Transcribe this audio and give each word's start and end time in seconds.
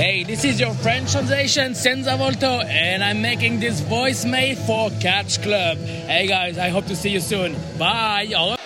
Hey, 0.00 0.24
this 0.24 0.44
is 0.44 0.58
your 0.58 0.72
French 0.76 1.12
translation, 1.12 1.74
Senza 1.74 2.16
Volto, 2.16 2.60
and 2.60 3.04
I'm 3.04 3.20
making 3.20 3.60
this 3.60 3.82
voicemail 3.82 4.56
for 4.64 4.88
Catch 4.98 5.42
Club. 5.42 5.76
Hey 5.76 6.26
guys, 6.26 6.56
I 6.56 6.70
hope 6.70 6.86
to 6.86 6.96
see 6.96 7.10
you 7.10 7.20
soon. 7.20 7.54
Bye. 7.78 8.32
Oh 8.34 8.56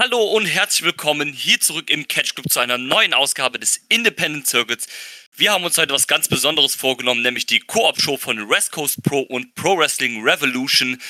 Hallo 0.00 0.24
und 0.32 0.46
herzlich 0.46 0.84
willkommen 0.84 1.32
hier 1.32 1.60
zurück 1.60 1.90
im 1.90 2.08
Catch 2.08 2.34
Club 2.34 2.50
zu 2.50 2.58
einer 2.58 2.78
neuen 2.78 3.14
Ausgabe 3.14 3.60
des 3.60 3.76
Independent 3.88 4.48
Circuits. 4.48 4.88
Wir 5.36 5.52
haben 5.52 5.62
uns 5.62 5.78
heute 5.78 5.94
was 5.94 6.08
ganz 6.08 6.26
Besonderes 6.26 6.74
vorgenommen, 6.74 7.22
nämlich 7.22 7.46
die 7.46 7.60
Koop-Show 7.60 8.16
von 8.16 8.50
West 8.50 8.72
Coast 8.72 9.00
Pro 9.04 9.20
und 9.20 9.54
Pro 9.54 9.78
Wrestling 9.78 10.24
Revolution 10.24 11.00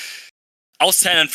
aus 0.79 1.01
San, 1.01 1.29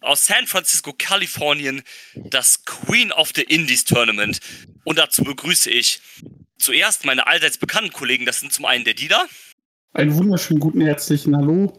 aus 0.00 0.26
San 0.26 0.46
Francisco, 0.46 0.92
Kalifornien, 0.92 1.82
das 2.14 2.64
Queen 2.64 3.12
of 3.12 3.30
the 3.36 3.42
Indies 3.42 3.84
Tournament. 3.84 4.40
Und 4.84 4.98
dazu 4.98 5.22
begrüße 5.22 5.70
ich 5.70 6.00
zuerst 6.58 7.04
meine 7.04 7.26
allseits 7.26 7.58
bekannten 7.58 7.92
Kollegen. 7.92 8.26
Das 8.26 8.40
sind 8.40 8.52
zum 8.52 8.64
einen 8.64 8.84
der 8.84 8.94
Dieter. 8.94 9.26
Einen 9.92 10.16
wunderschönen 10.16 10.60
guten 10.60 10.80
herzlichen 10.80 11.36
Hallo. 11.36 11.72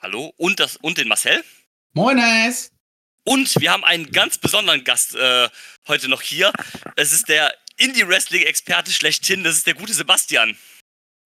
Hallo. 0.00 0.32
Und, 0.36 0.60
das, 0.60 0.76
und 0.76 0.98
den 0.98 1.08
Marcel. 1.08 1.42
Moin, 1.94 2.18
Eis. 2.18 2.70
Und 3.24 3.58
wir 3.60 3.72
haben 3.72 3.84
einen 3.84 4.10
ganz 4.10 4.36
besonderen 4.36 4.84
Gast 4.84 5.14
äh, 5.14 5.48
heute 5.88 6.08
noch 6.08 6.20
hier. 6.20 6.52
Es 6.96 7.12
ist 7.12 7.28
der 7.28 7.54
Indie-Wrestling-Experte 7.78 8.90
schlechthin. 8.90 9.44
Das 9.44 9.56
ist 9.56 9.66
der 9.66 9.74
gute 9.74 9.94
Sebastian. 9.94 10.56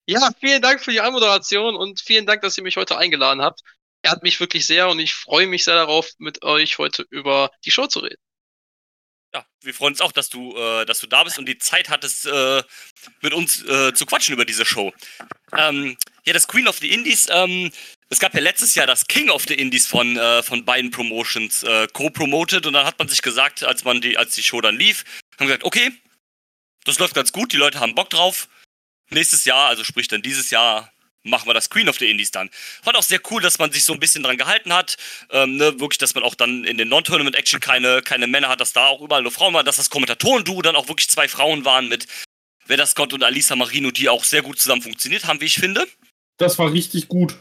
Ja, 0.06 0.30
vielen 0.38 0.62
Dank 0.62 0.82
für 0.82 0.92
die 0.92 1.00
Anmoderation 1.00 1.74
und 1.74 2.00
vielen 2.00 2.24
Dank, 2.24 2.42
dass 2.42 2.56
ihr 2.56 2.62
mich 2.62 2.76
heute 2.76 2.96
eingeladen 2.96 3.42
habt 3.42 3.62
ehrt 4.02 4.22
mich 4.22 4.40
wirklich 4.40 4.66
sehr 4.66 4.88
und 4.88 4.98
ich 4.98 5.14
freue 5.14 5.46
mich 5.46 5.64
sehr 5.64 5.74
darauf, 5.74 6.10
mit 6.18 6.42
euch 6.42 6.78
heute 6.78 7.04
über 7.10 7.50
die 7.64 7.70
Show 7.70 7.86
zu 7.86 8.00
reden. 8.00 8.20
Ja, 9.34 9.44
wir 9.60 9.74
freuen 9.74 9.92
uns 9.92 10.00
auch, 10.00 10.12
dass 10.12 10.30
du, 10.30 10.56
äh, 10.56 10.86
dass 10.86 11.00
du 11.00 11.06
da 11.06 11.22
bist 11.22 11.38
und 11.38 11.46
die 11.46 11.58
Zeit 11.58 11.90
hattest, 11.90 12.24
äh, 12.26 12.62
mit 13.20 13.34
uns 13.34 13.62
äh, 13.64 13.92
zu 13.92 14.06
quatschen 14.06 14.32
über 14.32 14.46
diese 14.46 14.64
Show. 14.64 14.92
Ähm, 15.56 15.98
ja, 16.24 16.32
das 16.32 16.48
Queen 16.48 16.66
of 16.66 16.78
the 16.78 16.90
Indies, 16.90 17.26
ähm, 17.30 17.70
es 18.08 18.20
gab 18.20 18.32
ja 18.34 18.40
letztes 18.40 18.74
Jahr 18.74 18.86
das 18.86 19.06
King 19.06 19.28
of 19.28 19.44
the 19.46 19.54
Indies 19.54 19.86
von, 19.86 20.16
äh, 20.16 20.42
von 20.42 20.64
beiden 20.64 20.90
Promotions 20.90 21.62
äh, 21.62 21.88
co-promoted 21.92 22.64
und 22.64 22.72
dann 22.72 22.86
hat 22.86 22.98
man 22.98 23.08
sich 23.08 23.20
gesagt, 23.20 23.64
als 23.64 23.84
man 23.84 24.00
die, 24.00 24.16
als 24.16 24.34
die 24.34 24.42
Show 24.42 24.62
dann 24.62 24.78
lief, 24.78 25.04
haben 25.38 25.46
gesagt, 25.46 25.64
okay, 25.64 25.92
das 26.84 26.98
läuft 26.98 27.14
ganz 27.14 27.32
gut, 27.32 27.52
die 27.52 27.58
Leute 27.58 27.80
haben 27.80 27.94
Bock 27.94 28.08
drauf. 28.08 28.48
Nächstes 29.10 29.44
Jahr, 29.44 29.68
also 29.68 29.84
sprich 29.84 30.08
dann 30.08 30.22
dieses 30.22 30.50
Jahr, 30.50 30.90
machen 31.28 31.48
wir 31.48 31.54
das 31.54 31.70
Queen 31.70 31.88
of 31.88 31.98
the 31.98 32.10
Indies 32.10 32.30
dann. 32.30 32.50
Fand 32.82 32.96
auch 32.96 33.02
sehr 33.02 33.20
cool, 33.30 33.42
dass 33.42 33.58
man 33.58 33.72
sich 33.72 33.84
so 33.84 33.92
ein 33.92 34.00
bisschen 34.00 34.22
dran 34.22 34.36
gehalten 34.36 34.72
hat. 34.72 34.96
Ähm, 35.30 35.56
ne, 35.56 35.78
wirklich, 35.80 35.98
dass 35.98 36.14
man 36.14 36.24
auch 36.24 36.34
dann 36.34 36.64
in 36.64 36.78
den 36.78 36.88
Non-Tournament-Action 36.88 37.60
keine, 37.60 38.02
keine 38.02 38.26
Männer 38.26 38.48
hat, 38.48 38.60
dass 38.60 38.72
da 38.72 38.86
auch 38.86 39.00
überall 39.00 39.22
nur 39.22 39.32
Frauen 39.32 39.54
waren, 39.54 39.66
dass 39.66 39.76
das 39.76 39.90
Kommentatoren-Duo 39.90 40.62
dann 40.62 40.76
auch 40.76 40.88
wirklich 40.88 41.08
zwei 41.08 41.28
Frauen 41.28 41.64
waren 41.64 41.88
mit 41.88 42.06
Vedda 42.66 42.86
Scott 42.86 43.12
und 43.12 43.22
Alisa 43.22 43.56
Marino, 43.56 43.90
die 43.90 44.08
auch 44.08 44.24
sehr 44.24 44.42
gut 44.42 44.58
zusammen 44.60 44.82
funktioniert 44.82 45.26
haben, 45.26 45.40
wie 45.40 45.46
ich 45.46 45.58
finde. 45.58 45.86
Das 46.36 46.58
war 46.58 46.72
richtig 46.72 47.08
gut. 47.08 47.36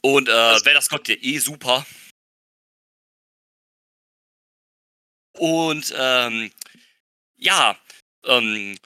Und 0.00 0.28
äh, 0.28 0.32
Vedda 0.64 0.80
Scott, 0.80 1.08
der 1.08 1.22
eh 1.22 1.38
super. 1.38 1.86
Und 5.38 5.92
ähm, 5.96 6.50
ja, 7.36 7.76
ähm, 8.24 8.78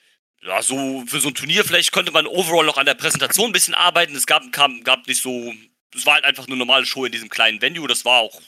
ja, 0.43 0.63
so 0.63 1.05
für 1.07 1.21
so 1.21 1.29
ein 1.29 1.35
Turnier 1.35 1.65
vielleicht 1.65 1.93
könnte 1.93 2.13
man 2.13 2.27
overall 2.27 2.65
noch 2.65 2.79
an 2.79 2.87
der 2.87 2.95
Präsentation 2.95 3.51
ein 3.51 3.53
bisschen 3.53 3.75
arbeiten. 3.75 4.15
Es 4.15 4.27
gab, 4.27 4.51
kam, 4.53 4.85
gab 4.85 5.07
nicht 5.07 5.21
so, 5.21 5.53
es 5.95 6.07
war 6.07 6.15
halt 6.15 6.25
einfach 6.25 6.47
eine 6.47 6.57
normale 6.57 6.87
Show 6.87 7.05
in 7.05 7.13
diesem 7.13 7.29
kleinen 7.29 7.61
Venue. 7.61 7.89
Das 7.89 8.05
war 8.05 8.21
auch 8.21 8.41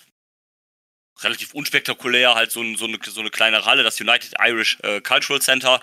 relativ 1.23 1.53
unspektakulär, 1.53 2.35
halt 2.35 2.51
so, 2.51 2.63
so, 2.77 2.87
eine, 2.87 2.99
so 3.05 3.21
eine 3.21 3.31
kleine 3.31 3.65
Halle, 3.65 3.83
das 3.83 4.01
United 4.01 4.35
Irish 4.41 4.79
äh, 4.83 5.01
Cultural 5.01 5.43
Center. 5.43 5.81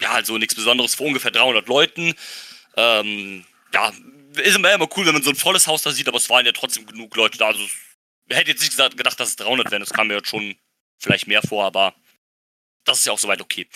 Ja, 0.00 0.12
also 0.12 0.38
nichts 0.38 0.54
Besonderes 0.54 0.94
für 0.94 1.02
ungefähr 1.02 1.32
300 1.32 1.66
Leuten. 1.66 2.14
Ähm, 2.76 3.44
ja, 3.74 3.92
ist 4.36 4.56
immer, 4.56 4.72
immer 4.72 4.88
cool, 4.96 5.06
wenn 5.06 5.14
man 5.14 5.22
so 5.22 5.30
ein 5.30 5.36
volles 5.36 5.66
Haus 5.66 5.82
da 5.82 5.90
sieht, 5.90 6.08
aber 6.08 6.18
es 6.18 6.30
waren 6.30 6.46
ja 6.46 6.52
trotzdem 6.52 6.86
genug 6.86 7.16
Leute 7.16 7.36
da. 7.38 7.48
Also, 7.48 7.62
ich 7.62 8.36
hätte 8.36 8.50
jetzt 8.50 8.60
nicht 8.60 8.70
gesagt, 8.70 8.96
gedacht, 8.96 9.18
dass 9.18 9.30
es 9.30 9.36
300 9.36 9.70
wären. 9.70 9.80
Das 9.80 9.92
kam 9.92 10.06
mir 10.06 10.14
jetzt 10.14 10.28
schon 10.28 10.54
vielleicht 10.98 11.26
mehr 11.26 11.42
vor, 11.42 11.64
aber 11.64 11.94
das 12.88 13.00
ist 13.00 13.06
ja 13.06 13.12
auch 13.12 13.18
soweit 13.18 13.40
okay. 13.40 13.66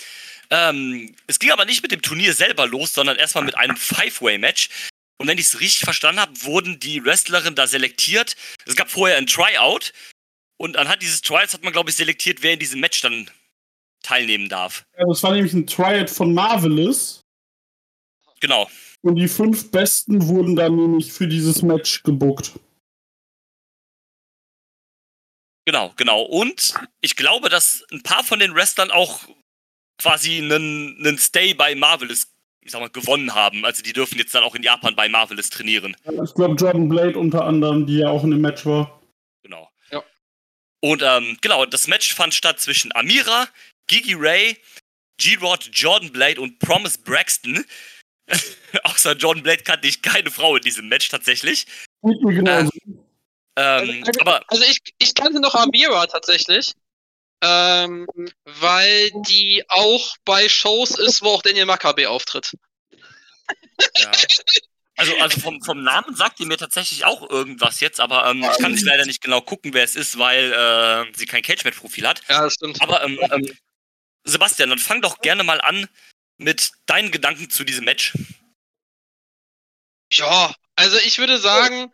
Ähm, 0.49 1.15
es 1.27 1.39
ging 1.39 1.51
aber 1.51 1.65
nicht 1.65 1.81
mit 1.81 1.91
dem 1.91 2.01
Turnier 2.01 2.33
selber 2.33 2.67
los, 2.67 2.93
sondern 2.93 3.17
erstmal 3.17 3.43
mit 3.43 3.55
einem 3.55 3.77
Five-Way-Match. 3.77 4.69
Und 5.17 5.27
wenn 5.27 5.37
ich 5.37 5.45
es 5.45 5.59
richtig 5.59 5.83
verstanden 5.83 6.19
habe, 6.19 6.43
wurden 6.43 6.79
die 6.79 7.03
Wrestlerinnen 7.03 7.55
da 7.55 7.67
selektiert. 7.67 8.35
Es 8.65 8.75
gab 8.75 8.89
vorher 8.89 9.17
ein 9.17 9.27
Tryout. 9.27 9.93
Und 10.57 10.77
anhand 10.77 11.01
dieses 11.01 11.21
Trials 11.21 11.53
hat 11.53 11.63
man, 11.63 11.73
glaube 11.73 11.89
ich, 11.89 11.95
selektiert, 11.95 12.41
wer 12.41 12.53
in 12.53 12.59
diesem 12.59 12.79
Match 12.79 13.01
dann 13.01 13.29
teilnehmen 14.01 14.49
darf. 14.49 14.85
Ja, 14.97 15.05
das 15.07 15.23
war 15.23 15.31
nämlich 15.31 15.53
ein 15.53 15.65
Tryout 15.65 16.09
von 16.09 16.33
Marvelous. 16.33 17.21
Genau. 18.39 18.69
Und 19.01 19.15
die 19.15 19.27
fünf 19.27 19.71
Besten 19.71 20.27
wurden 20.27 20.55
dann 20.55 20.75
nämlich 20.75 21.11
für 21.11 21.27
dieses 21.27 21.61
Match 21.61 22.03
gebuckt. 22.03 22.53
Genau, 25.65 25.93
genau. 25.95 26.23
Und 26.23 26.73
ich 27.01 27.15
glaube, 27.15 27.49
dass 27.49 27.85
ein 27.91 28.03
paar 28.03 28.23
von 28.23 28.39
den 28.39 28.53
Wrestlern 28.53 28.91
auch 28.91 29.21
quasi 29.97 30.37
einen, 30.37 30.97
einen 30.99 31.17
Stay 31.17 31.53
bei 31.53 31.75
Marvelous, 31.75 32.27
ich 32.61 32.71
sag 32.71 32.81
mal, 32.81 32.89
gewonnen 32.89 33.33
haben. 33.33 33.63
Also 33.65 33.81
die 33.81 33.93
dürfen 33.93 34.17
jetzt 34.17 34.35
dann 34.35 34.43
auch 34.43 34.55
in 34.55 34.63
Japan 34.63 34.95
bei 34.95 35.07
Marvelous 35.07 35.49
trainieren. 35.49 35.95
Ich 36.03 36.33
glaube, 36.33 36.55
Jordan 36.55 36.89
Blade 36.89 37.17
unter 37.17 37.45
anderem, 37.45 37.85
die 37.85 37.99
ja 37.99 38.09
auch 38.09 38.23
in 38.23 38.31
dem 38.31 38.41
Match 38.41 38.65
war. 38.65 39.01
Genau. 39.43 39.69
Ja. 39.91 40.03
Und 40.81 41.01
ähm, 41.01 41.37
genau, 41.41 41.65
das 41.65 41.87
Match 41.87 42.13
fand 42.13 42.33
statt 42.33 42.59
zwischen 42.59 42.93
Amira, 42.95 43.47
Gigi 43.87 44.15
Ray, 44.15 44.57
G-Rod, 45.17 45.69
Jordan 45.71 46.11
Blade 46.11 46.41
und 46.41 46.59
Promise 46.59 46.99
Braxton. 47.03 47.63
Außer 48.83 49.15
Jordan 49.15 49.43
Blade 49.43 49.63
kannte 49.63 49.87
ich 49.87 50.01
keine 50.01 50.31
Frau 50.31 50.55
in 50.57 50.63
diesem 50.63 50.89
Match 50.89 51.07
tatsächlich. 51.09 51.67
Genau. 52.01 52.59
Ähm, 52.59 52.69
ähm, 53.55 54.03
also, 54.05 54.21
aber 54.21 54.43
also 54.47 54.63
ich, 54.63 54.79
ich 54.97 55.13
kannte 55.13 55.39
noch 55.39 55.55
Amira 55.55 56.07
tatsächlich. 56.07 56.73
Ähm, 57.45 58.07
weil 58.45 59.11
die 59.27 59.65
auch 59.67 60.15
bei 60.23 60.47
Shows 60.47 60.97
ist, 60.97 61.21
wo 61.21 61.29
auch 61.29 61.41
Daniel 61.41 61.65
Makabe 61.65 62.09
auftritt. 62.09 62.53
Ja. 63.97 64.11
Also, 64.95 65.17
also 65.17 65.41
vom, 65.41 65.61
vom 65.61 65.83
Namen 65.83 66.15
sagt 66.15 66.39
ihr 66.39 66.45
mir 66.45 66.57
tatsächlich 66.57 67.03
auch 67.03 67.29
irgendwas 67.29 67.79
jetzt, 67.81 67.99
aber 67.99 68.27
ähm, 68.27 68.43
ich 68.43 68.59
kann 68.59 68.71
nicht 68.71 68.85
leider 68.85 69.05
nicht 69.05 69.21
genau 69.21 69.41
gucken, 69.41 69.73
wer 69.73 69.83
es 69.83 69.95
ist, 69.95 70.17
weil 70.17 70.53
äh, 70.53 71.17
sie 71.17 71.25
kein 71.25 71.41
Cage-Match-Profil 71.41 72.07
hat. 72.07 72.21
Ja, 72.29 72.43
das 72.43 72.53
stimmt. 72.53 72.81
Aber 72.81 73.03
ähm, 73.03 73.19
ähm, 73.31 73.57
Sebastian, 74.23 74.69
dann 74.69 74.79
fang 74.79 75.01
doch 75.01 75.19
gerne 75.19 75.43
mal 75.43 75.59
an 75.59 75.89
mit 76.37 76.71
deinen 76.85 77.11
Gedanken 77.11 77.49
zu 77.49 77.63
diesem 77.63 77.85
Match. 77.85 78.13
Ja, 80.13 80.53
also 80.75 80.97
ich 80.99 81.17
würde 81.17 81.39
sagen, 81.39 81.91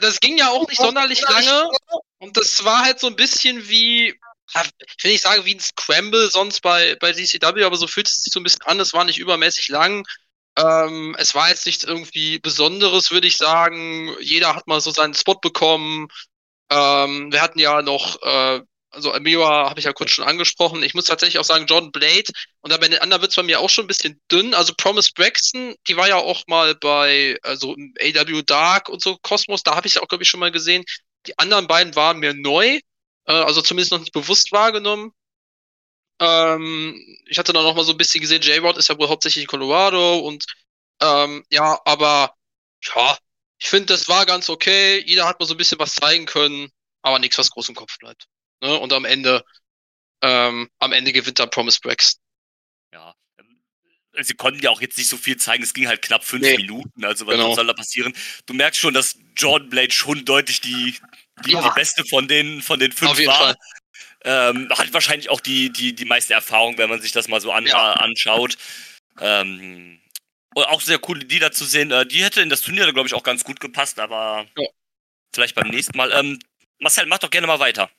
das 0.00 0.20
ging 0.20 0.38
ja 0.38 0.50
auch 0.50 0.66
nicht 0.68 0.80
sonderlich 0.80 1.20
lange 1.22 1.68
und 2.18 2.36
das 2.36 2.64
war 2.64 2.84
halt 2.84 3.00
so 3.00 3.06
ein 3.06 3.16
bisschen 3.16 3.68
wie 3.68 4.14
ich 4.96 5.04
will 5.04 5.12
nicht 5.12 5.22
sagen 5.22 5.44
wie 5.44 5.54
ein 5.54 5.60
Scramble 5.60 6.30
sonst 6.30 6.60
bei, 6.60 6.96
bei 6.96 7.12
DCW, 7.12 7.64
aber 7.64 7.76
so 7.76 7.86
fühlt 7.86 8.06
es 8.06 8.22
sich 8.22 8.32
so 8.32 8.40
ein 8.40 8.44
bisschen 8.44 8.62
an. 8.62 8.78
Es 8.78 8.92
war 8.92 9.04
nicht 9.04 9.18
übermäßig 9.18 9.68
lang. 9.68 10.06
Ähm, 10.56 11.16
es 11.18 11.34
war 11.34 11.48
jetzt 11.48 11.66
nichts 11.66 11.82
irgendwie 11.82 12.38
Besonderes, 12.38 13.10
würde 13.10 13.26
ich 13.26 13.36
sagen. 13.36 14.14
Jeder 14.20 14.54
hat 14.54 14.66
mal 14.66 14.80
so 14.80 14.90
seinen 14.90 15.14
Spot 15.14 15.34
bekommen. 15.34 16.08
Ähm, 16.70 17.32
wir 17.32 17.42
hatten 17.42 17.58
ja 17.58 17.82
noch, 17.82 18.22
äh, 18.22 18.60
also 18.94 19.12
Amira 19.12 19.68
habe 19.68 19.78
ich 19.78 19.86
ja 19.86 19.92
kurz 19.92 20.10
schon 20.12 20.24
angesprochen. 20.24 20.82
Ich 20.82 20.94
muss 20.94 21.04
tatsächlich 21.04 21.38
auch 21.38 21.44
sagen, 21.44 21.66
John 21.66 21.92
Blade. 21.92 22.30
Und 22.60 22.72
da 22.72 22.76
bei 22.76 22.88
den 22.88 23.00
anderen 23.00 23.20
wird 23.22 23.30
es 23.30 23.36
bei 23.36 23.42
mir 23.42 23.60
auch 23.60 23.70
schon 23.70 23.84
ein 23.84 23.88
bisschen 23.88 24.20
dünn. 24.30 24.54
Also 24.54 24.72
Promise 24.76 25.10
Braxton, 25.14 25.74
die 25.88 25.96
war 25.96 26.08
ja 26.08 26.16
auch 26.16 26.42
mal 26.46 26.74
bei, 26.74 27.38
also 27.42 27.72
AW 28.00 28.42
Dark 28.42 28.88
und 28.88 29.02
so 29.02 29.16
Cosmos, 29.18 29.62
da 29.62 29.76
habe 29.76 29.86
ich 29.86 29.94
sie 29.94 30.00
auch, 30.00 30.08
glaube 30.08 30.24
ich, 30.24 30.30
schon 30.30 30.40
mal 30.40 30.52
gesehen. 30.52 30.84
Die 31.26 31.38
anderen 31.38 31.66
beiden 31.66 31.94
waren 31.96 32.18
mir 32.18 32.34
neu 32.34 32.80
äh, 33.26 33.32
also 33.32 33.62
zumindest 33.62 33.92
noch 33.92 34.00
nicht 34.00 34.12
bewusst 34.12 34.52
wahrgenommen. 34.52 35.12
Ähm, 36.20 36.94
ich 37.26 37.38
hatte 37.38 37.52
dann 37.52 37.64
noch 37.64 37.74
mal 37.74 37.84
so 37.84 37.92
ein 37.92 37.98
bisschen 37.98 38.20
gesehen, 38.20 38.42
J-Rod 38.42 38.76
ist 38.78 38.88
ja 38.88 38.98
wohl 38.98 39.08
hauptsächlich 39.08 39.44
in 39.44 39.48
Colorado 39.48 40.18
und 40.20 40.46
ähm, 41.00 41.44
ja, 41.50 41.80
aber 41.84 42.34
ja, 42.82 43.18
ich 43.58 43.68
finde, 43.68 43.86
das 43.86 44.08
war 44.08 44.26
ganz 44.26 44.48
okay. 44.48 45.02
Jeder 45.06 45.26
hat 45.26 45.40
mal 45.40 45.46
so 45.46 45.54
ein 45.54 45.58
bisschen 45.58 45.78
was 45.78 45.94
zeigen 45.94 46.26
können, 46.26 46.70
aber 47.02 47.18
nichts, 47.18 47.38
was 47.38 47.50
groß 47.50 47.70
im 47.70 47.74
Kopf 47.74 47.98
bleibt. 47.98 48.26
Ne? 48.62 48.78
Und 48.78 48.92
am 48.92 49.04
Ende, 49.04 49.44
ähm, 50.22 50.70
am 50.78 50.92
Ende 50.92 51.12
gewinnt 51.12 51.38
dann 51.38 51.50
Promise 51.50 51.80
Breaks. 51.82 52.20
Ja. 52.92 53.14
Ähm, 53.38 53.58
sie 54.22 54.34
konnten 54.34 54.62
ja 54.62 54.70
auch 54.70 54.80
jetzt 54.80 54.98
nicht 54.98 55.08
so 55.08 55.16
viel 55.16 55.36
zeigen, 55.36 55.62
es 55.62 55.74
ging 55.74 55.88
halt 55.88 56.02
knapp 56.02 56.24
fünf 56.24 56.42
nee. 56.42 56.56
Minuten, 56.56 57.04
also 57.04 57.26
was 57.26 57.34
genau. 57.34 57.54
soll 57.54 57.66
da 57.66 57.74
passieren? 57.74 58.14
Du 58.46 58.54
merkst 58.54 58.80
schon, 58.80 58.94
dass 58.94 59.18
Jordan 59.36 59.68
Blade 59.68 59.92
schon 59.92 60.24
deutlich 60.24 60.60
die, 60.60 60.96
die, 61.44 61.52
ja. 61.52 61.62
die 61.62 61.74
beste 61.74 62.04
von 62.04 62.28
den, 62.28 62.62
von 62.62 62.78
den 62.78 62.92
fünf 62.92 63.18
war. 63.26 63.56
Ähm, 64.26 64.70
hat 64.70 64.92
wahrscheinlich 64.94 65.28
auch 65.28 65.40
die, 65.40 65.70
die, 65.70 65.94
die 65.94 66.06
meiste 66.06 66.32
Erfahrung, 66.32 66.78
wenn 66.78 66.88
man 66.88 67.02
sich 67.02 67.12
das 67.12 67.28
mal 67.28 67.42
so 67.42 67.52
an, 67.52 67.66
ja. 67.66 67.92
anschaut. 67.92 68.56
Ähm, 69.20 70.00
und 70.54 70.64
auch 70.64 70.80
sehr 70.80 70.98
cool, 71.08 71.18
die 71.18 71.38
da 71.38 71.50
zu 71.50 71.64
sehen. 71.64 71.90
Äh, 71.90 72.06
die 72.06 72.24
hätte 72.24 72.40
in 72.40 72.48
das 72.48 72.62
Turnier, 72.62 72.90
glaube 72.92 73.06
ich, 73.06 73.14
auch 73.14 73.22
ganz 73.22 73.44
gut 73.44 73.60
gepasst, 73.60 73.98
aber 73.98 74.46
ja. 74.56 74.68
vielleicht 75.34 75.54
beim 75.54 75.68
nächsten 75.68 75.96
Mal. 75.96 76.12
Ähm, 76.12 76.38
Marcel, 76.78 77.06
mach 77.06 77.18
doch 77.18 77.30
gerne 77.30 77.46
mal 77.46 77.58
weiter. 77.58 77.90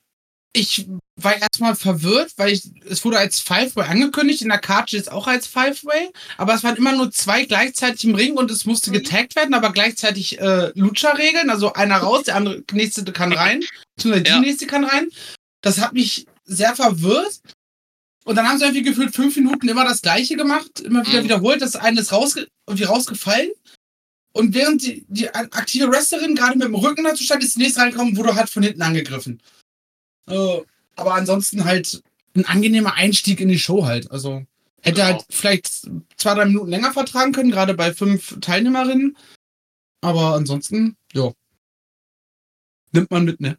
Ich 0.57 0.87
war 1.17 1.35
erstmal 1.37 1.75
verwirrt, 1.75 2.31
weil 2.37 2.53
ich, 2.53 2.63
es 2.89 3.03
wurde 3.03 3.17
als 3.17 3.39
Five-Way 3.41 3.87
angekündigt, 3.87 4.41
in 4.41 4.47
der 4.49 4.57
Karte 4.59 4.95
ist 4.95 5.11
auch 5.11 5.27
als 5.27 5.47
Five-Way, 5.47 6.11
aber 6.37 6.53
es 6.53 6.63
waren 6.63 6.77
immer 6.77 6.93
nur 6.95 7.11
zwei 7.11 7.43
gleichzeitig 7.45 8.05
im 8.05 8.15
Ring 8.15 8.37
und 8.37 8.49
es 8.51 8.65
musste 8.65 8.91
getaggt 8.91 9.35
werden, 9.35 9.53
aber 9.53 9.71
gleichzeitig 9.73 10.39
äh, 10.39 10.71
Lucha-Regeln, 10.75 11.49
also 11.49 11.73
einer 11.73 11.97
raus, 11.97 12.23
der 12.23 12.35
andere 12.37 12.63
nächste 12.71 13.03
kann 13.11 13.33
rein, 13.33 13.63
beziehungsweise 13.97 14.23
die 14.23 14.29
Ja. 14.29 14.39
nächste 14.39 14.65
kann 14.65 14.85
rein. 14.85 15.09
Das 15.61 15.79
hat 15.79 15.91
mich 15.93 16.25
sehr 16.45 16.73
verwirrt. 16.75 17.39
Und 18.23 18.35
dann 18.37 18.47
haben 18.47 18.57
sie 18.57 18.63
irgendwie 18.65 18.83
gefühlt 18.83 19.13
fünf 19.13 19.35
Minuten 19.35 19.67
immer 19.67 19.83
das 19.83 20.01
Gleiche 20.01 20.35
gemacht, 20.37 20.79
immer 20.79 21.05
wieder 21.05 21.19
Mhm. 21.19 21.25
wiederholt. 21.25 21.61
Das 21.61 21.75
eine 21.75 21.99
ist 22.01 22.11
rausge 22.11 22.47
irgendwie 22.67 22.85
rausgefallen. 22.85 23.51
Und 24.33 24.53
während 24.53 24.81
die, 24.83 25.05
die 25.07 25.29
aktive 25.33 25.89
Wrestlerin 25.91 26.35
gerade 26.35 26.57
mit 26.57 26.67
dem 26.67 26.75
Rücken 26.75 27.03
dazu 27.03 27.23
stand, 27.23 27.43
ist 27.43 27.55
die 27.55 27.59
nächste 27.59 27.81
reingekommen, 27.81 28.17
wurde 28.17 28.35
halt 28.35 28.49
von 28.49 28.63
hinten 28.63 28.81
angegriffen. 28.81 29.41
Äh, 30.27 30.61
aber 30.95 31.13
ansonsten 31.13 31.65
halt 31.65 32.01
ein 32.35 32.45
angenehmer 32.45 32.93
Einstieg 32.93 33.39
in 33.39 33.49
die 33.49 33.59
Show 33.59 33.85
halt. 33.85 34.11
Also 34.11 34.45
hätte 34.81 35.01
Genau. 35.01 35.13
halt 35.13 35.25
vielleicht 35.29 35.67
zwei, 36.17 36.33
drei 36.35 36.45
Minuten 36.45 36.69
länger 36.69 36.93
vertragen 36.93 37.31
können, 37.31 37.51
gerade 37.51 37.73
bei 37.73 37.93
fünf 37.93 38.39
Teilnehmerinnen. 38.41 39.17
Aber 40.01 40.35
ansonsten, 40.35 40.97
ja. 41.13 41.31
Nimmt 42.91 43.11
man 43.11 43.25
mit, 43.25 43.39
ne? 43.41 43.57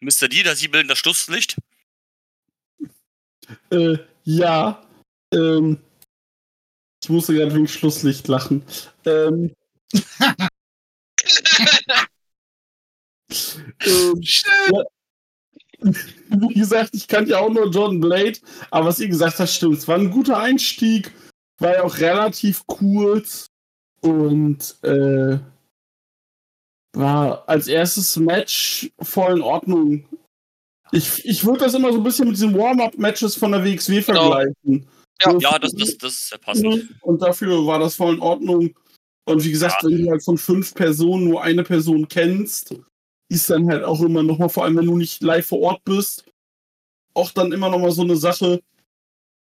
Mr. 0.00 0.28
D, 0.28 0.42
das 0.42 0.58
Sie 0.58 0.68
bilden 0.68 0.88
das 0.88 0.98
Schlusslicht. 0.98 1.56
Äh, 3.70 3.98
ja. 4.24 4.86
Ähm, 5.32 5.78
ich 7.02 7.08
musste 7.08 7.34
gerade 7.34 7.54
wegen 7.54 7.68
Schlusslicht 7.68 8.28
lachen. 8.28 8.62
Ähm, 9.04 9.54
ähm, 13.84 14.20
ja. 14.20 14.84
Wie 16.28 16.54
gesagt, 16.54 16.90
ich 16.94 17.08
kannte 17.08 17.32
ja 17.32 17.38
auch 17.40 17.50
nur 17.50 17.70
John 17.70 18.00
Blade, 18.00 18.38
aber 18.70 18.86
was 18.86 19.00
ihr 19.00 19.08
gesagt 19.08 19.38
habt, 19.38 19.50
stimmt. 19.50 19.78
Es 19.78 19.88
war 19.88 19.96
ein 19.98 20.10
guter 20.10 20.38
Einstieg, 20.38 21.12
war 21.58 21.74
ja 21.74 21.82
auch 21.82 21.98
relativ 21.98 22.66
kurz 22.66 23.46
und 24.00 24.76
äh, 24.82 25.38
war 26.94 27.48
als 27.48 27.66
erstes 27.68 28.16
Match 28.16 28.90
voll 29.00 29.36
in 29.36 29.42
Ordnung. 29.42 30.04
Ich, 30.92 31.24
ich 31.24 31.44
würde 31.44 31.60
das 31.60 31.74
immer 31.74 31.90
so 31.92 31.98
ein 31.98 32.04
bisschen 32.04 32.26
mit 32.28 32.36
diesen 32.36 32.56
Warm-Up-Matches 32.56 33.36
von 33.36 33.52
der 33.52 33.64
WXW 33.64 34.02
Genau. 34.02 34.32
vergleichen. 34.32 34.86
Ja. 35.22 35.30
So 35.32 35.38
Ja, 35.38 35.58
das, 35.58 35.72
das, 35.72 35.96
das 35.96 36.38
passend. 36.40 36.88
und 37.00 37.22
dafür 37.22 37.64
war 37.66 37.78
das 37.78 37.94
voll 37.96 38.14
in 38.14 38.20
Ordnung. 38.20 38.74
Und 39.24 39.44
wie 39.44 39.50
gesagt, 39.52 39.82
Ja. 39.82 39.88
wenn 39.88 40.04
du 40.04 40.10
halt 40.10 40.22
von 40.24 40.36
fünf 40.36 40.74
Personen 40.74 41.24
nur 41.28 41.42
eine 41.42 41.62
Person 41.62 42.08
kennst, 42.08 42.74
ist 43.32 43.48
dann 43.48 43.68
halt 43.68 43.82
auch 43.82 44.00
immer 44.02 44.22
nochmal, 44.22 44.50
vor 44.50 44.64
allem 44.64 44.76
wenn 44.76 44.86
du 44.86 44.96
nicht 44.96 45.22
live 45.22 45.46
vor 45.46 45.60
Ort 45.60 45.84
bist, 45.84 46.24
auch 47.14 47.30
dann 47.30 47.52
immer 47.52 47.70
nochmal 47.70 47.90
so 47.90 48.02
eine 48.02 48.16
Sache. 48.16 48.62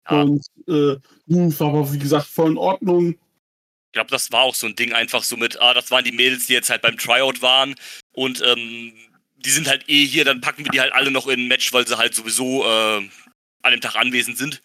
Ja. 0.08 0.22
Und 0.22 0.46
äh, 0.68 0.96
gut, 1.28 1.60
war 1.60 1.68
aber 1.68 1.92
wie 1.92 1.98
gesagt 1.98 2.26
voll 2.26 2.52
in 2.52 2.58
Ordnung. 2.58 3.10
Ich 3.10 3.92
glaube, 3.92 4.10
das 4.10 4.30
war 4.30 4.42
auch 4.42 4.54
so 4.54 4.66
ein 4.66 4.76
Ding, 4.76 4.92
einfach 4.92 5.22
so 5.22 5.36
mit, 5.36 5.60
ah, 5.60 5.74
das 5.74 5.90
waren 5.90 6.04
die 6.04 6.12
Mädels, 6.12 6.46
die 6.46 6.52
jetzt 6.52 6.70
halt 6.70 6.82
beim 6.82 6.98
Tryout 6.98 7.42
waren 7.42 7.74
und 8.12 8.42
ähm, 8.44 8.92
die 9.36 9.50
sind 9.50 9.68
halt 9.68 9.88
eh 9.88 10.06
hier, 10.06 10.24
dann 10.24 10.40
packen 10.40 10.64
wir 10.64 10.70
die 10.70 10.80
halt 10.80 10.92
alle 10.92 11.10
noch 11.10 11.26
in 11.26 11.40
ein 11.40 11.48
Match, 11.48 11.72
weil 11.72 11.86
sie 11.86 11.98
halt 11.98 12.14
sowieso 12.14 12.64
äh, 12.64 13.08
an 13.62 13.72
dem 13.72 13.80
Tag 13.80 13.96
anwesend 13.96 14.38
sind. 14.38 14.62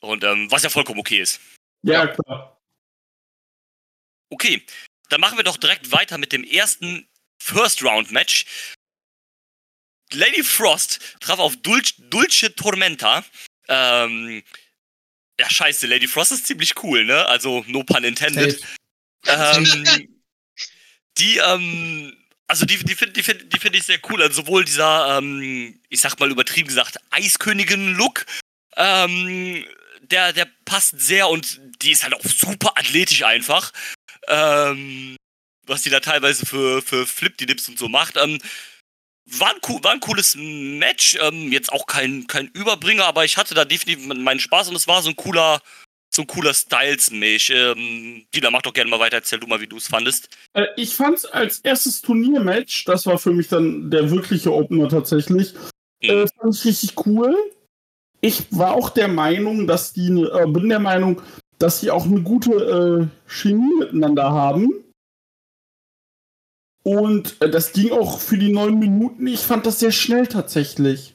Und 0.00 0.24
ähm, 0.24 0.50
was 0.50 0.62
ja 0.62 0.70
vollkommen 0.70 1.00
okay 1.00 1.20
ist. 1.20 1.40
Ja, 1.82 2.06
klar. 2.06 2.60
Okay, 4.30 4.64
dann 5.08 5.20
machen 5.20 5.36
wir 5.36 5.44
doch 5.44 5.56
direkt 5.56 5.90
weiter 5.92 6.18
mit 6.18 6.32
dem 6.32 6.44
ersten 6.44 7.06
First 7.40 7.82
Round 7.82 8.10
Match. 8.10 8.44
Lady 10.12 10.42
Frost 10.42 11.00
traf 11.20 11.38
auf 11.38 11.56
Dulce, 11.56 11.94
Dulce 11.98 12.54
Tormenta. 12.54 13.24
Ähm, 13.68 14.42
ja, 15.38 15.48
scheiße, 15.48 15.86
Lady 15.86 16.06
Frost 16.06 16.32
ist 16.32 16.46
ziemlich 16.46 16.82
cool, 16.82 17.04
ne? 17.04 17.26
Also, 17.26 17.64
no 17.68 17.82
pun 17.82 18.04
intended. 18.04 18.60
Ähm, 19.26 19.84
die, 21.18 21.38
ähm, 21.38 22.16
also 22.46 22.66
die, 22.66 22.78
die 22.78 22.94
finde 22.94 23.12
die 23.12 23.22
find, 23.22 23.52
die 23.52 23.58
find 23.58 23.76
ich 23.76 23.84
sehr 23.84 24.00
cool. 24.10 24.20
Also 24.22 24.42
sowohl 24.42 24.64
dieser, 24.64 25.18
ähm, 25.18 25.80
ich 25.88 26.00
sag 26.00 26.18
mal 26.18 26.30
übertrieben 26.30 26.68
gesagt, 26.68 26.98
Eiskönigin-Look, 27.10 28.26
ähm, 28.76 29.64
der, 30.02 30.32
der 30.32 30.48
passt 30.64 31.00
sehr 31.00 31.28
und 31.28 31.60
die 31.80 31.92
ist 31.92 32.02
halt 32.02 32.14
auch 32.14 32.24
super 32.24 32.72
athletisch 32.76 33.22
einfach. 33.22 33.72
Ähm, 34.26 35.16
was 35.66 35.82
die 35.82 35.90
da 35.90 36.00
teilweise 36.00 36.46
für, 36.46 36.82
für 36.82 37.06
Flip 37.06 37.36
die 37.36 37.46
Dips 37.46 37.68
und 37.68 37.78
so 37.78 37.88
macht. 37.88 38.16
Ähm, 38.16 38.38
war, 39.26 39.50
ein, 39.50 39.60
cool- 39.68 39.82
war 39.84 39.92
ein 39.92 40.00
cooles 40.00 40.36
Match. 40.36 41.16
Ähm, 41.20 41.52
jetzt 41.52 41.72
auch 41.72 41.86
kein, 41.86 42.26
kein 42.26 42.48
Überbringer, 42.48 43.04
aber 43.04 43.24
ich 43.24 43.36
hatte 43.36 43.54
da 43.54 43.64
definitiv 43.64 44.06
meinen 44.06 44.40
Spaß 44.40 44.68
und 44.68 44.76
es 44.76 44.88
war 44.88 45.02
so 45.02 45.10
ein 45.10 45.16
cooler, 45.16 45.60
so 46.12 46.22
ein 46.22 46.26
cooler 46.26 46.52
Styles-Match. 46.52 47.50
Ähm, 47.50 48.26
Dila, 48.34 48.50
mach 48.50 48.62
doch 48.62 48.72
gerne 48.72 48.90
mal 48.90 48.98
weiter, 48.98 49.16
erzähl 49.16 49.38
du 49.38 49.46
mal, 49.46 49.60
wie 49.60 49.68
du 49.68 49.76
es 49.76 49.86
fandest. 49.86 50.28
Äh, 50.54 50.66
ich 50.76 50.96
fand's 50.96 51.24
als 51.24 51.60
erstes 51.60 52.02
Turniermatch, 52.02 52.84
das 52.84 53.06
war 53.06 53.18
für 53.18 53.32
mich 53.32 53.48
dann 53.48 53.90
der 53.90 54.10
wirkliche 54.10 54.52
Opener 54.52 54.88
tatsächlich. 54.88 55.54
Äh, 56.00 56.26
fand 56.38 56.56
ich 56.56 56.64
richtig 56.64 57.06
cool. 57.06 57.36
Ich 58.22 58.46
war 58.50 58.72
auch 58.72 58.90
der 58.90 59.08
Meinung, 59.08 59.66
dass 59.66 59.92
die, 59.92 60.08
äh, 60.08 60.46
bin 60.46 60.68
der 60.68 60.80
Meinung, 60.80 61.22
dass 61.58 61.80
sie 61.80 61.90
auch 61.90 62.04
eine 62.06 62.22
gute 62.22 62.50
äh, 62.52 63.30
Chemie 63.30 63.76
miteinander 63.78 64.32
haben. 64.32 64.72
Und 66.82 67.40
äh, 67.42 67.50
das 67.50 67.72
ging 67.72 67.92
auch 67.92 68.20
für 68.20 68.38
die 68.38 68.52
neun 68.52 68.78
Minuten. 68.78 69.26
Ich 69.26 69.40
fand 69.40 69.66
das 69.66 69.80
sehr 69.80 69.92
schnell 69.92 70.26
tatsächlich. 70.26 71.14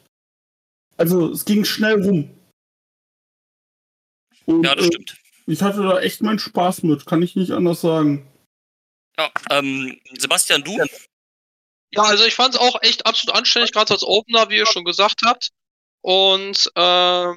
Also 0.97 1.31
es 1.31 1.45
ging 1.45 1.65
schnell 1.65 2.01
rum. 2.03 2.29
Und, 4.45 4.63
Ja, 4.63 4.75
das 4.75 4.85
äh, 4.85 4.87
stimmt. 4.87 5.17
ich 5.47 5.61
hatte 5.61 5.81
da 5.81 5.99
echt 5.99 6.21
meinen 6.21 6.39
Spaß 6.39 6.83
mit, 6.83 7.05
kann 7.05 7.21
ich 7.21 7.35
nicht 7.35 7.51
anders 7.51 7.81
sagen. 7.81 8.27
Ja, 9.17 9.31
ähm, 9.49 9.99
Sebastian, 10.17 10.63
du? 10.63 10.77
Ja, 11.91 12.03
also 12.03 12.25
ich 12.25 12.35
fand 12.35 12.53
es 12.53 12.59
auch 12.59 12.81
echt 12.81 13.05
absolut 13.05 13.35
anständig, 13.35 13.71
gerade 13.71 13.93
als 13.93 14.03
Opener, 14.03 14.49
wie 14.49 14.57
ihr 14.57 14.65
schon 14.65 14.83
gesagt 14.83 15.21
habt. 15.23 15.49
Und 16.01 16.71
äh, 16.75 17.33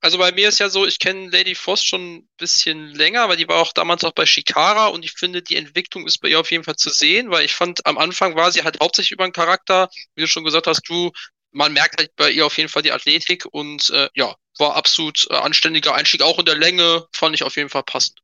also 0.00 0.18
bei 0.18 0.32
mir 0.32 0.48
ist 0.48 0.58
ja 0.58 0.70
so, 0.70 0.86
ich 0.86 0.98
kenne 0.98 1.28
Lady 1.30 1.54
Frost 1.54 1.86
schon 1.86 2.16
ein 2.16 2.28
bisschen 2.38 2.94
länger, 2.94 3.28
weil 3.28 3.36
die 3.36 3.48
war 3.48 3.60
auch 3.60 3.72
damals 3.72 4.02
auch 4.04 4.12
bei 4.12 4.24
Shikara 4.24 4.86
und 4.86 5.04
ich 5.04 5.12
finde, 5.12 5.42
die 5.42 5.56
Entwicklung 5.56 6.06
ist 6.06 6.18
bei 6.18 6.28
ihr 6.28 6.40
auf 6.40 6.50
jeden 6.50 6.64
Fall 6.64 6.76
zu 6.76 6.90
sehen, 6.90 7.30
weil 7.30 7.44
ich 7.44 7.54
fand, 7.54 7.84
am 7.86 7.98
Anfang 7.98 8.34
war 8.34 8.50
sie 8.50 8.62
halt 8.62 8.80
hauptsächlich 8.80 9.12
über 9.12 9.28
den 9.28 9.32
Charakter, 9.32 9.90
wie 10.14 10.22
du 10.22 10.26
schon 10.26 10.44
gesagt 10.44 10.66
hast, 10.66 10.88
du, 10.88 11.12
man 11.52 11.72
merkt 11.72 11.98
halt 11.98 12.14
bei 12.16 12.30
ihr 12.30 12.46
auf 12.46 12.56
jeden 12.56 12.70
Fall 12.70 12.82
die 12.82 12.92
Athletik 12.92 13.44
und 13.46 13.90
äh, 13.90 14.08
ja, 14.14 14.34
war 14.58 14.76
absolut 14.76 15.26
äh, 15.30 15.34
anständiger 15.34 15.94
Einstieg, 15.94 16.22
auch 16.22 16.38
in 16.38 16.46
der 16.46 16.56
Länge, 16.56 17.06
fand 17.14 17.34
ich 17.34 17.42
auf 17.42 17.56
jeden 17.56 17.68
Fall 17.68 17.82
passend. 17.82 18.20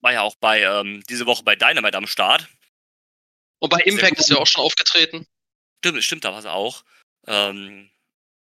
War 0.00 0.12
ja 0.12 0.22
auch 0.22 0.36
bei, 0.40 0.62
ähm, 0.62 1.02
diese 1.08 1.26
Woche 1.26 1.42
bei 1.44 1.56
Dynamite 1.56 1.98
am 1.98 2.06
Start. 2.06 2.48
Und 3.58 3.70
bei 3.70 3.80
Impact 3.80 4.18
ist 4.18 4.30
ja 4.30 4.36
auch 4.36 4.46
schon 4.46 4.62
aufgetreten. 4.62 5.26
Stimmt, 5.84 6.04
stimmt, 6.04 6.24
da 6.24 6.32
war 6.32 6.42
sie 6.42 6.52
auch. 6.52 6.82
Ähm, 7.26 7.90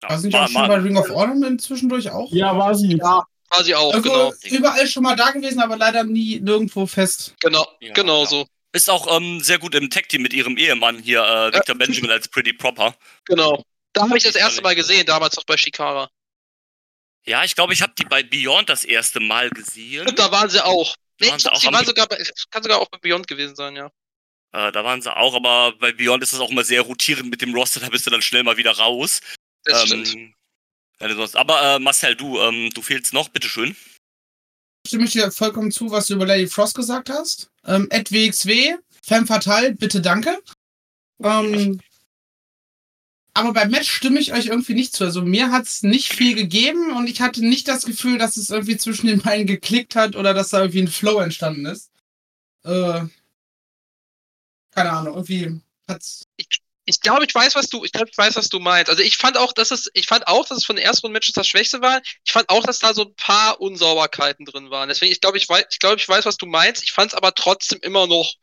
War 0.10 0.19
sie 0.19 0.27
nicht 0.27 0.36
auch 0.36 0.48
schon 0.48 0.67
bei 0.67 0.75
Ring 0.75 0.98
of 0.98 1.10
Honor 1.10 1.57
zwischendurch 1.57 2.10
auch? 2.10 2.31
Ja, 2.31 2.57
war 2.57 2.75
sie. 2.75 2.98
Ja, 2.98 3.24
war 3.50 3.63
sie 3.63 3.75
auch, 3.75 3.93
Also 3.93 4.01
genau. 4.10 4.33
überall 4.57 4.88
schon 4.88 5.03
mal 5.03 5.15
da 5.15 5.31
gewesen, 5.31 5.60
aber 5.62 5.77
leider 5.77 6.03
nie 6.03 6.39
nirgendwo 6.39 6.86
fest. 6.86 7.33
Genau, 7.41 7.65
Ja, 7.79 7.93
genau 7.93 8.22
ja. 8.24 8.29
so. 8.29 8.45
Ist 8.75 8.89
auch 8.89 9.15
ähm, 9.15 9.39
sehr 9.39 9.60
gut 9.60 9.75
im 9.75 9.89
Tag-Team 9.89 10.24
mit 10.24 10.33
ihrem 10.33 10.57
Ehemann 10.57 10.98
hier, 10.98 11.22
äh, 11.24 11.53
Victor 11.55 11.75
Benjamin 11.75 12.10
als 12.10 12.27
Pretty 12.27 12.53
Proper. 12.53 12.95
Genau. 13.25 13.63
Da 13.93 14.01
habe 14.01 14.17
ich 14.17 14.24
das 14.24 14.36
erste 14.36 14.63
Mal 14.63 14.74
gesehen, 14.74 15.05
damals 15.05 15.36
noch 15.36 15.43
bei 15.45 15.55
Shikara. 15.57 16.10
Ja, 17.25 17.43
ich 17.43 17.55
glaube, 17.55 17.74
ich 17.74 17.81
habe 17.81 17.93
die 17.98 18.03
bei 18.05 18.24
Beyond 18.24 18.69
das 18.69 18.83
erste 18.83 19.19
Mal 19.19 19.50
gesehen. 19.51 20.07
Und 20.07 20.17
da 20.17 20.31
waren 20.31 20.50
sie 20.50 20.63
auch. 20.65 20.95
Nee, 21.22 21.27
Waren 21.27 21.38
ich 21.38 21.43
sie 21.43 21.50
glaub, 21.50 21.55
auch 21.57 21.62
sie 21.62 21.72
waren 21.72 21.86
sogar 21.86 22.07
bei, 22.07 22.17
kann 22.50 22.63
sogar 22.63 22.79
auch 22.79 22.89
bei 22.89 22.98
Beyond 22.98 23.27
gewesen 23.27 23.55
sein, 23.55 23.75
ja. 23.75 23.91
Äh, 24.51 24.72
da 24.72 24.83
waren 24.83 25.01
sie 25.01 25.15
auch, 25.15 25.36
aber 25.36 25.74
bei 25.77 25.91
Beyond 25.91 26.24
ist 26.24 26.33
das 26.33 26.39
auch 26.39 26.50
immer 26.50 26.63
sehr 26.63 26.81
rotierend 26.81 27.29
mit 27.29 27.41
dem 27.41 27.53
Roster, 27.53 27.79
da 27.79 27.89
bist 27.89 28.05
du 28.07 28.10
dann 28.10 28.22
schnell 28.22 28.43
mal 28.43 28.57
wieder 28.57 28.72
raus. 28.75 29.22
Das 29.65 29.91
Ähm, 29.91 30.05
stimmt. 30.05 30.36
sonst- 31.15 31.36
Aber 31.36 31.75
äh, 31.75 31.79
Marcel, 31.79 32.15
du, 32.15 32.39
ähm, 32.39 32.70
du 32.74 32.82
fehlst 32.82 33.13
noch, 33.13 33.29
bitteschön. 33.29 33.75
Stimme 34.86 35.05
ich 35.05 35.12
dir 35.12 35.32
vollkommen 35.32 35.72
zu, 35.72 35.91
was 35.91 36.08
du 36.08 36.15
über 36.15 36.25
Lady 36.25 36.48
Frost 36.48 36.75
gesagt 36.75 37.10
hast. 37.10 37.50
Ähm, 37.65 37.88
Ed 37.89 38.12
WXW, 38.12 38.75
Femme 39.01 39.25
Fatale, 39.25 39.74
bitte 39.75 40.01
danke. 40.01 40.41
Ähm, 41.22 41.79
aber 43.34 43.53
beim 43.53 43.72
Match 43.72 43.89
stimme 43.89 44.20
ich 44.20 44.34
euch 44.34 44.48
irgendwie 44.48 44.74
nicht 44.75 44.93
zu. 44.93 45.05
Also 45.05 45.22
mir 45.24 45.51
hat 45.51 45.63
es 45.63 45.84
nicht 45.84 46.13
viel 46.13 46.36
gegeben 46.36 46.91
und 46.96 47.08
ich 47.08 47.22
hatte 47.22 47.43
nicht 47.46 47.67
das 47.67 47.86
Gefühl, 47.86 48.17
dass 48.17 48.38
es 48.38 48.50
irgendwie 48.50 48.77
zwischen 48.77 49.08
den 49.08 49.22
beiden 49.22 49.48
geklickt 49.48 49.96
hat 49.96 50.15
oder 50.15 50.34
dass 50.34 50.50
da 50.50 50.60
irgendwie 50.60 50.82
ein 50.82 50.88
Flow 50.89 51.20
entstanden 51.20 51.65
ist. 51.65 51.89
Äh, 52.63 53.05
keine 54.72 54.91
Ahnung, 54.91 55.13
irgendwie 55.15 55.62
hat's. 55.88 56.25
Ich 56.38 56.48
glaube, 57.02 57.25
ich 57.25 57.34
weiß, 57.34 57.56
was 57.56 57.68
du, 57.68 57.84
ich 57.86 57.92
glaube, 57.92 58.10
ich 58.12 58.18
weiß, 58.18 58.36
was 58.36 58.50
du 58.50 58.60
meinst. 58.60 58.90
Also 58.90 59.02
ich 59.04 59.18
fand 59.18 59.38
auch, 59.38 59.54
dass 59.54 59.72
es, 59.72 59.90
ich 59.94 60.06
fand 60.08 60.28
auch, 60.28 60.46
dass 60.48 60.58
es 60.60 60.66
von 60.66 60.75
den 60.75 60.84
ersten 60.86 61.12
Matches 61.12 61.34
das 61.34 61.48
Schwächste 61.48 61.82
war. 61.82 62.02
Ich 62.25 62.32
fand 62.32 62.50
auch, 62.50 62.66
dass 62.66 62.80
da 62.80 62.94
so 62.94 63.04
ein 63.06 63.16
paar 63.16 63.62
Unsauberkeiten 63.62 64.46
drin 64.46 64.70
waren. 64.70 64.90
Deswegen, 64.90 65.12
ich 65.12 65.22
glaube, 65.22 65.38
ich 65.38 65.48
weiß, 65.48 65.66
ich 65.72 65.80
glaube, 65.80 65.98
ich 65.98 66.08
weiß, 66.10 66.25
was 66.25 66.38
du 66.38 66.46
meinst. 66.46 66.84
Ich 66.84 66.92
fand 66.92 67.12
es 67.12 67.18
aber 67.18 67.34
trotzdem 67.34 67.80
immer 67.82 68.06
noch 68.08 68.34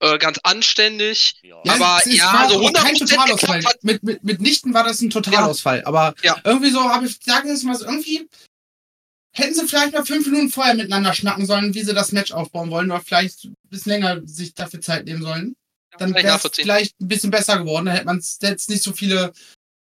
äh, 0.00 0.18
ganz 0.18 0.38
anständig. 0.42 1.34
Ja. 1.42 1.56
Ja, 1.64 1.74
Aber 1.74 2.00
ja, 2.08 2.32
war 2.32 2.48
so 2.50 2.66
aber 2.66 2.72
kein 2.72 2.94
100% 2.96 2.98
Totalausfall. 3.10 3.64
hat- 3.64 3.84
Mit, 3.84 4.02
mit, 4.02 4.24
mitnichten 4.24 4.72
war 4.74 4.84
das 4.84 5.00
ein 5.00 5.10
Totalausfall. 5.10 5.84
Aber 5.84 6.14
Ja. 6.22 6.40
irgendwie 6.44 6.70
so 6.70 6.80
habe 6.82 7.06
ich, 7.06 7.18
sagen 7.22 7.46
wir 7.48 7.54
es 7.54 7.62
mal 7.62 7.76
so, 7.76 7.84
irgendwie 7.84 8.26
hätten 9.34 9.54
sie 9.54 9.66
vielleicht 9.66 9.92
mal 9.94 10.04
fünf 10.04 10.26
Minuten 10.26 10.50
vorher 10.50 10.74
miteinander 10.74 11.14
schnacken 11.14 11.46
sollen, 11.46 11.74
wie 11.74 11.82
sie 11.84 11.94
das 11.94 12.12
Match 12.12 12.32
aufbauen 12.32 12.70
wollen, 12.70 12.90
oder 12.90 13.00
vielleicht 13.00 13.44
ein 13.44 13.54
bisschen 13.70 13.92
länger 13.92 14.20
sich 14.26 14.54
dafür 14.54 14.80
Zeit 14.80 15.04
nehmen 15.04 15.22
sollen. 15.22 15.56
Dann 15.98 16.10
ich 16.16 16.22
wäre 16.22 16.36
es 16.36 16.50
vielleicht 16.54 17.00
ein 17.00 17.08
bisschen 17.08 17.30
besser 17.30 17.58
geworden. 17.58 17.86
Dann 17.86 17.94
hätte 17.94 18.06
man 18.06 18.16
jetzt 18.40 18.70
nicht 18.70 18.82
so 18.82 18.92
viele 18.92 19.32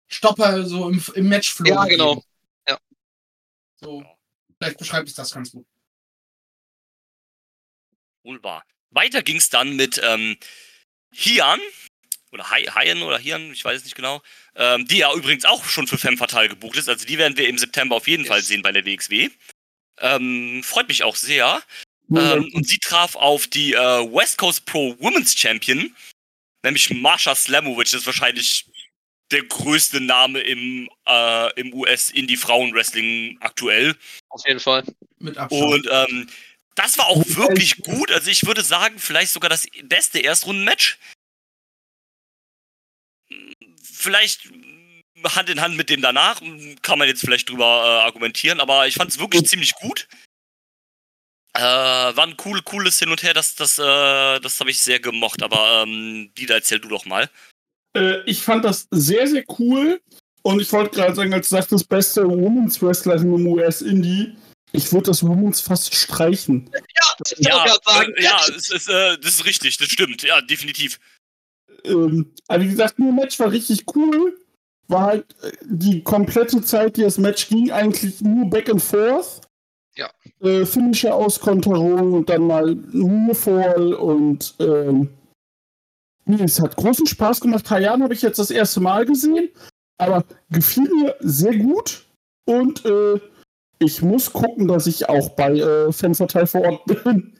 Stopper 0.07 0.65
so 0.65 0.89
im, 0.89 1.03
im 1.15 1.29
Matchflow. 1.29 1.69
Ja, 1.69 1.83
gegeben. 1.83 1.97
genau. 1.99 2.23
Ja. 2.67 2.77
So, 3.79 4.05
vielleicht 4.57 4.77
beschreibt 4.77 5.07
es 5.07 5.15
das 5.15 5.31
ganz 5.33 5.51
gut. 5.51 5.65
Wohl. 8.23 8.39
Weiter 8.91 9.23
ging 9.23 9.37
es 9.37 9.49
dann 9.49 9.75
mit 9.75 9.99
ähm, 10.03 10.37
Hian, 11.13 11.59
oder 12.31 12.49
Hai- 12.49 12.65
Haien 12.65 13.01
oder 13.03 13.17
Hian, 13.17 13.51
ich 13.51 13.63
weiß 13.63 13.77
es 13.79 13.83
nicht 13.85 13.95
genau, 13.95 14.21
ähm, 14.55 14.85
die 14.85 14.97
ja 14.97 15.13
übrigens 15.13 15.45
auch 15.45 15.63
schon 15.65 15.87
für 15.87 15.97
Femme 15.97 16.17
Fatale 16.17 16.49
gebucht 16.49 16.77
ist. 16.77 16.87
Also 16.89 17.05
die 17.05 17.17
werden 17.17 17.37
wir 17.37 17.47
im 17.47 17.57
September 17.57 17.95
auf 17.95 18.07
jeden 18.07 18.23
Yes. 18.23 18.29
Fall 18.29 18.41
sehen 18.41 18.61
bei 18.61 18.71
der 18.71 18.85
WXW. 18.85 19.29
Ähm, 19.99 20.61
freut 20.63 20.87
mich 20.87 21.03
auch 21.03 21.15
sehr. 21.15 21.61
Ähm, 22.15 22.51
und 22.53 22.67
sie 22.67 22.79
traf 22.79 23.15
auf 23.15 23.47
die 23.47 23.73
äh, 23.73 23.77
West 23.77 24.37
Coast 24.37 24.65
Pro 24.65 24.95
Women's 24.99 25.37
Champion, 25.37 25.95
nämlich 26.63 26.89
Marsha 26.89 27.35
Slamovic. 27.35 27.85
Das 27.85 28.01
ist 28.01 28.05
wahrscheinlich 28.05 28.65
der 29.31 29.43
größte 29.43 30.01
Name 30.01 30.41
im, 30.41 30.89
äh, 31.07 31.59
im 31.59 31.73
US-Indie-Frauen-Wrestling 31.73 33.37
aktuell. 33.39 33.95
Auf 34.29 34.41
jeden 34.45 34.59
Fall. 34.59 34.83
Mit 35.19 35.37
Abstand. 35.37 35.63
Und 35.63 35.87
ähm, 35.89 36.29
das 36.75 36.97
war 36.97 37.07
auch 37.07 37.23
wirklich 37.27 37.77
gut. 37.77 38.11
Also 38.11 38.29
ich 38.29 38.45
würde 38.45 38.61
sagen, 38.61 38.99
vielleicht 38.99 39.31
sogar 39.31 39.49
das 39.49 39.67
beste 39.83 40.19
Erstrunden-Match. 40.19 40.97
Vielleicht 43.81 44.49
Hand 45.23 45.49
in 45.49 45.61
Hand 45.61 45.77
mit 45.77 45.89
dem 45.89 46.01
danach, 46.01 46.41
kann 46.81 46.99
man 46.99 47.07
jetzt 47.07 47.21
vielleicht 47.21 47.49
drüber 47.49 47.65
äh, 47.65 48.05
argumentieren, 48.05 48.59
aber 48.59 48.87
ich 48.87 48.95
fand 48.95 49.11
es 49.11 49.19
wirklich 49.19 49.45
ziemlich 49.45 49.75
gut. 49.75 50.07
Äh, 51.53 51.61
war 51.61 52.25
ein 52.25 52.37
cool, 52.45 52.61
cooles 52.61 52.99
Hin 52.99 53.09
und 53.09 53.23
Her, 53.23 53.33
das, 53.33 53.55
das, 53.55 53.77
äh, 53.77 54.39
das 54.39 54.59
habe 54.59 54.71
ich 54.71 54.79
sehr 54.79 54.99
gemocht, 54.99 55.43
aber 55.43 55.83
ähm, 55.85 56.31
Dieter, 56.37 56.55
erzähl 56.55 56.79
du 56.79 56.87
doch 56.87 57.05
mal. 57.05 57.29
Äh, 57.95 58.21
ich 58.25 58.41
fand 58.41 58.63
das 58.63 58.87
sehr, 58.91 59.27
sehr 59.27 59.43
cool. 59.59 59.99
Und 60.43 60.59
ich 60.59 60.71
wollte 60.71 60.95
gerade 60.95 61.13
sagen, 61.13 61.33
als 61.33 61.49
du 61.49 61.55
sagtest, 61.55 61.87
beste 61.87 62.27
Women's 62.27 62.81
Wrestlerin 62.81 63.33
im 63.33 63.47
US-Indie, 63.47 64.35
ich 64.71 64.91
würde 64.91 65.07
das 65.07 65.23
Women's 65.23 65.61
fast 65.61 65.93
streichen. 65.93 66.69
Ich 67.37 67.45
wollte 67.45 67.69
gerade 67.69 67.79
sagen, 67.85 68.13
äh, 68.15 68.23
ja, 68.23 68.41
es 68.49 68.71
ist, 68.71 68.89
äh, 68.89 69.17
das 69.17 69.33
ist 69.33 69.45
richtig, 69.45 69.77
das 69.77 69.87
stimmt, 69.87 70.23
ja, 70.23 70.41
definitiv. 70.41 70.99
Ähm, 71.83 72.33
aber 72.47 72.63
wie 72.63 72.69
gesagt, 72.69 72.97
nur 72.97 73.11
Match 73.11 73.39
war 73.39 73.51
richtig 73.51 73.83
cool. 73.95 74.37
War 74.87 75.05
halt 75.05 75.35
äh, 75.43 75.51
die 75.63 76.01
komplette 76.03 76.61
Zeit, 76.63 76.97
die 76.97 77.01
das 77.01 77.17
Match 77.17 77.49
ging, 77.49 77.71
eigentlich 77.71 78.21
nur 78.21 78.49
Back 78.49 78.69
and 78.69 78.81
Forth. 78.81 79.41
Ja. 79.95 80.09
Äh, 80.39 80.65
Finisher 80.65 81.15
Auskonterung 81.15 82.13
und 82.13 82.29
dann 82.29 82.47
mal 82.47 82.77
Ruhefall 82.93 83.93
und 83.93 84.55
ähm, 84.59 85.09
nee, 86.25 86.43
es 86.43 86.59
hat 86.61 86.75
großen 86.77 87.07
Spaß 87.07 87.41
gemacht. 87.41 87.69
Hayan 87.69 88.01
habe 88.01 88.13
ich 88.13 88.21
jetzt 88.21 88.39
das 88.39 88.51
erste 88.51 88.79
Mal 88.79 89.05
gesehen, 89.05 89.49
aber 89.97 90.23
gefiel 90.49 90.89
mir 90.95 91.15
sehr 91.19 91.57
gut 91.57 92.05
und 92.45 92.85
äh, 92.85 93.19
ich 93.79 94.01
muss 94.01 94.31
gucken, 94.31 94.67
dass 94.67 94.87
ich 94.87 95.09
auch 95.09 95.29
bei 95.31 95.53
äh, 95.53 95.91
Fanverteil 95.91 96.47
vor 96.47 96.61
Ort 96.61 96.85
bin. 96.85 97.37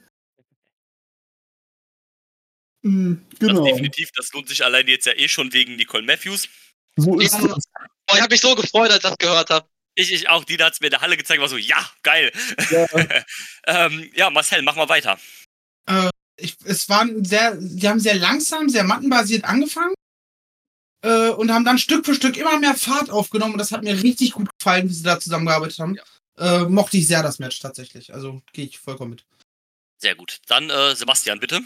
Das 2.82 3.28
genau. 3.38 3.64
definitiv, 3.64 4.10
das 4.12 4.32
lohnt 4.32 4.48
sich 4.48 4.64
allein 4.64 4.88
jetzt 4.88 5.06
ja 5.06 5.12
eh 5.12 5.28
schon 5.28 5.52
wegen 5.52 5.76
Nicole 5.76 6.02
Matthews. 6.02 6.48
So 6.96 7.18
ist 7.18 7.32
Ja. 7.34 7.56
es. 7.56 7.64
Oh, 8.10 8.14
ich 8.14 8.20
habe 8.20 8.32
mich 8.34 8.40
so 8.40 8.54
gefreut, 8.54 8.90
als 8.90 8.96
ich 8.96 9.02
das 9.02 9.18
gehört 9.18 9.50
habe. 9.50 9.66
Ich, 9.94 10.12
ich 10.12 10.28
auch, 10.28 10.44
Dieter 10.44 10.66
hat 10.66 10.74
es 10.74 10.80
mir 10.80 10.86
in 10.86 10.92
der 10.92 11.00
Halle 11.00 11.16
gezeigt, 11.16 11.40
war 11.40 11.48
so, 11.48 11.56
ja, 11.56 11.86
geil. 12.02 12.32
Ja. 12.70 12.86
ähm, 13.86 14.10
ja, 14.14 14.30
Marcel, 14.30 14.62
mach 14.62 14.76
mal 14.76 14.88
weiter. 14.88 15.18
ich, 16.36 16.56
es 16.64 16.88
waren 16.88 17.24
sehr, 17.24 17.56
die 17.56 17.88
haben 17.88 18.00
sehr 18.00 18.14
langsam, 18.14 18.68
sehr 18.68 18.84
mattenbasiert 18.84 19.44
angefangen 19.44 19.94
äh, 21.02 21.28
und 21.30 21.52
haben 21.52 21.64
dann 21.64 21.78
Stück 21.78 22.06
für 22.06 22.14
Stück 22.14 22.36
immer 22.36 22.58
mehr 22.58 22.74
Fahrt 22.74 23.10
aufgenommen 23.10 23.54
und 23.54 23.58
das 23.58 23.72
hat 23.72 23.82
mir 23.82 24.02
richtig 24.02 24.32
gut 24.32 24.48
gefallen, 24.58 24.88
wie 24.88 24.94
sie 24.94 25.02
da 25.02 25.20
zusammengearbeitet 25.20 25.78
haben. 25.78 25.98
Äh, 26.38 26.60
mochte 26.60 26.96
ich 26.96 27.06
sehr 27.06 27.22
das 27.22 27.38
Match 27.38 27.60
tatsächlich. 27.60 28.14
Also 28.14 28.42
gehe 28.52 28.64
ich 28.64 28.78
vollkommen 28.78 29.10
mit. 29.10 29.26
Sehr 29.98 30.14
gut. 30.14 30.38
Dann 30.46 30.70
äh, 30.70 30.96
Sebastian, 30.96 31.40
bitte. 31.40 31.60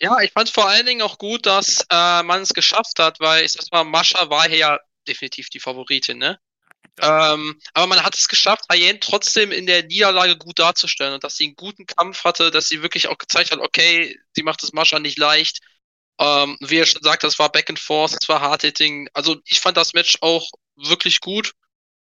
Ja, 0.00 0.20
ich 0.20 0.32
fand 0.32 0.48
vor 0.48 0.68
allen 0.68 0.86
Dingen 0.86 1.02
auch 1.02 1.18
gut, 1.18 1.46
dass 1.46 1.84
äh, 1.90 2.22
man 2.22 2.42
es 2.42 2.54
geschafft 2.54 2.98
hat, 3.00 3.18
weil 3.18 3.44
ich 3.44 3.52
sag 3.52 3.70
mal, 3.72 3.84
Mascha 3.84 4.30
war 4.30 4.48
hier 4.48 4.58
ja 4.58 4.80
definitiv 5.08 5.50
die 5.50 5.58
Favoritin, 5.58 6.18
ne? 6.18 6.38
Ähm, 7.00 7.60
aber 7.74 7.86
man 7.86 8.02
hat 8.02 8.16
es 8.18 8.28
geschafft, 8.28 8.64
Ayen 8.68 9.00
trotzdem 9.00 9.52
in 9.52 9.66
der 9.66 9.84
Niederlage 9.84 10.36
gut 10.36 10.58
darzustellen 10.58 11.14
und 11.14 11.24
dass 11.24 11.36
sie 11.36 11.44
einen 11.44 11.56
guten 11.56 11.86
Kampf 11.86 12.24
hatte, 12.24 12.50
dass 12.50 12.68
sie 12.68 12.82
wirklich 12.82 13.08
auch 13.08 13.18
gezeigt 13.18 13.52
hat, 13.52 13.60
okay, 13.60 14.18
sie 14.34 14.42
macht 14.42 14.62
es 14.62 14.72
Mascha 14.72 14.98
nicht 14.98 15.18
leicht. 15.18 15.60
Ähm, 16.20 16.56
wie 16.60 16.78
er 16.78 16.86
schon 16.86 17.02
sagt, 17.02 17.22
das 17.24 17.38
war 17.38 17.50
Back 17.52 17.70
and 17.70 17.78
Forth, 17.78 18.16
es 18.20 18.28
war 18.28 18.40
Hard-Hitting. 18.40 19.08
Also 19.14 19.36
ich 19.44 19.60
fand 19.60 19.76
das 19.76 19.94
Match 19.94 20.18
auch 20.20 20.50
wirklich 20.76 21.20
gut. 21.20 21.52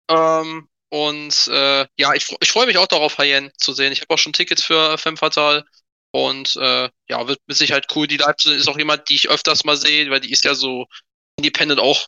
Ähm, 0.09 0.69
und 0.91 1.49
äh, 1.49 1.87
ja, 1.99 2.15
ich, 2.15 2.35
ich 2.41 2.51
freue 2.51 2.67
mich 2.67 2.79
auch 2.79 2.87
darauf, 2.89 3.19
Hayen 3.19 3.53
zu 3.59 3.73
sehen. 3.73 3.93
Ich 3.93 4.01
habe 4.01 4.15
auch 4.15 4.19
schon 4.19 4.33
Tickets 4.33 4.65
für 4.65 4.99
Femme 4.99 5.17
Fatale. 5.17 5.65
Und 6.13 6.57
äh, 6.57 6.89
ja, 7.09 7.29
wird 7.29 7.41
mit 7.47 7.57
Sicherheit 7.57 7.87
cool. 7.95 8.07
Die 8.09 8.17
Leipzig 8.17 8.53
ist 8.53 8.69
auch 8.69 8.79
jemand, 8.79 9.09
die 9.09 9.15
ich 9.15 9.29
öfters 9.31 9.65
mal 9.65 9.77
sehe, 9.77 10.11
weil 10.11 10.21
die 10.21 10.33
ist 10.33 10.45
ja 10.45 10.55
so 10.55 10.87
independent 11.37 11.81
auch 11.81 12.07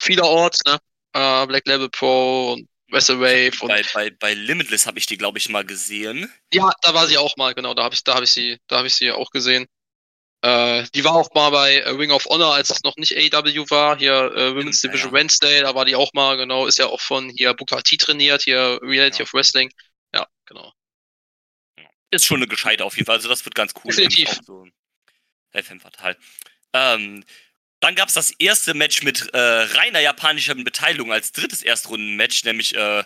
vielerorts, 0.00 0.60
ne? 0.66 0.78
Äh, 1.14 1.46
Black 1.46 1.66
Label 1.66 1.88
Pro 1.90 2.52
und 2.54 2.68
Wrestle 2.90 3.20
Wave 3.20 3.52
und 3.62 3.68
Bei, 3.68 3.82
bei, 3.94 4.10
bei 4.10 4.34
Limitless 4.34 4.86
habe 4.86 4.98
ich 4.98 5.06
die, 5.06 5.16
glaube 5.16 5.38
ich, 5.38 5.48
mal 5.48 5.64
gesehen. 5.64 6.30
ja, 6.52 6.70
da 6.82 6.94
war 6.94 7.06
sie 7.06 7.18
auch 7.18 7.36
mal, 7.36 7.54
genau, 7.54 7.74
da 7.74 7.84
habe 7.84 7.94
ich, 7.94 8.04
da 8.04 8.14
habe 8.14 8.24
ich 8.24 8.32
sie, 8.32 8.58
da 8.66 8.78
habe 8.78 8.86
ich 8.86 8.94
sie 8.94 9.10
auch 9.12 9.30
gesehen. 9.30 9.66
Äh, 10.42 10.84
die 10.94 11.04
war 11.04 11.14
auch 11.14 11.32
mal 11.34 11.50
bei 11.50 11.76
äh, 11.78 11.90
Ring 11.90 12.10
of 12.10 12.24
Honor, 12.26 12.54
als 12.54 12.70
es 12.70 12.82
noch 12.82 12.96
nicht 12.96 13.16
AEW 13.16 13.64
war, 13.70 13.96
hier 13.96 14.12
äh, 14.36 14.54
Women's 14.56 14.82
Ja, 14.82 14.88
Division 14.90 15.12
ja. 15.12 15.18
Wednesday, 15.20 15.60
da 15.60 15.74
war 15.74 15.84
die 15.84 15.94
auch 15.96 16.12
mal, 16.14 16.36
genau, 16.36 16.66
ist 16.66 16.78
ja 16.78 16.86
auch 16.86 17.00
von 17.00 17.30
hier 17.30 17.54
Booker 17.54 17.82
T 17.82 17.96
trainiert, 17.96 18.42
hier 18.42 18.78
Reality 18.82 19.18
Ja. 19.18 19.22
of 19.22 19.32
Wrestling. 19.34 19.70
Ja, 20.14 20.26
genau. 20.46 20.72
Ist 22.10 22.26
schon 22.26 22.38
eine 22.38 22.46
gescheite 22.48 22.84
auf 22.84 22.96
jeden 22.96 23.06
Fall. 23.06 23.16
Also 23.16 23.28
das 23.28 23.44
wird 23.44 23.54
ganz 23.54 23.72
cool. 23.76 23.90
Definitiv. 23.90 24.38
So. 24.44 24.66
FM 25.54 25.80
Fatal. 25.80 26.16
Ähm, 26.74 27.24
dann 27.82 27.96
gab 27.96 28.08
es 28.08 28.14
das 28.14 28.30
erste 28.30 28.74
Match 28.74 29.02
mit 29.02 29.34
äh, 29.34 29.38
reiner 29.38 29.98
japanischer 29.98 30.54
Beteiligung 30.54 31.12
als 31.12 31.32
drittes 31.32 31.62
Erstrunden-Match, 31.62 32.44
nämlich 32.44 32.76
äh, 32.76 33.02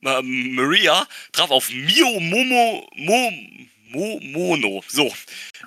Ma- 0.00 0.20
Maria 0.20 1.06
traf 1.32 1.50
auf 1.50 1.70
Mio 1.70 2.18
Momo 2.18 2.90
Mo, 2.96 3.32
Mo, 3.90 4.20
Mono. 4.20 4.84
So. 4.88 5.14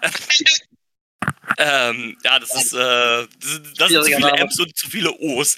ähm, 1.57 2.17
ja, 2.21 2.39
das 2.39 2.53
ist, 2.53 2.73
äh, 2.73 2.77
das, 2.77 3.61
das 3.77 3.89
sind 3.91 4.03
zu 4.03 4.11
viele. 4.17 4.31
M's 4.33 4.59
und 4.59 4.77
zu 4.77 4.89
viele 4.89 5.13
O's. 5.19 5.55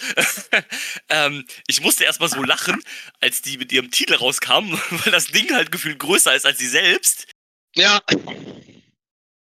ähm, 1.09 1.47
ich 1.65 1.81
musste 1.81 2.03
erstmal 2.03 2.29
so 2.29 2.43
lachen, 2.43 2.79
als 3.19 3.41
die 3.41 3.57
mit 3.57 3.71
ihrem 3.71 3.89
Titel 3.89 4.13
rauskamen, 4.13 4.71
weil 4.91 5.11
das 5.11 5.25
Ding 5.25 5.51
halt 5.55 5.71
gefühlt 5.71 5.97
größer 5.97 6.35
ist 6.35 6.45
als 6.45 6.59
sie 6.59 6.69
selbst. 6.69 7.25
Ja, 7.73 7.99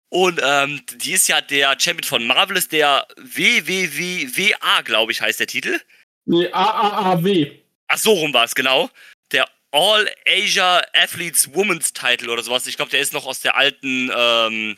Und 0.09 0.39
ähm, 0.41 0.81
die 0.95 1.11
ist 1.13 1.27
ja 1.27 1.41
der 1.41 1.75
Champion 1.79 2.03
von 2.07 2.25
Marvelous, 2.27 2.67
der 2.69 3.05
WWWWA, 3.17 4.81
glaube 4.83 5.11
ich, 5.11 5.21
heißt 5.21 5.39
der 5.39 5.47
Titel. 5.47 5.79
Nee, 6.25 6.47
AAAW. 6.51 7.51
Ach, 7.89 7.97
so 7.97 8.11
rum 8.13 8.33
war 8.33 8.45
es, 8.45 8.55
genau. 8.55 8.89
Der 9.31 9.47
All 9.71 10.09
Asia 10.25 10.81
Athletes 10.93 11.53
Women's 11.53 11.91
Title 11.93 12.31
oder 12.31 12.41
sowas. 12.43 12.67
Ich 12.67 12.77
glaube, 12.77 12.91
der 12.91 13.01
ist 13.01 13.13
noch 13.13 13.25
aus 13.25 13.41
der 13.41 13.55
alten, 13.57 14.09
ähm, 14.15 14.77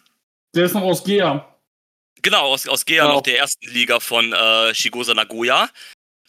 Der 0.55 0.65
ist 0.65 0.73
noch 0.73 0.81
aus 0.81 1.03
Gea. 1.03 1.45
genau, 2.21 2.45
aus, 2.47 2.67
aus 2.67 2.85
Gea 2.85 3.03
Genau. 3.03 3.15
noch 3.15 3.21
der 3.21 3.37
ersten 3.37 3.67
Liga 3.69 3.99
von 3.99 4.33
äh, 4.33 4.73
Shigosa 4.73 5.13
Nagoya. 5.13 5.69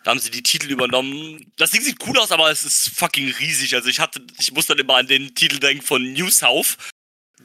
Da 0.04 0.10
haben 0.12 0.18
sie 0.20 0.30
die 0.30 0.42
Titel 0.42 0.70
übernommen. 0.70 1.52
Das 1.56 1.70
Ding 1.72 1.82
sieht 1.82 1.98
cool 2.06 2.18
aus, 2.18 2.32
aber 2.32 2.50
es 2.50 2.62
ist 2.62 2.88
fucking 2.96 3.34
riesig. 3.38 3.74
Also 3.74 3.88
ich 3.90 4.00
hatte, 4.00 4.22
ich 4.38 4.52
muss 4.52 4.66
dann 4.66 4.78
immer 4.78 4.96
an 4.96 5.06
den 5.06 5.34
Titel 5.34 5.58
denken 5.58 5.82
von 5.82 6.12
New 6.14 6.30
South. 6.30 6.76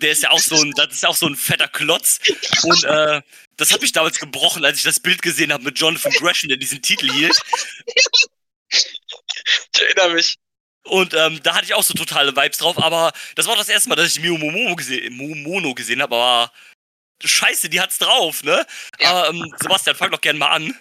Der 0.02 0.12
ist 0.12 0.24
ja 0.24 0.32
auch 0.32 0.40
so 0.40 0.56
ein, 0.56 0.72
das 0.76 0.94
ist 0.94 1.06
auch 1.06 1.16
so 1.16 1.26
ein 1.26 1.36
fetter 1.36 1.68
Klotz. 1.68 2.20
Und 2.64 2.84
äh, 2.84 3.22
das 3.58 3.72
hat 3.72 3.82
mich 3.82 3.92
damals 3.92 4.20
gebrochen, 4.20 4.66
als 4.66 4.78
ich 4.78 4.84
das 4.84 5.00
Bild 5.00 5.22
gesehen 5.22 5.54
habe 5.54 5.64
mit 5.64 5.80
Jonathan 5.80 6.12
Gresham, 6.14 6.50
der 6.50 6.58
diesen 6.58 6.82
Titel 6.82 7.12
hielt. 7.12 7.40
ich 8.68 9.82
erinnere 9.82 10.16
mich. 10.16 10.38
Und 10.84 11.14
ähm, 11.16 11.42
da 11.42 11.56
hatte 11.56 11.66
ich 11.66 11.74
auch 11.74 11.84
so 11.84 11.94
totale 11.94 12.36
Vibes 12.36 12.60
drauf, 12.60 12.78
aber 12.78 13.12
das 13.36 13.48
war 13.48 13.54
auch 13.54 13.58
das 13.60 13.70
erste 13.70 13.90
Mal, 13.90 13.96
dass 13.96 14.16
ich 14.16 14.20
Mio 14.20 14.38
Momo 14.38 14.76
gesehen, 14.76 15.16
Mono 15.16 15.74
gesehen 15.74 16.02
habe, 16.02 16.16
aber 16.16 16.52
scheiße, 17.24 17.70
die 17.70 17.82
hat's 17.82 17.98
drauf, 17.98 18.44
ne? 18.44 18.66
Ja. 19.00 19.10
Aber 19.10 19.30
ähm, 19.30 19.52
Sebastian, 19.60 19.96
fang 19.96 20.12
doch 20.12 20.22
gerne 20.22 20.38
mal 20.38 20.50
an. 20.50 20.76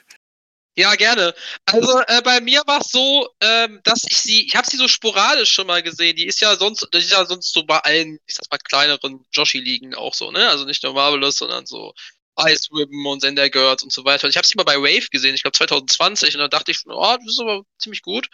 Ja, 0.76 0.94
gerne. 0.96 1.34
Also 1.66 2.00
äh, 2.08 2.20
bei 2.22 2.40
mir 2.40 2.62
war 2.66 2.80
es 2.80 2.88
so, 2.90 3.28
ähm, 3.40 3.80
dass 3.84 4.02
ich 4.08 4.16
sie, 4.16 4.44
ich 4.46 4.56
habe 4.56 4.68
sie 4.68 4.76
so 4.76 4.88
sporadisch 4.88 5.52
schon 5.52 5.68
mal 5.68 5.82
gesehen. 5.84 6.16
Die 6.16 6.26
ist 6.26 6.40
ja 6.40 6.56
sonst, 6.56 6.88
das 6.90 7.04
ist 7.04 7.12
ja 7.12 7.24
sonst 7.26 7.52
so 7.52 7.62
bei 7.64 7.78
allen, 7.78 8.18
ich 8.26 8.34
sag 8.34 8.50
mal, 8.50 8.58
kleineren 8.58 9.24
Joshi-Ligen 9.32 9.94
auch 9.94 10.14
so, 10.14 10.32
ne? 10.32 10.48
Also 10.48 10.64
nicht 10.64 10.82
nur 10.82 10.94
Marvelous, 10.94 11.36
sondern 11.36 11.64
so 11.66 11.94
Ice 12.40 12.68
Ribbon 12.72 13.06
und 13.06 13.20
Sender 13.20 13.48
Girls 13.50 13.84
und 13.84 13.92
so 13.92 14.04
weiter. 14.04 14.28
Ich 14.28 14.36
habe 14.36 14.46
sie 14.46 14.56
mal 14.56 14.64
bei 14.64 14.76
Wave 14.78 15.08
gesehen, 15.10 15.36
ich 15.36 15.42
glaube 15.42 15.56
2020, 15.56 16.34
und 16.34 16.40
da 16.40 16.48
dachte 16.48 16.72
ich, 16.72 16.80
oh, 16.86 17.16
das 17.20 17.28
ist 17.28 17.40
aber 17.40 17.62
ziemlich 17.78 18.02
gut. 18.02 18.28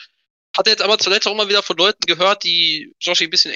Hatte 0.57 0.71
jetzt 0.71 0.83
aber 0.83 0.99
zuletzt 0.99 1.27
auch 1.29 1.33
immer 1.33 1.49
wieder 1.49 1.63
von 1.63 1.77
Leuten 1.77 2.07
gehört, 2.07 2.43
die 2.45 2.95
Joshi 3.01 3.25
ein 3.25 3.31
bisschen 3.31 3.53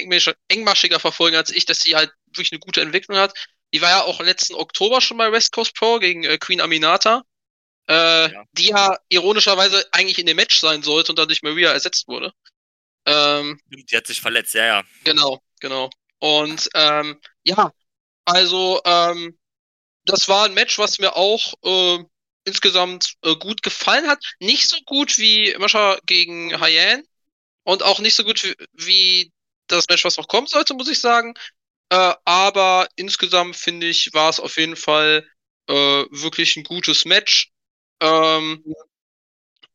engmaschiger 0.48 1.00
verfolgen 1.00 1.36
als 1.36 1.50
ich, 1.50 1.64
dass 1.64 1.80
sie 1.80 1.96
halt 1.96 2.12
wirklich 2.26 2.52
eine 2.52 2.60
gute 2.60 2.82
Entwicklung 2.82 3.16
hat. 3.16 3.34
Die 3.72 3.80
war 3.80 3.90
ja 3.90 4.02
auch 4.02 4.20
letzten 4.20 4.54
Oktober 4.54 5.00
schon 5.00 5.16
bei 5.16 5.32
West 5.32 5.52
Coast 5.52 5.74
Pro 5.74 5.98
gegen 5.98 6.24
äh, 6.24 6.38
Queen 6.38 6.60
Aminata 6.60 7.24
äh, 7.88 8.32
ja. 8.32 8.44
die 8.52 8.68
ja 8.68 8.98
ironischerweise 9.08 9.86
eigentlich 9.92 10.18
in 10.18 10.26
dem 10.26 10.36
Match 10.36 10.58
sein 10.58 10.82
sollte 10.82 11.12
und 11.12 11.18
dann 11.18 11.28
durch 11.28 11.42
Maria 11.42 11.72
ersetzt 11.72 12.08
wurde. 12.08 12.32
Ähm, 13.06 13.60
die 13.68 13.96
hat 13.96 14.06
sich 14.06 14.20
verletzt, 14.20 14.54
ja, 14.54 14.64
ja. 14.64 14.82
Genau, 15.04 15.42
genau. 15.60 15.90
Und 16.18 16.68
ähm, 16.74 17.20
ja, 17.42 17.72
also 18.24 18.80
ähm, 18.84 19.38
das 20.06 20.28
war 20.28 20.46
ein 20.46 20.54
Match, 20.54 20.78
was 20.78 20.98
mir 20.98 21.16
auch 21.16 21.54
äh, 21.62 22.04
insgesamt 22.44 23.14
äh, 23.22 23.36
gut 23.36 23.62
gefallen 23.62 24.08
hat. 24.08 24.22
Nicht 24.38 24.68
so 24.68 24.78
gut 24.86 25.18
wie 25.18 25.54
Mascha 25.58 25.98
gegen 26.06 26.58
Hyan 26.60 27.04
und 27.64 27.82
auch 27.82 28.00
nicht 28.00 28.14
so 28.14 28.24
gut 28.24 28.42
wie, 28.44 28.54
wie 28.72 29.32
das 29.66 29.88
Match, 29.88 30.04
was 30.04 30.16
noch 30.16 30.28
kommen 30.28 30.46
sollte, 30.46 30.74
muss 30.74 30.88
ich 30.88 31.00
sagen. 31.00 31.34
Äh, 31.90 32.14
aber 32.24 32.88
insgesamt 32.96 33.56
finde 33.56 33.86
ich, 33.88 34.10
war 34.12 34.30
es 34.30 34.40
auf 34.40 34.56
jeden 34.56 34.76
Fall 34.76 35.28
äh, 35.68 35.72
wirklich 35.72 36.56
ein 36.56 36.64
gutes 36.64 37.04
Match. 37.04 37.50
Ähm, 38.00 38.64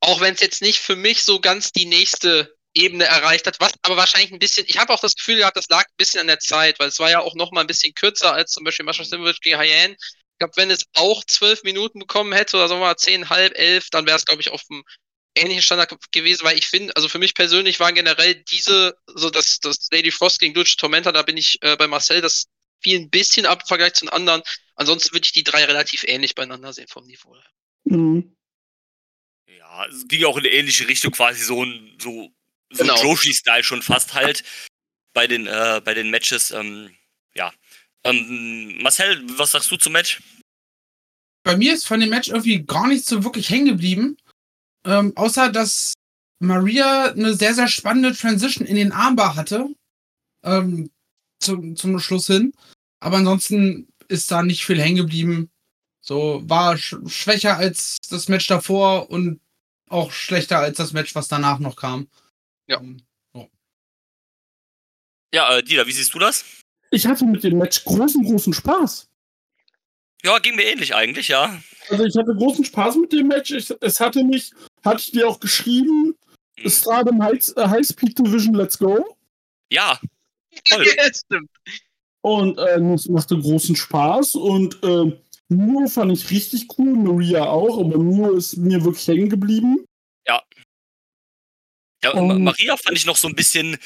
auch 0.01 0.21
wenn 0.21 0.33
es 0.33 0.41
jetzt 0.41 0.61
nicht 0.61 0.79
für 0.79 0.95
mich 0.95 1.23
so 1.23 1.39
ganz 1.39 1.71
die 1.71 1.85
nächste 1.85 2.55
Ebene 2.73 3.05
erreicht 3.05 3.47
hat, 3.47 3.59
was 3.59 3.73
aber 3.81 3.97
wahrscheinlich 3.97 4.31
ein 4.31 4.39
bisschen, 4.39 4.65
ich 4.67 4.77
habe 4.77 4.93
auch 4.93 4.99
das 4.99 5.15
Gefühl 5.15 5.37
gehabt, 5.37 5.57
das 5.57 5.69
lag 5.69 5.83
ein 5.83 5.97
bisschen 5.97 6.21
an 6.21 6.27
der 6.27 6.39
Zeit, 6.39 6.79
weil 6.79 6.87
es 6.87 6.99
war 6.99 7.09
ja 7.09 7.19
auch 7.19 7.35
noch 7.35 7.51
mal 7.51 7.61
ein 7.61 7.67
bisschen 7.67 7.93
kürzer 7.93 8.33
als 8.33 8.51
zum 8.51 8.63
Beispiel 8.63 8.85
Mascha 8.85 9.03
Simovic 9.03 9.41
gegen 9.41 9.59
Hyen. 9.59 9.93
Ich 9.93 10.37
glaube, 10.39 10.53
wenn 10.55 10.71
es 10.71 10.85
auch 10.93 11.23
zwölf 11.25 11.63
Minuten 11.63 11.99
bekommen 11.99 12.31
hätte 12.31 12.57
oder 12.57 12.67
sagen 12.67 12.79
wir 12.79 12.87
mal 12.87 12.95
zehn, 12.97 13.29
halb, 13.29 13.57
elf, 13.57 13.89
dann 13.89 14.05
wäre 14.05 14.17
es, 14.17 14.25
glaube 14.25 14.41
ich, 14.41 14.51
auf 14.51 14.61
einem 14.69 14.83
ähnlichen 15.35 15.63
Standard 15.63 15.93
gewesen, 16.11 16.43
weil 16.43 16.57
ich 16.57 16.67
finde, 16.67 16.95
also 16.95 17.09
für 17.09 17.19
mich 17.19 17.33
persönlich 17.33 17.79
waren 17.79 17.95
generell 17.95 18.35
diese, 18.35 18.95
so 19.07 19.29
das, 19.29 19.59
das 19.59 19.87
Lady 19.91 20.11
Frost 20.11 20.39
gegen 20.39 20.53
Dulce 20.53 20.77
Tormenta, 20.77 21.11
da 21.11 21.23
bin 21.23 21.37
ich 21.37 21.57
äh, 21.61 21.75
bei 21.75 21.87
Marcel, 21.87 22.21
das 22.21 22.45
fiel 22.81 22.99
ein 22.99 23.09
bisschen 23.09 23.45
ab 23.45 23.61
im 23.61 23.67
Vergleich 23.67 23.93
zu 23.93 24.05
den 24.05 24.13
anderen. 24.13 24.41
Ansonsten 24.75 25.13
würde 25.13 25.25
ich 25.25 25.33
die 25.33 25.43
drei 25.43 25.65
relativ 25.65 26.03
ähnlich 26.05 26.35
beieinander 26.35 26.73
sehen 26.73 26.87
vom 26.87 27.05
Niveau 27.05 27.35
her. 27.35 27.58
Mhm. 27.85 28.35
Ja, 29.47 29.85
es 29.87 30.07
ging 30.07 30.25
auch 30.25 30.37
in 30.37 30.45
eine 30.45 30.53
ähnliche 30.53 30.87
Richtung, 30.87 31.11
quasi 31.11 31.43
so 31.43 31.63
ein, 31.63 31.95
so, 31.99 32.31
so 32.71 32.83
genau. 32.83 33.01
Joshi-Style 33.01 33.63
schon 33.63 33.81
fast 33.81 34.13
halt 34.13 34.43
bei 35.13 35.27
den, 35.27 35.47
äh, 35.47 35.81
bei 35.83 35.93
den 35.93 36.09
Matches. 36.09 36.51
Ähm, 36.51 36.91
ja. 37.33 37.51
Ähm, 38.03 38.81
Marcel, 38.81 39.21
was 39.37 39.51
sagst 39.51 39.71
du 39.71 39.77
zum 39.77 39.93
Match? 39.93 40.21
Bei 41.43 41.57
mir 41.57 41.73
ist 41.73 41.87
von 41.87 41.99
dem 41.99 42.09
Match 42.09 42.29
irgendwie 42.29 42.63
gar 42.63 42.87
nichts 42.87 43.09
so 43.09 43.23
wirklich 43.23 43.49
hängen 43.49 43.65
geblieben. 43.65 44.17
Ähm, 44.85 45.13
außer, 45.15 45.51
dass 45.51 45.93
Maria 46.39 47.11
eine 47.11 47.33
sehr, 47.33 47.53
sehr 47.53 47.67
spannende 47.67 48.13
Transition 48.13 48.65
in 48.65 48.75
den 48.75 48.91
Armbar 48.91 49.35
hatte. 49.35 49.67
Ähm, 50.43 50.89
zum, 51.39 51.75
zum 51.75 51.99
Schluss 51.99 52.27
hin. 52.27 52.53
Aber 52.99 53.17
ansonsten 53.17 53.87
ist 54.07 54.31
da 54.31 54.43
nicht 54.43 54.65
viel 54.65 54.81
hängen 54.81 54.97
geblieben. 54.97 55.49
So 56.09 56.41
war 56.49 56.75
sch 56.75 56.95
schwächer 57.05 57.57
als 57.57 57.97
das 58.09 58.29
Match 58.29 58.47
davor 58.47 59.11
und 59.11 59.39
auch 59.89 60.11
schlechter 60.11 60.57
als 60.57 60.77
das 60.77 60.91
Match, 60.91 61.13
was 61.13 61.27
danach 61.27 61.59
noch 61.59 61.75
kam. 61.75 62.07
Ja. 62.65 62.81
Oh. 63.33 63.47
Ja, 65.31 65.55
äh, 65.55 65.61
Dieter, 65.61 65.85
wie 65.85 65.91
siehst 65.91 66.11
du 66.15 66.17
das? 66.17 66.43
Ich 66.89 67.05
hatte 67.05 67.25
mit 67.25 67.43
dem 67.43 67.59
Match 67.59 67.83
großen, 67.83 68.23
großen 68.23 68.53
Spaß. 68.53 69.07
Ja, 70.23 70.39
ging 70.39 70.55
mir 70.55 70.65
ähnlich 70.65 70.95
eigentlich, 70.95 71.27
ja. 71.27 71.61
Also 71.89 72.03
ich 72.03 72.17
hatte 72.17 72.33
großen 72.33 72.65
Spaß 72.65 72.95
mit 72.95 73.13
dem 73.13 73.27
Match. 73.27 73.51
Ich, 73.51 73.71
es 73.79 73.99
hatte 73.99 74.23
mich, 74.23 74.51
hatte 74.83 75.01
ich 75.01 75.11
dir 75.11 75.27
auch 75.27 75.39
geschrieben, 75.39 76.17
mhm. 76.57 76.69
Stardom 76.71 77.21
High, 77.21 77.53
äh, 77.55 77.67
High 77.67 77.85
Speed 77.85 78.17
Division, 78.17 78.55
let's 78.55 78.79
go. 78.79 79.15
Ja. 79.71 79.99
Toll. 80.65 80.87
ja, 80.87 81.03
stimmt. 81.13 81.51
Und 82.21 82.57
äh, 82.57 82.79
es 82.95 83.07
machte 83.07 83.37
großen 83.37 83.75
Spaß 83.75 84.33
und 84.33 84.83
äh, 84.83 85.15
Mio 85.49 85.87
fand 85.87 86.11
ich 86.11 86.29
richtig 86.29 86.67
cool, 86.77 86.95
Maria 86.95 87.45
auch, 87.45 87.79
aber 87.79 87.97
Mio 87.97 88.35
ist 88.35 88.57
mir 88.57 88.83
wirklich 88.83 89.07
hängen 89.07 89.29
geblieben. 89.29 89.83
Ja. 90.27 90.41
Ja, 92.03 92.11
um, 92.11 92.43
Maria 92.43 92.77
fand 92.77 92.97
ich 92.97 93.05
noch 93.05 93.17
so 93.17 93.27
ein 93.27 93.35
bisschen. 93.35 93.77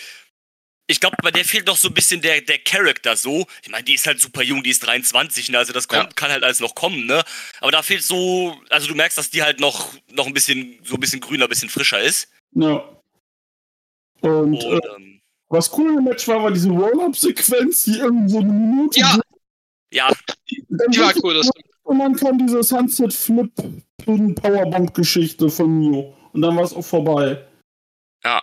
Ich 0.88 1.00
glaube, 1.00 1.16
bei 1.24 1.32
der 1.32 1.46
fehlt 1.46 1.66
noch 1.66 1.78
so 1.78 1.88
ein 1.88 1.94
bisschen 1.94 2.22
der, 2.22 2.42
der 2.42 2.60
Charakter 2.60 3.16
so. 3.16 3.48
Ich 3.64 3.70
meine, 3.70 3.86
die 3.86 3.94
ist 3.94 4.06
halt 4.06 4.20
super 4.20 4.44
jung, 4.44 4.62
die 4.64 4.70
ist 4.70 4.86
23, 4.86 5.50
ne? 5.50 5.58
Also 5.58 5.72
das 5.72 5.88
kommt, 5.88 6.04
ja. 6.04 6.10
kann 6.14 6.30
halt 6.30 6.44
alles 6.44 6.60
noch 6.60 6.76
kommen, 6.76 7.06
ne? 7.06 7.24
Aber 7.62 7.72
da 7.72 7.82
fehlt 7.82 8.04
so, 8.04 8.58
also 8.70 8.88
du 8.88 8.94
merkst, 8.94 9.18
dass 9.18 9.30
die 9.30 9.42
halt 9.42 9.62
noch, 9.62 9.94
noch 10.12 10.28
ein 10.28 10.34
bisschen, 10.34 10.78
so 10.84 10.96
ein 10.96 11.00
bisschen 11.00 11.22
grüner, 11.22 11.46
ein 11.46 11.50
bisschen 11.50 11.70
frischer 11.70 12.02
ist. 12.02 12.30
Ja. 12.52 12.84
Und, 14.20 14.62
Und 14.62 14.64
äh, 14.64 14.80
ähm, 14.96 15.22
was 15.48 15.72
cool 15.78 15.98
im 15.98 16.04
Match 16.04 16.28
war, 16.28 16.44
war 16.44 16.52
diese 16.52 16.70
Roll-Up-Sequenz, 16.70 17.84
die 17.84 18.00
irgendwie 18.00 18.30
so 18.30 18.40
eine 18.40 18.52
Minute 18.52 19.00
ja. 19.00 19.20
Ja, 19.94 20.12
die 20.50 21.00
war 21.00 21.14
cool. 21.24 21.36
Das 21.36 21.50
und 21.84 22.00
dann 22.00 22.16
kam 22.16 22.40
diese 22.40 22.64
Sunset 22.64 23.14
Flip 23.14 23.52
Powerbomb 24.06 24.94
Geschichte 24.94 25.50
von 25.50 25.80
Mio. 25.80 26.18
Und 26.34 26.42
dann 26.42 26.56
war 26.56 26.64
es 26.64 26.74
auch 26.74 26.84
vorbei. 26.84 27.46
Ja. 28.24 28.42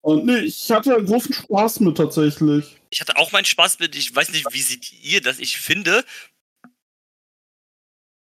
Und 0.00 0.26
nee, 0.26 0.38
ich 0.38 0.70
hatte 0.70 1.02
großen 1.02 1.32
Spaß 1.32 1.80
mit 1.80 1.96
tatsächlich. 1.96 2.76
Ich 2.90 3.00
hatte 3.00 3.16
auch 3.16 3.32
meinen 3.32 3.44
Spaß 3.44 3.78
mit, 3.78 3.94
ich 3.94 4.14
weiß 4.14 4.30
nicht, 4.30 4.46
wie 4.52 4.60
seht 4.60 4.92
ihr 5.02 5.20
das? 5.20 5.38
Ich 5.38 5.58
finde, 5.58 6.04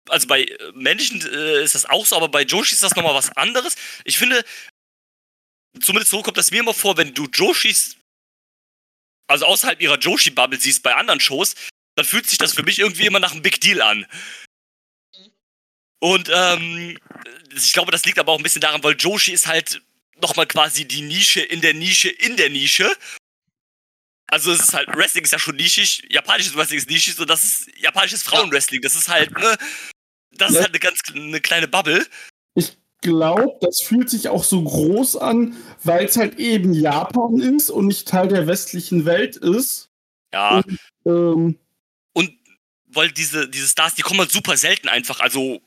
also 0.10 0.28
bei 0.28 0.46
Menschen 0.74 1.22
äh, 1.22 1.64
ist 1.64 1.76
das 1.76 1.86
auch 1.86 2.06
so, 2.06 2.16
aber 2.16 2.30
bei 2.30 2.44
Joshi 2.44 2.74
ist 2.74 2.84
das 2.84 2.96
nochmal 2.96 3.16
was 3.16 3.36
anderes. 3.36 3.76
Ich 4.06 4.18
finde, 4.18 4.46
zumindest 5.82 6.12
so 6.12 6.22
kommt 6.22 6.38
das 6.38 6.52
mir 6.52 6.60
immer 6.60 6.74
vor, 6.74 6.98
wenn 6.98 7.14
du 7.14 7.26
Joshis, 7.26 7.98
also 9.28 9.46
außerhalb 9.46 9.82
ihrer 9.82 9.98
Joshi-Bubble 9.98 10.60
siehst 10.60 10.84
bei 10.84 10.96
anderen 10.96 11.20
Shows, 11.20 11.56
dann 11.98 12.06
fühlt 12.06 12.30
sich 12.30 12.38
das 12.38 12.54
für 12.54 12.64
mich 12.64 12.78
irgendwie 12.80 13.08
immer 13.08 13.20
nach 13.20 13.32
einem 13.32 13.42
Big 13.42 13.60
Deal 13.60 13.82
an. 13.82 14.06
Und 16.00 16.30
ähm, 16.32 16.98
ich 17.56 17.74
glaube, 17.74 17.92
das 17.92 18.06
liegt 18.06 18.20
aber 18.20 18.32
auch 18.32 18.38
ein 18.38 18.44
bisschen 18.44 18.62
daran, 18.62 18.84
weil 18.84 18.96
Joshi 18.96 19.32
ist 19.32 19.48
halt 19.48 19.82
nochmal 20.22 20.46
quasi 20.46 20.88
die 20.88 21.02
Nische 21.02 21.42
in 21.42 21.60
der 21.60 21.74
Nische 21.74 22.10
in 22.10 22.38
der 22.38 22.52
Nische. 22.52 22.96
Also 24.28 24.52
es 24.52 24.60
ist 24.60 24.74
halt, 24.76 24.90
Wrestling 24.96 25.24
ist 25.24 25.32
ja 25.32 25.40
schon 25.40 25.56
nischig, 25.56 26.04
japanisches 26.10 26.56
Wrestling 26.56 26.78
ist 26.78 26.90
nischig, 26.90 27.16
so 27.16 27.26
das 27.26 27.44
ist 27.44 27.68
japanisches 27.80 28.22
Frauenwrestling. 28.22 28.82
Das 28.82 28.94
ist 28.94 29.10
halt, 29.10 29.32
ne, 29.32 29.58
das 30.34 30.52
ist 30.52 30.58
halt 30.58 30.70
eine 30.70 30.80
ganz 30.80 31.00
eine 31.12 31.42
kleine 31.42 31.68
Bubble. 31.68 32.06
Ich 32.54 32.78
glaube, 33.02 33.58
das 33.62 33.82
fühlt 33.82 34.12
sich 34.12 34.30
auch 34.30 34.44
so 34.44 34.64
groß 34.64 35.16
an, 35.16 35.58
weil 35.84 36.06
es 36.06 36.18
halt 36.18 36.36
eben 36.38 36.74
Japan 36.74 37.40
ist 37.40 37.72
und 37.72 37.88
nicht 37.88 38.08
Teil 38.08 38.28
der 38.28 38.46
westlichen 38.46 39.06
Welt 39.06 39.36
ist. 39.36 39.90
Ja. 40.32 40.58
Und, 40.58 40.80
ähm, 41.06 41.60
weil 42.88 43.12
diese, 43.12 43.48
diese 43.48 43.68
Stars, 43.68 43.96
die 43.96 44.02
kommen 44.02 44.20
halt 44.20 44.32
super 44.32 44.58
selten 44.58 44.88
einfach. 44.88 45.20
Also, 45.20 45.62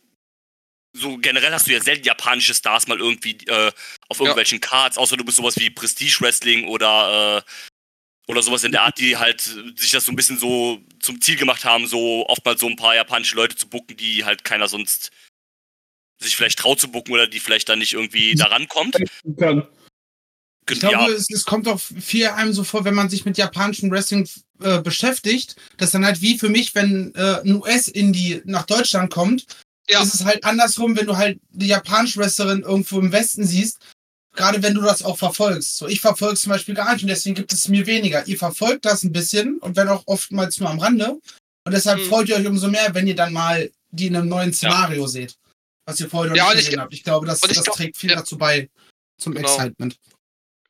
so 0.93 1.19
generell 1.19 1.53
hast 1.53 1.67
du 1.67 1.73
ja 1.73 1.81
selten 1.81 2.05
japanische 2.05 2.55
Stars 2.55 2.89
mal 2.89 2.99
irgendwie 2.99 3.37
äh, 3.47 3.71
auf 4.09 4.19
irgendwelchen 4.19 4.61
ja. 4.61 4.69
Cards, 4.69 4.99
außer 4.99 5.17
du 5.17 5.25
bist 5.25 5.37
sowas 5.37 5.57
wie 5.57 5.71
Prestige 5.71 6.17
Wrestling 6.21 6.67
oder, 6.67 7.39
äh, 7.39 8.31
oder 8.31 8.43
sowas 8.43 8.65
in 8.65 8.73
der 8.73 8.83
Art, 8.83 8.99
die 8.99 9.17
halt 9.17 9.41
sich 9.77 9.93
das 9.93 10.05
so 10.05 10.13
ein 10.13 10.17
bisschen 10.17 10.39
so 10.39 10.81
zum 11.01 11.21
Ziel 11.21 11.37
gemacht 11.37 11.65
haben, 11.65 11.87
so 11.87 12.27
oftmals 12.29 12.61
so 12.61 12.67
ein 12.67 12.77
paar 12.77 12.95
japanische 12.95 13.37
Leute 13.37 13.57
zu 13.57 13.69
bucken, 13.69 13.97
die 13.97 14.25
halt 14.25 14.43
keiner 14.45 14.69
sonst 14.69 15.11
sich 16.19 16.37
vielleicht 16.37 16.59
traut 16.59 16.81
zu 16.81 16.91
bucken 16.91 17.13
oder 17.13 17.27
die 17.27 17.41
vielleicht 17.41 17.69
dann 17.69 17.79
nicht 17.79 17.95
irgendwie 17.95 18.35
da 18.35 18.47
rankommt. 18.47 18.99
Kann. 19.39 19.67
Ich 20.71 20.81
glaube, 20.81 20.95
ja. 20.95 21.09
es, 21.09 21.31
es, 21.31 21.45
kommt 21.45 21.69
auch 21.69 21.81
viel 21.81 22.27
einem 22.29 22.53
so 22.53 22.65
vor, 22.65 22.85
wenn 22.85 22.95
man 22.95 23.09
sich 23.09 23.25
mit 23.25 23.39
japanischem 23.39 23.91
Wrestling 23.91 24.29
äh, 24.63 24.81
beschäftigt, 24.81 25.57
dass 25.77 25.91
dann 25.91 26.05
halt 26.05 26.21
wie 26.21 26.39
für 26.39 26.49
mich, 26.49 26.75
wenn 26.75 27.15
äh, 27.15 27.41
ein 27.41 27.57
US-Indie 27.57 28.43
nach 28.45 28.65
Deutschland 28.65 29.13
kommt, 29.13 29.47
ja. 29.89 30.03
ist 30.03 30.15
es 30.15 30.25
halt 30.25 30.45
andersrum, 30.45 30.97
wenn 30.97 31.07
du 31.07 31.17
halt 31.17 31.39
die 31.51 31.69
japanische 31.69 32.21
Wrestlerin 32.21 32.63
irgendwo 32.63 32.99
im 32.99 33.13
Westen 33.13 33.47
siehst, 33.47 33.79
gerade 34.35 34.63
wenn 34.63 34.75
du 34.75 34.81
das 34.81 35.03
auch 35.03 35.19
verfolgst. 35.19 35.77
So, 35.77 35.89
ich 35.89 36.01
verfolge 36.01 36.35
es 36.35 36.43
zum 36.43 36.51
Beispiel 36.51 36.75
gar 36.75 36.93
nicht 36.93 37.03
und 37.03 37.09
deswegen 37.09 37.35
gibt 37.35 37.53
es 37.53 37.69
mir 37.69 37.87
weniger. 37.87 38.27
Ihr 38.27 38.39
verfolgt 38.39 38.85
das 38.85 39.03
ein 39.03 39.13
bisschen 39.13 39.59
und 39.59 39.77
wenn 39.77 39.89
auch 39.89 40.05
oftmals 40.07 40.59
nur 40.61 40.71
am 40.71 40.79
Rande. 40.79 41.19
Und 41.65 41.73
deshalb 41.73 42.01
mhm. 42.01 42.05
freut 42.05 42.29
ihr 42.29 42.37
euch 42.37 42.47
umso 42.47 42.69
mehr, 42.69 42.95
wenn 42.95 43.07
ihr 43.07 43.17
dann 43.17 43.33
mal 43.33 43.71
die 43.91 44.07
in 44.07 44.17
einem 44.17 44.29
neuen 44.29 44.53
Szenario 44.53 45.03
ja. 45.03 45.09
seht. 45.09 45.37
Was 45.87 46.01
ihr 46.01 46.09
vorher 46.09 46.31
noch 46.31 46.37
ja, 46.37 46.49
nicht 46.51 46.59
gesehen 46.59 46.75
ich, 46.75 46.79
habt. 46.79 46.95
Ich 46.95 47.05
glaube, 47.05 47.27
das, 47.27 47.41
das 47.41 47.65
glaub, 47.65 47.77
trägt 47.77 47.97
viel 47.97 48.11
dazu 48.11 48.39
bei 48.39 48.71
zum 49.19 49.35
genau. 49.35 49.49
Excitement. 49.49 49.97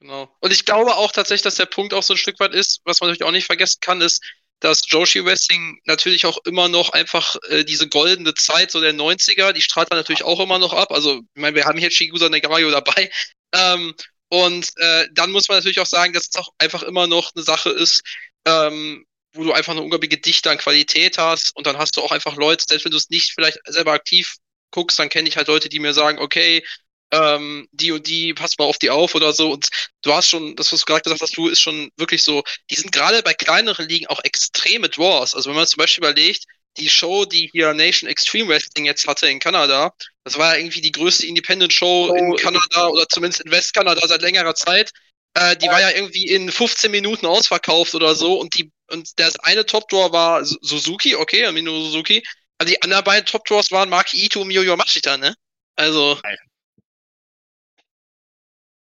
Genau. 0.00 0.34
Und 0.40 0.52
ich 0.52 0.64
glaube 0.64 0.96
auch 0.96 1.12
tatsächlich, 1.12 1.42
dass 1.42 1.56
der 1.56 1.66
Punkt 1.66 1.92
auch 1.92 2.02
so 2.02 2.14
ein 2.14 2.18
Stück 2.18 2.40
weit 2.40 2.54
ist, 2.54 2.80
was 2.84 3.00
man 3.00 3.10
natürlich 3.10 3.28
auch 3.28 3.32
nicht 3.32 3.46
vergessen 3.46 3.80
kann, 3.80 4.00
ist, 4.00 4.22
dass 4.60 4.80
Joshi 4.86 5.24
Wrestling 5.24 5.78
natürlich 5.84 6.26
auch 6.26 6.38
immer 6.44 6.68
noch 6.68 6.90
einfach 6.90 7.36
äh, 7.48 7.64
diese 7.64 7.88
goldene 7.88 8.34
Zeit 8.34 8.70
so 8.70 8.80
der 8.80 8.94
90er, 8.94 9.52
die 9.52 9.62
strahlt 9.62 9.90
dann 9.90 9.98
natürlich 9.98 10.22
auch 10.24 10.40
immer 10.40 10.58
noch 10.58 10.72
ab. 10.72 10.90
Also, 10.92 11.20
ich 11.34 11.40
meine, 11.40 11.54
wir 11.56 11.64
haben 11.64 11.78
hier 11.78 11.90
Shigusa 11.90 12.28
Negario 12.28 12.70
dabei. 12.70 13.10
Ähm, 13.54 13.94
und 14.28 14.70
äh, 14.76 15.06
dann 15.12 15.32
muss 15.32 15.48
man 15.48 15.58
natürlich 15.58 15.80
auch 15.80 15.86
sagen, 15.86 16.12
dass 16.12 16.28
es 16.28 16.36
auch 16.36 16.50
einfach 16.58 16.82
immer 16.82 17.06
noch 17.06 17.32
eine 17.34 17.42
Sache 17.42 17.70
ist, 17.70 18.02
ähm, 18.46 19.04
wo 19.34 19.44
du 19.44 19.52
einfach 19.52 19.72
eine 19.72 19.82
unglaubliche 19.82 20.18
Dichte 20.18 20.50
an 20.50 20.58
Qualität 20.58 21.18
hast 21.18 21.56
und 21.56 21.66
dann 21.66 21.78
hast 21.78 21.96
du 21.96 22.02
auch 22.02 22.12
einfach 22.12 22.36
Leute, 22.36 22.64
selbst 22.68 22.84
wenn 22.84 22.92
du 22.92 22.98
es 22.98 23.10
nicht 23.10 23.32
vielleicht 23.34 23.58
selber 23.66 23.92
aktiv 23.92 24.36
guckst, 24.70 24.98
dann 24.98 25.08
kenne 25.08 25.28
ich 25.28 25.36
halt 25.36 25.48
Leute, 25.48 25.68
die 25.68 25.78
mir 25.80 25.94
sagen, 25.94 26.18
okay, 26.18 26.62
ähm, 27.12 27.68
die 27.72 27.92
und 27.92 28.06
die, 28.06 28.34
pass 28.34 28.58
mal 28.58 28.64
auf 28.64 28.78
die 28.78 28.90
auf 28.90 29.14
oder 29.14 29.32
so. 29.32 29.50
Und 29.50 29.68
du 30.02 30.12
hast 30.12 30.28
schon, 30.28 30.56
das, 30.56 30.72
was 30.72 30.80
du 30.80 30.86
gerade 30.86 31.02
gesagt 31.02 31.20
hast, 31.20 31.36
du 31.36 31.48
ist 31.48 31.60
schon 31.60 31.90
wirklich 31.96 32.22
so, 32.22 32.42
die 32.70 32.76
sind 32.76 32.92
gerade 32.92 33.22
bei 33.22 33.34
kleineren 33.34 33.88
Ligen 33.88 34.06
auch 34.06 34.22
extreme 34.24 34.88
Draws. 34.88 35.34
Also 35.34 35.50
wenn 35.50 35.56
man 35.56 35.66
zum 35.66 35.78
Beispiel 35.78 36.04
überlegt, 36.04 36.44
die 36.76 36.88
Show, 36.88 37.24
die 37.24 37.50
hier 37.52 37.74
Nation 37.74 38.08
Extreme 38.08 38.48
Wrestling 38.48 38.86
jetzt 38.86 39.06
hatte 39.06 39.26
in 39.26 39.40
Kanada, 39.40 39.92
das 40.24 40.38
war 40.38 40.54
ja 40.54 40.60
irgendwie 40.60 40.80
die 40.80 40.92
größte 40.92 41.26
Independent 41.26 41.72
Show 41.72 42.10
oh. 42.10 42.14
in 42.14 42.36
Kanada 42.36 42.88
oder 42.88 43.08
zumindest 43.08 43.42
in 43.42 43.50
Westkanada 43.50 44.06
seit 44.06 44.22
längerer 44.22 44.54
Zeit. 44.54 44.90
Äh, 45.34 45.56
die 45.56 45.66
war 45.66 45.80
ja 45.80 45.90
irgendwie 45.90 46.26
in 46.26 46.50
15 46.50 46.90
Minuten 46.90 47.26
ausverkauft 47.26 47.94
oder 47.94 48.14
so 48.14 48.38
und 48.38 48.56
die 48.56 48.70
und 48.90 49.18
das 49.20 49.38
eine 49.40 49.64
Top 49.64 49.88
Draw 49.88 50.12
war 50.12 50.44
Suzuki, 50.44 51.14
okay, 51.14 51.44
Amino 51.46 51.80
Suzuki. 51.80 52.22
Also 52.58 52.72
die 52.72 52.82
anderen 52.82 53.04
beiden 53.04 53.26
Top 53.26 53.44
Draws 53.46 53.70
waren 53.70 53.88
Maki 53.88 54.24
Ito 54.24 54.42
und 54.42 54.48
Miyo 54.48 54.62
Yamashita, 54.62 55.16
ne? 55.16 55.34
Also. 55.76 56.18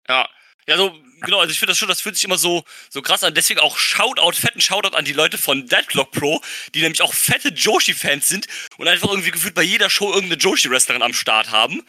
Ja. 0.07 0.29
Ja, 0.65 0.77
so, 0.77 0.97
genau, 1.21 1.39
also 1.39 1.51
ich 1.51 1.59
finde 1.59 1.71
das 1.71 1.77
schon, 1.77 1.89
das 1.89 1.99
fühlt 1.99 2.15
sich 2.15 2.23
immer 2.23 2.37
so, 2.37 2.63
so 2.89 3.01
krass 3.01 3.23
an. 3.23 3.33
Deswegen 3.33 3.59
auch 3.59 3.77
Shoutout, 3.77 4.31
fetten 4.33 4.61
Shoutout 4.61 4.95
an 4.95 5.03
die 5.03 5.13
Leute 5.13 5.37
von 5.37 5.67
Deadlock 5.67 6.11
Pro, 6.11 6.41
die 6.73 6.81
nämlich 6.81 7.01
auch 7.01 7.13
fette 7.13 7.49
Joshi-Fans 7.49 8.27
sind 8.27 8.47
und 8.77 8.87
einfach 8.87 9.09
irgendwie 9.09 9.31
gefühlt 9.31 9.55
bei 9.55 9.63
jeder 9.63 9.89
Show 9.89 10.13
irgendeine 10.13 10.41
Joshi-Wrestlerin 10.41 11.01
am 11.01 11.13
Start 11.13 11.51
haben. 11.51 11.85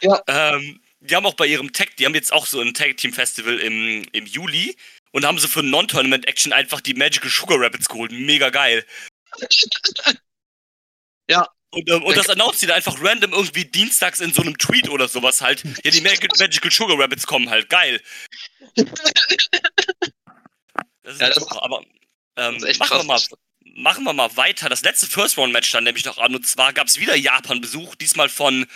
Ja. 0.00 0.20
Ähm, 0.26 0.80
die 1.00 1.14
haben 1.14 1.26
auch 1.26 1.34
bei 1.34 1.46
ihrem 1.46 1.72
Tag, 1.72 1.96
die 1.96 2.04
haben 2.04 2.14
jetzt 2.14 2.32
auch 2.32 2.46
so 2.46 2.60
ein 2.60 2.74
Tag-Team-Festival 2.74 3.60
im, 3.60 4.04
im 4.10 4.26
Juli 4.26 4.76
und 5.12 5.24
haben 5.24 5.38
sie 5.38 5.48
für 5.48 5.62
Non-Tournament-Action 5.62 6.52
einfach 6.52 6.80
die 6.80 6.94
Magical 6.94 7.30
Sugar 7.30 7.60
Rabbits 7.60 7.88
geholt. 7.88 8.10
Mega 8.10 8.50
geil. 8.50 8.84
ja, 11.28 11.46
und, 11.76 11.90
ähm, 11.90 12.02
und 12.04 12.16
das 12.16 12.30
announced 12.30 12.60
sie 12.60 12.66
da 12.66 12.74
einfach 12.74 12.96
random 13.02 13.32
irgendwie 13.32 13.66
dienstags 13.66 14.20
in 14.20 14.32
so 14.32 14.40
einem 14.40 14.56
Tweet 14.56 14.88
oder 14.88 15.08
sowas 15.08 15.42
halt. 15.42 15.62
Ja, 15.84 15.90
die 15.90 16.00
Mag 16.00 16.20
Magical 16.38 16.70
Sugar 16.70 16.98
Rabbits 16.98 17.26
kommen 17.26 17.50
halt. 17.50 17.68
Geil. 17.68 18.00
Das 18.74 18.86
ist 21.14 21.20
ja, 21.20 21.28
das 21.28 21.36
super, 21.36 21.62
aber 21.62 21.84
ähm, 22.36 22.56
machen, 22.78 22.98
wir 22.98 23.04
mal, 23.04 23.20
machen 23.74 24.04
wir 24.04 24.14
mal 24.14 24.34
weiter. 24.36 24.70
Das 24.70 24.82
letzte 24.82 25.06
First-Round-Match 25.06 25.70
dann 25.70 25.84
nämlich 25.84 26.06
noch 26.06 26.16
an. 26.16 26.34
Und 26.34 26.46
zwar 26.46 26.72
gab 26.72 26.86
es 26.86 26.98
wieder 26.98 27.14
Japan-Besuch, 27.14 27.94
diesmal 27.96 28.30
von. 28.30 28.66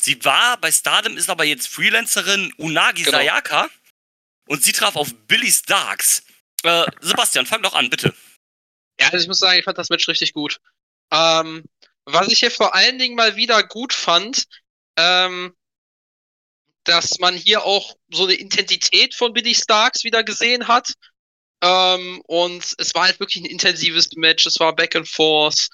Sie 0.00 0.24
war 0.24 0.56
bei 0.56 0.72
Stardom, 0.72 1.16
ist 1.16 1.28
aber 1.28 1.44
jetzt 1.44 1.68
Freelancerin 1.68 2.52
Unagi 2.56 3.02
genau. 3.02 3.18
Sayaka. 3.18 3.68
Und 4.48 4.64
sie 4.64 4.72
traf 4.72 4.96
auf 4.96 5.14
Billy 5.28 5.50
Starks. 5.50 6.24
Äh, 6.62 6.86
Sebastian, 7.00 7.46
fang 7.46 7.62
doch 7.62 7.74
an, 7.74 7.90
bitte. 7.90 8.14
Ja, 8.98 9.08
also 9.08 9.18
ich 9.18 9.28
muss 9.28 9.38
sagen, 9.38 9.58
ich 9.58 9.64
fand 9.64 9.78
das 9.78 9.90
Match 9.90 10.08
richtig 10.08 10.32
gut. 10.32 10.60
Ähm, 11.12 11.64
was 12.04 12.28
ich 12.28 12.40
hier 12.40 12.50
vor 12.50 12.74
allen 12.74 12.98
Dingen 12.98 13.16
mal 13.16 13.36
wieder 13.36 13.62
gut 13.62 13.92
fand, 13.92 14.44
ähm, 14.96 15.54
dass 16.84 17.18
man 17.18 17.36
hier 17.36 17.64
auch 17.64 17.94
so 18.10 18.24
eine 18.24 18.34
Intensität 18.34 19.14
von 19.14 19.32
Billy 19.32 19.54
Starks 19.54 20.04
wieder 20.04 20.24
gesehen 20.24 20.66
hat. 20.68 20.94
Ähm, 21.62 22.20
und 22.26 22.74
es 22.78 22.94
war 22.94 23.04
halt 23.04 23.20
wirklich 23.20 23.44
ein 23.44 23.50
intensives 23.50 24.10
Match. 24.16 24.46
Es 24.46 24.58
war 24.58 24.74
Back 24.74 24.96
and 24.96 25.08
Forth. 25.08 25.68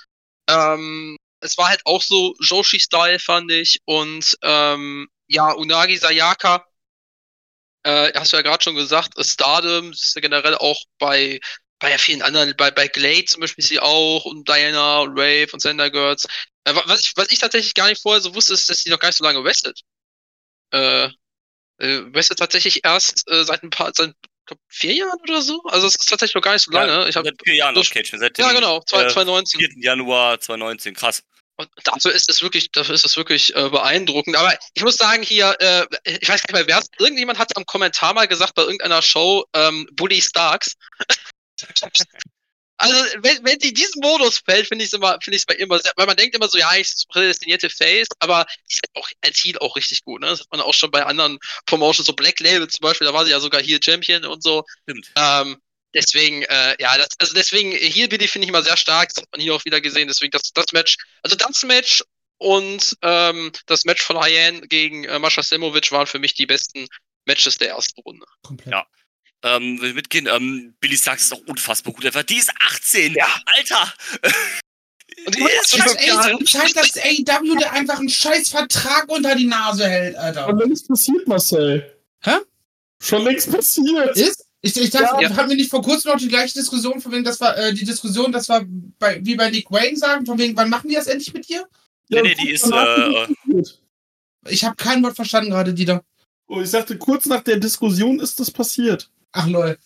Ähm, 0.48 1.16
es 1.40 1.56
war 1.56 1.68
halt 1.68 1.80
auch 1.86 2.02
so 2.02 2.34
Joshi-Style, 2.40 3.18
fand 3.18 3.50
ich. 3.50 3.80
Und 3.86 4.36
ähm, 4.42 5.08
ja, 5.28 5.50
Unagi 5.52 5.96
Sayaka, 5.96 6.66
äh, 7.84 8.12
hast 8.14 8.32
du 8.32 8.36
ja 8.36 8.42
gerade 8.42 8.62
schon 8.62 8.74
gesagt, 8.74 9.14
Stardom 9.24 9.92
ist 9.92 10.14
ja 10.14 10.20
generell 10.20 10.56
auch 10.56 10.82
bei 10.98 11.40
bei 11.78 11.90
ja 11.90 11.98
vielen 11.98 12.22
anderen, 12.22 12.54
bei, 12.56 12.70
bei 12.70 12.88
Glade 12.88 13.26
zum 13.26 13.40
Beispiel 13.40 13.64
sie 13.64 13.80
auch 13.80 14.24
und 14.24 14.48
Diana 14.48 15.00
und 15.00 15.18
Rave 15.18 15.48
und 15.52 15.60
Sender 15.60 15.90
Girls. 15.90 16.24
Äh, 16.64 16.74
was, 16.86 17.02
ich, 17.02 17.12
was 17.16 17.30
ich 17.30 17.38
tatsächlich 17.38 17.74
gar 17.74 17.88
nicht 17.88 18.02
vorher 18.02 18.20
so 18.20 18.34
wusste, 18.34 18.54
ist, 18.54 18.68
dass 18.68 18.82
sie 18.82 18.90
noch 18.90 18.98
gar 18.98 19.08
nicht 19.08 19.18
so 19.18 19.24
lange 19.24 19.42
wrestelt. 19.44 19.80
Äh, 20.72 21.08
äh, 21.78 22.02
wrestelt 22.12 22.38
tatsächlich 22.38 22.84
erst 22.84 23.28
äh, 23.30 23.44
seit 23.44 23.62
ein 23.62 23.70
paar, 23.70 23.92
seit 23.94 24.14
glaub, 24.46 24.58
vier 24.68 24.94
Jahren 24.94 25.20
oder 25.22 25.40
so. 25.40 25.62
Also 25.66 25.86
es 25.86 25.94
ist 25.94 26.08
tatsächlich 26.08 26.34
noch 26.34 26.42
gar 26.42 26.54
nicht 26.54 26.64
so 26.64 26.72
lange. 26.72 26.92
Ja, 26.92 27.06
ich 27.06 27.14
seit 27.14 27.34
vier 27.44 27.54
Jahren 27.54 27.74
durch, 27.74 27.90
Cage. 27.90 28.10
Seit 28.16 28.36
ja, 28.38 28.52
genau, 28.52 28.80
2019. 28.80 29.60
4. 29.60 29.68
Januar 29.78 30.40
2019, 30.40 30.94
krass. 30.94 31.22
Und 31.56 31.68
dazu 31.82 32.08
ist 32.08 32.30
es 32.30 32.40
wirklich, 32.40 32.70
dafür 32.70 32.94
ist 32.94 33.04
es 33.04 33.16
wirklich 33.16 33.54
äh, 33.56 33.68
beeindruckend. 33.68 34.36
Aber 34.36 34.56
ich 34.74 34.82
muss 34.82 34.96
sagen, 34.96 35.24
hier, 35.24 35.56
äh, 35.58 35.86
ich 36.04 36.28
weiß 36.28 36.42
gar 36.42 36.52
nicht 36.52 36.66
mehr, 36.66 36.66
wer 36.68 36.78
es, 36.78 36.88
irgendjemand 36.98 37.38
hat 37.38 37.56
am 37.56 37.66
Kommentar 37.66 38.14
mal 38.14 38.28
gesagt 38.28 38.54
bei 38.54 38.62
irgendeiner 38.62 39.02
Show, 39.02 39.44
ähm, 39.54 39.88
Bully 39.92 40.22
Starks. 40.22 40.74
Also, 42.80 42.94
wenn, 43.22 43.44
wenn 43.44 43.58
sie 43.58 43.74
diesen 43.74 44.00
Modus 44.00 44.38
fällt, 44.38 44.68
finde 44.68 44.84
ich 44.84 44.90
es 44.90 44.92
immer, 44.92 45.18
finde 45.20 45.34
ich 45.36 45.42
es 45.42 45.46
bei 45.46 45.54
immer 45.54 45.80
sehr, 45.80 45.92
weil 45.96 46.06
man 46.06 46.16
denkt 46.16 46.36
immer 46.36 46.48
so, 46.48 46.58
ja, 46.58 46.76
ich 46.76 46.88
prädestinierte 47.08 47.68
Face, 47.70 48.06
aber 48.20 48.46
ist 48.68 48.80
halt 48.86 49.04
auch 49.04 49.10
als 49.20 49.42
Heal 49.44 49.58
auch 49.58 49.74
richtig 49.74 50.04
gut, 50.04 50.20
ne? 50.20 50.28
Das 50.28 50.40
hat 50.40 50.52
man 50.52 50.60
auch 50.60 50.74
schon 50.74 50.92
bei 50.92 51.04
anderen 51.04 51.38
Promotions, 51.66 52.06
so 52.06 52.12
Black 52.12 52.38
Label 52.38 52.68
zum 52.68 52.82
Beispiel, 52.82 53.08
da 53.08 53.12
war 53.12 53.24
sie 53.24 53.32
ja 53.32 53.40
sogar 53.40 53.60
Heal 53.60 53.80
Champion 53.82 54.24
und 54.24 54.44
so. 54.44 54.64
Stimmt. 54.84 55.10
Ähm, 55.16 55.60
deswegen, 55.92 56.42
äh, 56.42 56.76
ja, 56.78 56.96
das, 56.96 57.08
also 57.18 57.34
deswegen, 57.34 57.72
Heal 57.72 58.06
Billy 58.06 58.28
finde 58.28 58.44
ich 58.44 58.50
immer 58.50 58.62
sehr 58.62 58.76
stark, 58.76 59.08
das 59.08 59.24
hat 59.24 59.32
man 59.32 59.40
hier 59.40 59.56
auch 59.56 59.64
wieder 59.64 59.80
gesehen, 59.80 60.06
deswegen 60.06 60.30
das, 60.30 60.52
das 60.54 60.66
Match, 60.72 60.98
also 61.24 61.34
das 61.34 61.64
Match 61.64 62.04
und 62.36 62.96
ähm, 63.02 63.50
das 63.66 63.86
Match 63.86 64.02
von 64.02 64.22
Hyen 64.22 64.68
gegen 64.68 65.02
äh, 65.02 65.18
Mascha 65.18 65.42
Semovic 65.42 65.90
waren 65.90 66.06
für 66.06 66.20
mich 66.20 66.34
die 66.34 66.46
besten 66.46 66.86
Matches 67.24 67.58
der 67.58 67.70
ersten 67.70 68.00
Runde. 68.02 68.24
Komplett. 68.42 68.72
Ja 68.72 68.86
ähm, 69.42 69.80
will 69.80 69.94
mitgehen. 69.94 70.26
Ähm, 70.26 70.74
Billy 70.80 70.96
Starks 70.96 71.24
ist 71.24 71.32
auch 71.32 71.46
unfassbar 71.46 71.92
gut. 71.92 72.04
Einfach, 72.04 72.22
die 72.22 72.36
ist 72.36 72.50
18. 72.70 73.14
Ja. 73.14 73.28
Alter. 73.46 73.92
Und 75.26 75.36
die 75.36 75.42
ist 75.42 75.70
schon 75.70 75.80
das 75.80 76.50
scheint, 76.50 76.76
dass 76.76 76.96
AEW 76.96 77.56
dir 77.56 77.72
einfach 77.72 77.98
einen 77.98 78.08
scheiß 78.08 78.50
Vertrag 78.50 79.08
unter 79.08 79.34
die 79.34 79.46
Nase 79.46 79.88
hält, 79.88 80.16
Alter. 80.16 80.46
Schon 80.46 80.58
längst 80.58 80.88
passiert, 80.88 81.26
Marcel. 81.26 81.98
Hä? 82.22 82.36
Schon 83.00 83.24
längst 83.24 83.50
passiert. 83.50 84.16
Ist? 84.16 84.46
Ich, 84.60 84.76
ich 84.76 84.90
dachte, 84.90 85.22
ja. 85.22 85.36
haben 85.36 85.48
wir 85.48 85.56
nicht 85.56 85.70
vor 85.70 85.82
kurzem 85.82 86.12
noch 86.12 86.18
die 86.18 86.28
gleiche 86.28 86.54
Diskussion, 86.54 87.00
von 87.00 87.12
wegen, 87.12 87.24
das 87.24 87.40
war 87.40 87.56
äh, 87.56 87.72
die 87.72 87.84
Diskussion, 87.84 88.32
das 88.32 88.48
war 88.48 88.64
bei, 88.98 89.24
wie 89.24 89.36
bei 89.36 89.50
Nick 89.50 89.70
Wayne 89.70 89.96
sagen, 89.96 90.26
von 90.26 90.38
wegen, 90.38 90.56
wann 90.56 90.68
machen 90.68 90.88
die 90.88 90.96
das 90.96 91.06
endlich 91.06 91.32
mit 91.32 91.48
dir? 91.48 91.68
Ja, 92.08 92.22
nee, 92.22 92.34
nee, 92.36 92.42
die 92.42 92.50
ist. 92.52 92.64
Äh, 92.64 93.62
ich 94.48 94.64
habe 94.64 94.76
kein 94.76 95.02
Wort 95.02 95.14
verstanden 95.14 95.50
gerade, 95.50 95.74
Dieter. 95.74 96.02
Oh, 96.48 96.60
ich 96.60 96.70
sagte, 96.70 96.96
kurz 96.98 97.26
nach 97.26 97.42
der 97.42 97.58
Diskussion 97.58 98.18
ist 98.18 98.40
das 98.40 98.50
passiert. 98.50 99.10
Ach 99.32 99.46
lol. 99.46 99.78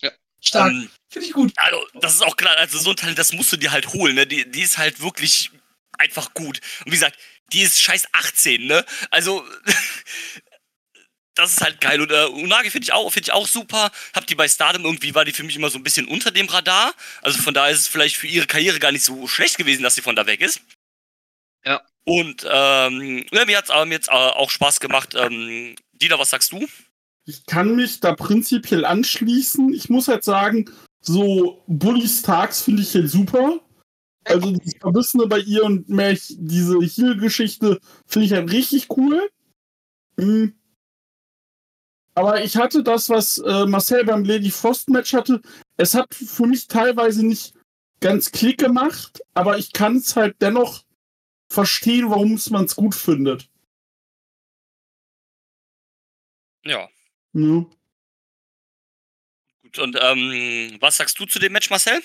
Ja. 0.00 0.10
Stark. 0.40 0.72
Ähm, 0.72 0.90
Finde 1.08 1.28
ich 1.28 1.32
gut. 1.34 1.52
Also, 1.56 1.86
das 1.94 2.14
ist 2.14 2.22
auch 2.22 2.36
klar, 2.36 2.56
also 2.56 2.78
so 2.78 2.90
ein 2.90 2.96
Talent, 2.96 3.18
das 3.18 3.32
musst 3.32 3.52
du 3.52 3.56
dir 3.56 3.70
halt 3.70 3.92
holen, 3.92 4.14
ne? 4.14 4.26
Die, 4.26 4.50
die 4.50 4.62
ist 4.62 4.78
halt 4.78 5.00
wirklich 5.00 5.50
einfach 5.98 6.34
gut. 6.34 6.60
Und 6.84 6.86
wie 6.86 6.96
gesagt, 6.96 7.18
die 7.52 7.60
ist 7.60 7.80
scheiß 7.80 8.08
18, 8.12 8.66
ne? 8.66 8.84
Also, 9.10 9.44
das 11.34 11.52
ist 11.52 11.60
halt 11.60 11.80
geil. 11.80 12.00
Und 12.00 12.10
äh, 12.10 12.24
Unagi 12.26 12.70
finde 12.70 12.84
ich, 12.84 12.92
auch, 12.92 13.10
find 13.12 13.28
ich 13.28 13.32
auch 13.32 13.46
super. 13.46 13.90
Hab 14.14 14.26
die 14.26 14.34
bei 14.34 14.48
Stardom 14.48 14.84
irgendwie, 14.84 15.14
war 15.14 15.24
die 15.24 15.32
für 15.32 15.44
mich 15.44 15.56
immer 15.56 15.70
so 15.70 15.78
ein 15.78 15.84
bisschen 15.84 16.08
unter 16.08 16.30
dem 16.30 16.48
Radar. 16.48 16.92
Also 17.22 17.40
von 17.40 17.54
daher 17.54 17.72
ist 17.72 17.80
es 17.80 17.88
vielleicht 17.88 18.16
für 18.16 18.26
ihre 18.26 18.46
Karriere 18.46 18.78
gar 18.78 18.92
nicht 18.92 19.04
so 19.04 19.26
schlecht 19.28 19.56
gewesen, 19.56 19.82
dass 19.82 19.94
sie 19.94 20.02
von 20.02 20.16
da 20.16 20.26
weg 20.26 20.40
ist. 20.40 20.60
Ja. 21.64 21.82
Und 22.04 22.44
ähm, 22.50 23.24
ja, 23.30 23.44
mir 23.44 23.58
hat 23.58 23.70
es 23.70 23.74
ähm, 23.74 23.92
jetzt 23.92 24.08
äh, 24.08 24.12
auch 24.12 24.50
Spaß 24.50 24.80
gemacht. 24.80 25.14
Ähm, 25.14 25.76
Dina, 25.92 26.18
was 26.18 26.30
sagst 26.30 26.52
du? 26.52 26.68
Ich 27.24 27.46
kann 27.46 27.76
mich 27.76 28.00
da 28.00 28.14
prinzipiell 28.14 28.84
anschließen. 28.84 29.72
Ich 29.72 29.88
muss 29.88 30.08
halt 30.08 30.24
sagen, 30.24 30.70
so 31.00 31.62
Bully 31.66 32.08
Starks 32.08 32.62
finde 32.62 32.82
ich 32.82 32.94
jetzt 32.94 33.12
super. 33.12 33.60
Also 34.24 34.52
das 34.52 34.74
Verbissene 34.80 35.26
bei 35.26 35.40
ihr 35.40 35.64
und 35.64 35.88
mehr 35.88 36.16
diese 36.30 36.78
Heal-Geschichte 36.78 37.80
finde 38.06 38.26
ich 38.26 38.32
halt 38.32 38.52
richtig 38.52 38.88
cool. 38.96 39.28
Mhm. 40.16 40.54
Aber 42.14 42.44
ich 42.44 42.56
hatte 42.56 42.82
das, 42.82 43.08
was 43.08 43.38
äh, 43.38 43.66
Marcel 43.66 44.04
beim 44.04 44.24
Lady 44.24 44.50
Frost 44.50 44.90
Match 44.90 45.14
hatte. 45.14 45.40
Es 45.76 45.94
hat 45.94 46.14
für 46.14 46.46
mich 46.46 46.68
teilweise 46.68 47.26
nicht 47.26 47.54
ganz 48.00 48.30
Klick 48.30 48.58
gemacht, 48.58 49.22
aber 49.32 49.58
ich 49.58 49.72
kann 49.72 49.96
es 49.96 50.14
halt 50.14 50.36
dennoch 50.40 50.84
verstehen, 51.48 52.10
warum 52.10 52.38
man 52.50 52.66
es 52.66 52.76
gut 52.76 52.94
findet. 52.94 53.48
Ja, 56.64 56.88
ja. 57.32 57.66
Gut, 59.62 59.78
und 59.78 59.98
ähm, 60.00 60.76
was 60.80 60.96
sagst 60.96 61.18
du 61.18 61.26
zu 61.26 61.38
dem 61.38 61.52
Match, 61.52 61.70
Marcel? 61.70 62.02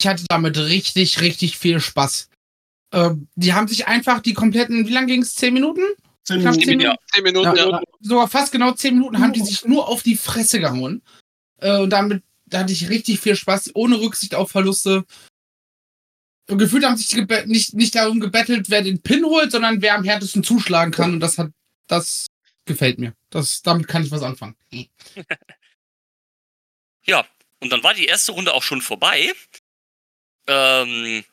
Ich 0.00 0.06
hatte 0.06 0.24
damit 0.28 0.56
richtig, 0.58 1.20
richtig 1.20 1.58
viel 1.58 1.80
Spaß. 1.80 2.28
Äh, 2.92 3.10
die 3.34 3.52
haben 3.52 3.68
sich 3.68 3.86
einfach 3.86 4.20
die 4.20 4.34
kompletten, 4.34 4.86
wie 4.86 4.92
lange 4.92 5.08
ging 5.08 5.22
es? 5.22 5.34
Zehn 5.34 5.54
Minuten? 5.54 5.82
Zehn 6.24 6.38
Minuten, 6.38 6.60
zehn 6.60 6.78
Minuten, 6.78 6.96
zehn 7.12 7.24
Minuten 7.24 7.56
ja. 7.56 7.70
ja. 7.70 7.82
Sogar 8.00 8.28
fast 8.28 8.52
genau 8.52 8.72
zehn 8.72 8.94
Minuten 8.94 9.20
haben 9.20 9.32
die 9.32 9.42
sich 9.42 9.64
nur 9.64 9.88
auf 9.88 10.02
die 10.02 10.16
Fresse 10.16 10.60
gehauen. 10.60 11.02
Äh, 11.58 11.78
und 11.78 11.90
damit 11.90 12.22
da 12.50 12.60
hatte 12.60 12.72
ich 12.72 12.88
richtig 12.88 13.20
viel 13.20 13.36
Spaß, 13.36 13.70
ohne 13.74 14.00
Rücksicht 14.00 14.34
auf 14.34 14.50
Verluste. 14.50 15.04
Und 16.48 16.58
gefühlt 16.58 16.84
haben 16.84 16.96
sich 16.96 17.14
nicht, 17.46 17.74
nicht 17.74 17.94
darum 17.94 18.18
gebettelt, 18.18 18.70
wer 18.70 18.82
den 18.82 19.00
Pin 19.00 19.24
holt, 19.24 19.52
sondern 19.52 19.80
wer 19.82 19.94
am 19.94 20.04
härtesten 20.04 20.42
zuschlagen 20.42 20.90
kann. 20.90 21.14
Und 21.14 21.20
das 21.20 21.38
hat, 21.38 21.52
das 21.86 22.26
gefällt 22.70 22.98
mir. 22.98 23.14
Das, 23.30 23.62
damit 23.62 23.88
kann 23.88 24.04
ich 24.04 24.10
was 24.10 24.22
anfangen. 24.22 24.56
ja, 27.04 27.26
und 27.60 27.70
dann 27.70 27.82
war 27.82 27.94
die 27.94 28.06
erste 28.06 28.32
Runde 28.32 28.54
auch 28.54 28.62
schon 28.62 28.82
vorbei. 28.82 29.32
Ähm, 30.46 31.24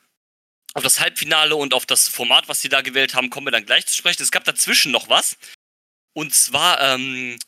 auf 0.74 0.82
das 0.82 1.00
Halbfinale 1.00 1.56
und 1.56 1.74
auf 1.74 1.86
das 1.86 2.08
Format, 2.08 2.48
was 2.48 2.60
sie 2.60 2.68
da 2.68 2.82
gewählt 2.82 3.14
haben, 3.14 3.30
kommen 3.30 3.46
wir 3.46 3.50
dann 3.52 3.66
gleich 3.66 3.86
zu 3.86 3.94
sprechen. 3.94 4.22
Es 4.22 4.30
gab 4.30 4.44
dazwischen 4.44 4.92
noch 4.92 5.08
was. 5.08 5.36
Und 6.12 6.34
zwar, 6.34 6.80
ähm, 6.80 7.38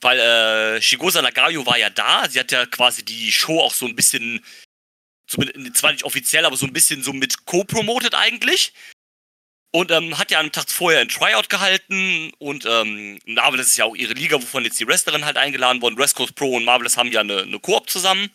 weil 0.00 0.18
äh, 0.18 0.82
Shigosa 0.82 1.22
Nagayo 1.22 1.64
war 1.66 1.78
ja 1.78 1.90
da. 1.90 2.28
Sie 2.28 2.40
hat 2.40 2.50
ja 2.52 2.66
quasi 2.66 3.04
die 3.04 3.30
Show 3.30 3.60
auch 3.60 3.74
so 3.74 3.86
ein 3.86 3.96
bisschen 3.96 4.44
zwar 5.26 5.92
nicht 5.92 6.04
offiziell, 6.04 6.44
aber 6.44 6.56
so 6.56 6.66
ein 6.66 6.72
bisschen 6.72 7.02
so 7.02 7.12
mit 7.12 7.46
co-promoted 7.46 8.14
eigentlich. 8.14 8.72
Und 9.74 9.90
ähm, 9.90 10.18
hat 10.18 10.30
ja 10.30 10.38
am 10.38 10.52
Tag 10.52 10.70
vorher 10.70 11.00
ein 11.00 11.08
Tryout 11.08 11.48
gehalten 11.48 12.30
und 12.38 12.66
ähm, 12.66 13.18
Marvelous 13.24 13.68
ist 13.68 13.78
ja 13.78 13.86
auch 13.86 13.96
ihre 13.96 14.12
Liga, 14.12 14.36
wovon 14.36 14.64
jetzt 14.64 14.78
die 14.78 14.86
Wrestlerin 14.86 15.24
halt 15.24 15.38
eingeladen 15.38 15.80
worden. 15.80 15.96
West 15.96 16.14
Coast 16.14 16.34
Pro 16.34 16.56
und 16.56 16.64
Marvelous 16.64 16.98
haben 16.98 17.10
ja 17.10 17.20
eine, 17.20 17.42
eine 17.42 17.58
Koop 17.58 17.88
zusammen. 17.88 18.30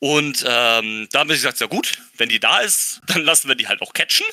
Und 0.00 0.44
ähm, 0.44 1.06
da 1.12 1.20
haben 1.20 1.28
wir 1.28 1.36
gesagt, 1.36 1.60
ja 1.60 1.68
gut, 1.68 2.02
wenn 2.16 2.28
die 2.28 2.40
da 2.40 2.58
ist, 2.58 3.00
dann 3.06 3.22
lassen 3.22 3.46
wir 3.46 3.54
die 3.54 3.68
halt 3.68 3.80
auch 3.80 3.92
catchen. 3.92 4.26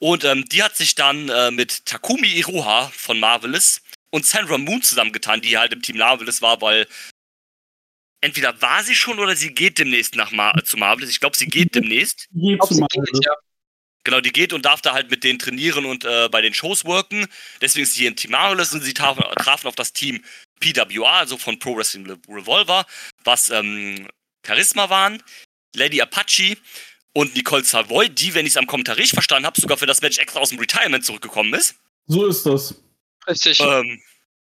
Und 0.00 0.24
ähm, 0.24 0.44
die 0.48 0.64
hat 0.64 0.76
sich 0.76 0.96
dann 0.96 1.28
äh, 1.28 1.52
mit 1.52 1.86
Takumi 1.86 2.26
Iroha 2.26 2.90
von 2.92 3.20
Marvelous 3.20 3.80
und 4.10 4.26
Sandra 4.26 4.58
Moon 4.58 4.82
zusammengetan, 4.82 5.40
die 5.40 5.56
halt 5.56 5.72
im 5.72 5.82
Team 5.82 5.98
Marvelous 5.98 6.42
war, 6.42 6.60
weil 6.60 6.88
entweder 8.20 8.60
war 8.60 8.82
sie 8.82 8.96
schon 8.96 9.20
oder 9.20 9.36
sie 9.36 9.54
geht 9.54 9.78
demnächst 9.78 10.16
nach 10.16 10.32
Mar 10.32 10.52
zu 10.64 10.76
Marvelous. 10.76 11.10
Ich 11.10 11.20
glaube, 11.20 11.36
sie 11.36 11.46
geht 11.46 11.76
demnächst. 11.76 12.28
Geht 12.32 12.60
zu 12.64 12.74
Marvelous. 12.74 13.20
Ja. 13.24 13.34
Genau, 14.04 14.20
die 14.20 14.32
geht 14.32 14.52
und 14.52 14.66
darf 14.66 14.82
da 14.82 14.92
halt 14.92 15.10
mit 15.10 15.24
denen 15.24 15.38
trainieren 15.38 15.86
und 15.86 16.04
äh, 16.04 16.28
bei 16.30 16.42
den 16.42 16.52
Shows 16.52 16.84
worken. 16.84 17.26
Deswegen 17.60 17.84
ist 17.84 17.94
sie 17.94 18.06
in 18.06 18.16
Team 18.16 18.32
Marvelous 18.32 18.72
und 18.74 18.82
sie 18.82 18.92
trafen, 18.92 19.24
trafen 19.36 19.66
auf 19.66 19.74
das 19.74 19.94
Team 19.94 20.22
PWA, 20.60 21.20
also 21.20 21.38
von 21.38 21.58
Pro 21.58 21.76
Wrestling 21.76 22.06
Revolver, 22.28 22.86
was 23.24 23.48
ähm, 23.50 24.06
Charisma 24.46 24.90
waren, 24.90 25.22
Lady 25.74 26.00
Apache 26.02 26.56
und 27.14 27.34
Nicole 27.34 27.64
Savoy, 27.64 28.10
die, 28.10 28.34
wenn 28.34 28.44
ich 28.44 28.52
es 28.52 28.56
am 28.56 28.66
Kommentar 28.66 28.96
richtig 28.96 29.14
verstanden 29.14 29.46
habe, 29.46 29.60
sogar 29.60 29.78
für 29.78 29.86
das 29.86 30.02
Match 30.02 30.18
extra 30.18 30.40
aus 30.40 30.50
dem 30.50 30.58
Retirement 30.58 31.04
zurückgekommen 31.04 31.54
ist. 31.54 31.76
So 32.06 32.26
ist 32.26 32.44
das. 32.44 32.74
Richtig. 33.26 33.60
Ähm, 33.60 34.02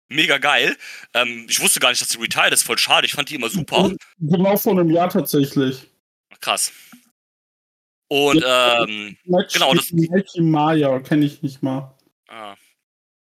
mega 0.09 0.37
geil. 0.37 0.75
Ähm, 1.13 1.45
ich 1.49 1.59
wusste 1.59 1.79
gar 1.79 1.89
nicht, 1.89 2.01
dass 2.01 2.09
sie 2.09 2.19
retired 2.19 2.53
ist. 2.53 2.63
Voll 2.63 2.77
schade. 2.77 3.05
Ich 3.05 3.13
fand 3.13 3.29
die 3.29 3.35
immer 3.35 3.49
super. 3.49 3.91
Genau 4.19 4.57
vor 4.57 4.73
einem 4.73 4.89
Jahr 4.89 5.09
tatsächlich. 5.09 5.87
Krass. 6.39 6.71
Und 8.11 8.43
ähm, 8.45 9.15
genau 9.53 9.73
das. 9.73 9.93
Maya 10.35 10.99
kenne 10.99 11.25
ich 11.25 11.41
nicht 11.41 11.63
mal. 11.63 11.95
Ah. 12.27 12.57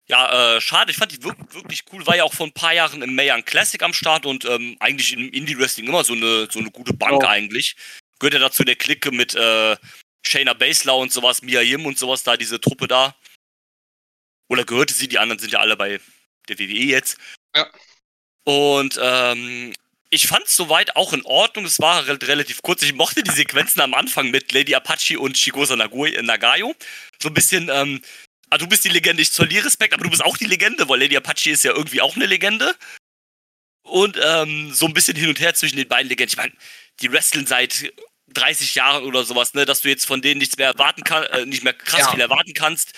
Ja, 0.08 0.56
äh, 0.56 0.62
schade. 0.62 0.91
Ich 0.91 0.97
fand 0.97 1.12
die 1.12 1.21
wirklich, 1.21 1.54
wirklich 1.54 1.84
cool. 1.91 2.08
War 2.08 2.15
ja 2.15 2.23
auch 2.23 2.34
vor 2.34 2.47
ein 2.47 2.54
paar 2.54 2.73
Jahren 2.73 3.02
im 3.02 3.13
Mayan 3.13 3.43
Classic 3.43 3.84
am 3.84 3.91
Start 3.91 4.26
und 4.26 4.45
ähm, 4.45 4.78
eigentlich 4.80 5.12
im 5.12 5.30
Indie 5.34 5.60
Wrestling 5.60 5.88
immer 5.88 6.06
so 6.06 6.13
eine 6.13 6.47
so 6.50 6.60
eine 6.60 6.71
gute 6.71 6.93
Bank 6.93 7.21
oh. 7.21 7.28
eigentlich. 7.28 7.76
Gehört 8.17 8.36
ja 8.36 8.39
dazu 8.39 8.63
der 8.63 8.78
Clique 8.78 9.12
mit 9.12 9.36
äh, 9.36 9.76
Shayna 10.26 10.54
Baszler 10.54 10.95
und 10.95 11.12
sowas, 11.12 11.41
Mia 11.41 11.60
Yim 11.60 11.86
und 11.86 12.00
sowas 12.00 12.23
da, 12.23 12.38
diese 12.38 12.62
Truppe 12.62 12.88
da. 12.88 13.13
Oder 14.47 14.63
gehörte 14.63 14.93
sie? 14.93 15.10
Die 15.10 15.19
anderen 15.19 15.39
sind 15.39 15.52
ja 15.52 15.60
alle 15.60 15.76
bei 15.76 16.00
der 16.47 16.60
WWE 16.60 16.63
jetzt. 16.63 17.17
Ja. 17.54 17.69
Und 18.45 18.97
ähm, 19.04 19.73
ich 20.10 20.28
fand 20.28 20.46
es 20.46 20.56
soweit 20.56 20.96
auch 20.96 21.13
in 21.13 21.26
Ordnung. 21.26 21.65
Es 21.65 21.80
war 21.80 22.08
re 22.08 22.17
relativ 22.22 22.62
kurz. 22.62 22.82
Ich 22.82 22.93
mochte 22.93 23.24
die 23.24 23.32
Sequenzen 23.32 23.82
am 23.82 23.93
Anfang 23.93 24.30
mit 24.30 24.52
Lady 24.52 24.74
Apache 24.74 25.20
und 25.20 25.38
Shigosa 25.38 25.76
Nagayo. 25.76 26.76
So 27.22 27.30
ein 27.30 27.34
bisschen, 27.34 27.70
ähm, 27.70 28.02
ah, 28.50 28.58
du 28.58 28.67
bist 28.67 28.86
die 28.86 28.89
Legende, 28.89 29.22
ich 29.22 29.32
zoll 29.32 29.48
dir 29.48 29.65
Respekt, 29.65 29.93
aber 29.93 30.04
du 30.04 30.10
bist 30.10 30.24
auch 30.24 30.38
die 30.38 30.46
Legende, 30.46 30.88
weil 30.88 31.00
Lady 31.00 31.17
Apache 31.17 31.52
ist 31.52 31.63
ja 31.63 31.74
irgendwie 31.74 32.02
auch 32.02 32.15
eine 32.15 32.26
Legende. 32.26 32.76
Und 33.84 34.17
ähm, 34.22 34.74
so 34.74 34.86
ein 34.86 34.93
bisschen 34.93 35.15
hin 35.15 35.30
und 35.30 35.39
her 35.39 35.54
zwischen 35.54 35.78
den 35.78 35.88
beiden 35.88 36.10
Legenden. 36.10 36.34
Ich 36.34 36.38
meine, 36.38 36.54
die 37.02 37.12
wresteln 37.12 37.46
seit 37.46 37.91
30 38.34 38.76
Jahren 38.76 39.04
oder 39.04 39.24
sowas, 39.24 39.54
ne, 39.54 39.65
dass 39.65 39.82
du 39.82 39.89
jetzt 39.89 40.06
von 40.06 40.22
denen 40.22 40.39
nichts 40.39 40.58
mehr 40.58 40.67
erwarten 40.67 41.04
kannst, 41.04 41.30
äh, 41.32 41.46
nicht 41.46 41.63
mehr 41.63 41.74
krass 41.74 42.02
ja. 42.02 42.12
viel 42.12 42.20
erwarten 42.20 42.54
kannst. 42.54 42.93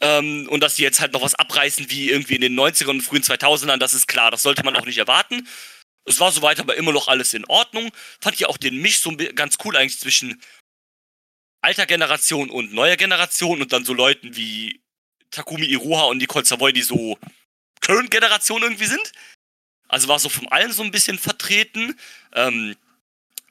Ähm, 0.00 0.46
und 0.50 0.60
dass 0.60 0.76
sie 0.76 0.82
jetzt 0.82 1.00
halt 1.00 1.12
noch 1.12 1.22
was 1.22 1.34
abreißen 1.34 1.90
wie 1.90 2.10
irgendwie 2.10 2.34
in 2.34 2.42
den 2.42 2.58
90ern 2.58 2.90
und 2.90 3.00
frühen 3.02 3.22
2000ern, 3.22 3.78
das 3.78 3.94
ist 3.94 4.08
klar, 4.08 4.30
das 4.30 4.42
sollte 4.42 4.62
man 4.62 4.76
auch 4.76 4.84
nicht 4.84 4.98
erwarten. 4.98 5.48
Es 6.06 6.20
war 6.20 6.30
soweit 6.32 6.60
aber 6.60 6.76
immer 6.76 6.92
noch 6.92 7.08
alles 7.08 7.34
in 7.34 7.44
Ordnung. 7.46 7.90
Fand 8.20 8.36
ich 8.36 8.46
auch 8.46 8.56
den 8.56 8.76
Misch 8.80 9.00
so 9.00 9.14
ganz 9.34 9.56
cool 9.64 9.76
eigentlich 9.76 9.98
zwischen 9.98 10.40
alter 11.62 11.86
Generation 11.86 12.48
und 12.48 12.72
neuer 12.72 12.96
Generation 12.96 13.60
und 13.60 13.72
dann 13.72 13.84
so 13.84 13.92
Leuten 13.92 14.36
wie 14.36 14.80
Takumi 15.30 15.66
Iroha 15.66 16.04
und 16.04 16.18
Nicole 16.18 16.44
Savoy, 16.44 16.72
die 16.72 16.82
so 16.82 17.18
Current 17.80 18.10
Generation 18.10 18.62
irgendwie 18.62 18.86
sind. 18.86 19.12
Also 19.88 20.08
war 20.08 20.18
so 20.18 20.28
von 20.28 20.48
allen 20.48 20.72
so 20.72 20.82
ein 20.82 20.92
bisschen 20.92 21.18
vertreten. 21.18 21.98
Ähm, 22.34 22.76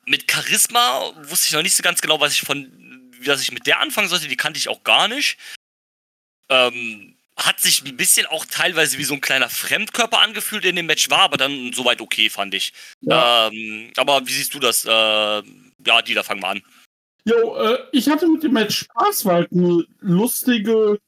mit 0.05 0.31
Charisma 0.31 1.11
wusste 1.29 1.47
ich 1.47 1.53
noch 1.53 1.61
nicht 1.61 1.75
so 1.75 1.83
ganz 1.83 2.01
genau, 2.01 2.19
was 2.21 2.33
ich 2.33 2.41
von, 2.41 2.71
wie 3.19 3.27
was 3.27 3.41
ich 3.41 3.51
mit 3.51 3.67
der 3.67 3.79
anfangen 3.79 4.07
sollte. 4.07 4.27
Die 4.27 4.37
kannte 4.37 4.57
ich 4.57 4.69
auch 4.69 4.83
gar 4.83 5.07
nicht. 5.09 5.37
Ähm, 6.49 7.14
hat 7.37 7.59
sich 7.59 7.83
ein 7.83 7.97
bisschen 7.97 8.25
auch 8.27 8.45
teilweise 8.45 8.97
wie 8.97 9.03
so 9.03 9.13
ein 9.13 9.21
kleiner 9.21 9.49
Fremdkörper 9.49 10.19
angefühlt 10.19 10.65
in 10.65 10.75
dem 10.75 10.85
Match, 10.85 11.09
war 11.09 11.19
aber 11.19 11.37
dann 11.37 11.73
soweit 11.73 12.01
okay, 12.01 12.29
fand 12.29 12.53
ich. 12.53 12.73
Ja. 13.01 13.47
Ähm, 13.47 13.91
aber 13.97 14.25
wie 14.25 14.31
siehst 14.31 14.53
du 14.53 14.59
das? 14.59 14.85
Äh, 14.85 14.89
ja, 14.89 16.01
Dieter, 16.05 16.23
fang 16.23 16.39
mal 16.39 16.51
an. 16.51 16.61
Jo, 17.25 17.55
äh, 17.57 17.79
ich 17.91 18.07
hatte 18.07 18.27
mit 18.27 18.43
dem 18.43 18.53
Match 18.53 18.85
Spaß, 18.85 19.25
weil 19.25 19.35
halt 19.35 19.51
eine 19.51 19.83
lustige, 19.99 20.99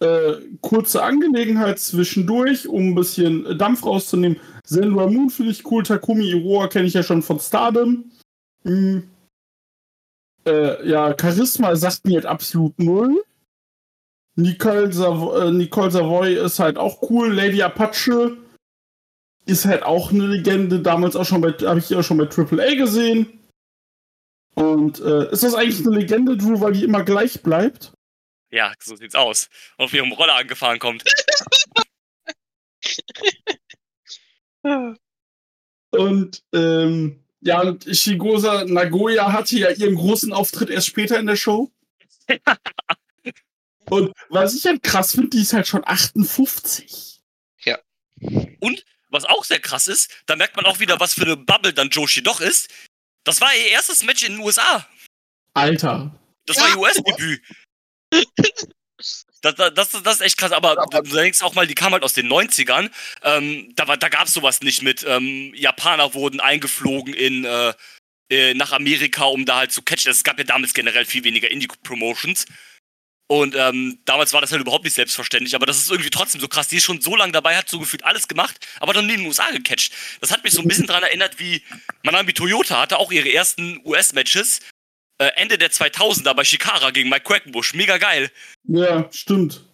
äh, 0.00 0.34
kurze 0.60 1.02
Angelegenheit 1.02 1.78
zwischendurch, 1.78 2.68
um 2.68 2.90
ein 2.90 2.94
bisschen 2.94 3.58
Dampf 3.58 3.84
rauszunehmen. 3.84 4.40
Sandra 4.64 5.06
Moon 5.08 5.28
finde 5.28 5.52
ich 5.52 5.66
cool, 5.70 5.82
Takumi 5.82 6.30
Iroha 6.30 6.68
kenne 6.68 6.86
ich 6.86 6.94
ja 6.94 7.02
schon 7.02 7.22
von 7.22 7.38
Stardom. 7.38 8.10
Hm. 8.64 9.10
Äh, 10.46 10.88
ja, 10.88 11.14
Charisma 11.20 11.74
sagt 11.76 12.04
mir 12.04 12.14
halt 12.14 12.26
absolut 12.26 12.78
null. 12.78 13.22
Nicole, 14.36 14.92
Savoy, 14.92 15.48
äh, 15.48 15.50
Nicole 15.50 15.90
Savoy 15.90 16.34
ist 16.34 16.58
halt 16.58 16.76
auch 16.76 17.10
cool. 17.10 17.32
Lady 17.32 17.62
Apache 17.62 18.36
ist 19.46 19.64
halt 19.64 19.82
auch 19.82 20.12
eine 20.12 20.26
Legende. 20.26 20.80
Damals 20.80 21.16
auch 21.16 21.24
schon 21.24 21.40
bei, 21.40 21.52
habe 21.52 21.78
ich 21.78 21.88
ja 21.88 22.02
schon 22.02 22.18
bei 22.18 22.26
Triple 22.26 22.62
A 22.62 22.74
gesehen. 22.74 23.40
Und 24.54 25.00
äh, 25.00 25.30
ist 25.32 25.42
das 25.42 25.54
eigentlich 25.54 25.86
eine 25.86 25.96
Legende, 25.96 26.36
Drew, 26.36 26.60
weil 26.60 26.72
die 26.72 26.84
immer 26.84 27.02
gleich 27.02 27.42
bleibt? 27.42 27.92
Ja, 28.50 28.72
so 28.82 28.94
sieht's 28.94 29.14
aus. 29.14 29.48
Auf 29.78 29.92
ihrem 29.92 30.12
Roller 30.12 30.36
angefahren 30.36 30.78
kommt. 30.78 31.02
und 35.90 36.42
ähm, 36.52 37.24
ja, 37.40 37.60
und 37.62 37.84
Shigosa 37.84 38.64
Nagoya 38.64 39.32
hatte 39.32 39.58
ja 39.58 39.70
ihren 39.70 39.94
großen 39.94 40.32
Auftritt 40.32 40.70
erst 40.70 40.86
später 40.86 41.18
in 41.18 41.26
der 41.26 41.36
Show. 41.36 41.70
Und 43.90 44.12
was 44.28 44.54
ich 44.54 44.64
halt 44.64 44.82
krass 44.82 45.12
finde, 45.12 45.30
die 45.30 45.42
ist 45.42 45.52
halt 45.52 45.66
schon 45.66 45.86
58. 45.86 47.20
Ja. 47.64 47.78
Und 48.60 48.84
was 49.08 49.24
auch 49.24 49.44
sehr 49.44 49.60
krass 49.60 49.86
ist, 49.86 50.10
da 50.26 50.36
merkt 50.36 50.56
man 50.56 50.66
auch 50.66 50.80
wieder, 50.80 50.98
was 51.00 51.14
für 51.14 51.22
eine 51.22 51.36
Bubble 51.36 51.72
dann 51.72 51.90
Joshi 51.90 52.22
doch 52.22 52.40
ist. 52.40 52.70
Das 53.24 53.40
war 53.40 53.54
ihr 53.54 53.68
erstes 53.68 54.02
Match 54.02 54.24
in 54.24 54.32
den 54.32 54.40
USA. 54.42 54.86
Alter. 55.54 56.18
Das 56.46 56.56
ja. 56.56 56.62
war 56.62 56.70
ihr 56.70 56.78
US-Debüt. 56.78 57.42
Das, 59.42 59.54
das, 59.54 59.74
das, 59.74 60.02
das, 60.02 60.14
ist 60.16 60.20
echt 60.22 60.38
krass, 60.38 60.52
aber 60.52 60.86
du 60.90 61.02
denkst 61.02 61.42
auch 61.42 61.54
mal, 61.54 61.66
die 61.66 61.74
kam 61.74 61.92
halt 61.92 62.02
aus 62.02 62.14
den 62.14 62.28
90ern. 62.28 62.90
Ähm, 63.22 63.72
da 63.76 63.84
da 63.96 64.08
gab 64.08 64.26
es 64.26 64.34
sowas 64.34 64.60
nicht 64.62 64.82
mit. 64.82 65.04
Ähm, 65.06 65.52
Japaner 65.54 66.14
wurden 66.14 66.40
eingeflogen 66.40 67.14
in, 67.14 67.44
äh, 67.44 67.74
äh, 68.30 68.54
nach 68.54 68.72
Amerika, 68.72 69.24
um 69.24 69.44
da 69.44 69.58
halt 69.58 69.72
zu 69.72 69.82
catchen. 69.82 70.10
Es 70.10 70.24
gab 70.24 70.38
ja 70.38 70.44
damals 70.44 70.74
generell 70.74 71.04
viel 71.04 71.24
weniger 71.24 71.50
Indie-Promotions. 71.50 72.46
Und 73.28 73.56
ähm, 73.56 73.98
damals 74.04 74.32
war 74.32 74.40
das 74.40 74.52
halt 74.52 74.60
überhaupt 74.60 74.84
nicht 74.84 74.94
selbstverständlich, 74.94 75.56
aber 75.56 75.66
das 75.66 75.78
ist 75.78 75.90
irgendwie 75.90 76.10
trotzdem 76.10 76.40
so 76.40 76.46
krass. 76.46 76.68
Die 76.68 76.76
ist 76.76 76.84
schon 76.84 77.00
so 77.00 77.16
lange 77.16 77.32
dabei, 77.32 77.56
hat 77.56 77.68
so 77.68 77.80
gefühlt 77.80 78.04
alles 78.04 78.28
gemacht, 78.28 78.66
aber 78.78 78.92
dann 78.92 79.08
in 79.08 79.18
den 79.18 79.26
USA 79.26 79.50
gecatcht. 79.50 79.92
Das 80.20 80.30
hat 80.30 80.44
mich 80.44 80.52
so 80.52 80.62
ein 80.62 80.68
bisschen 80.68 80.86
daran 80.86 81.02
erinnert, 81.02 81.40
wie 81.40 81.62
Manami 82.04 82.32
Toyota 82.32 82.80
hatte 82.80 82.98
auch 82.98 83.10
ihre 83.10 83.32
ersten 83.32 83.80
US-Matches 83.84 84.60
äh, 85.18 85.30
Ende 85.34 85.58
der 85.58 85.72
2000er 85.72 86.34
bei 86.34 86.44
Shikara 86.44 86.90
gegen 86.90 87.08
Mike 87.08 87.24
Quackenbush. 87.24 87.74
Mega 87.74 87.98
geil. 87.98 88.30
Ja, 88.64 89.08
stimmt. 89.12 89.64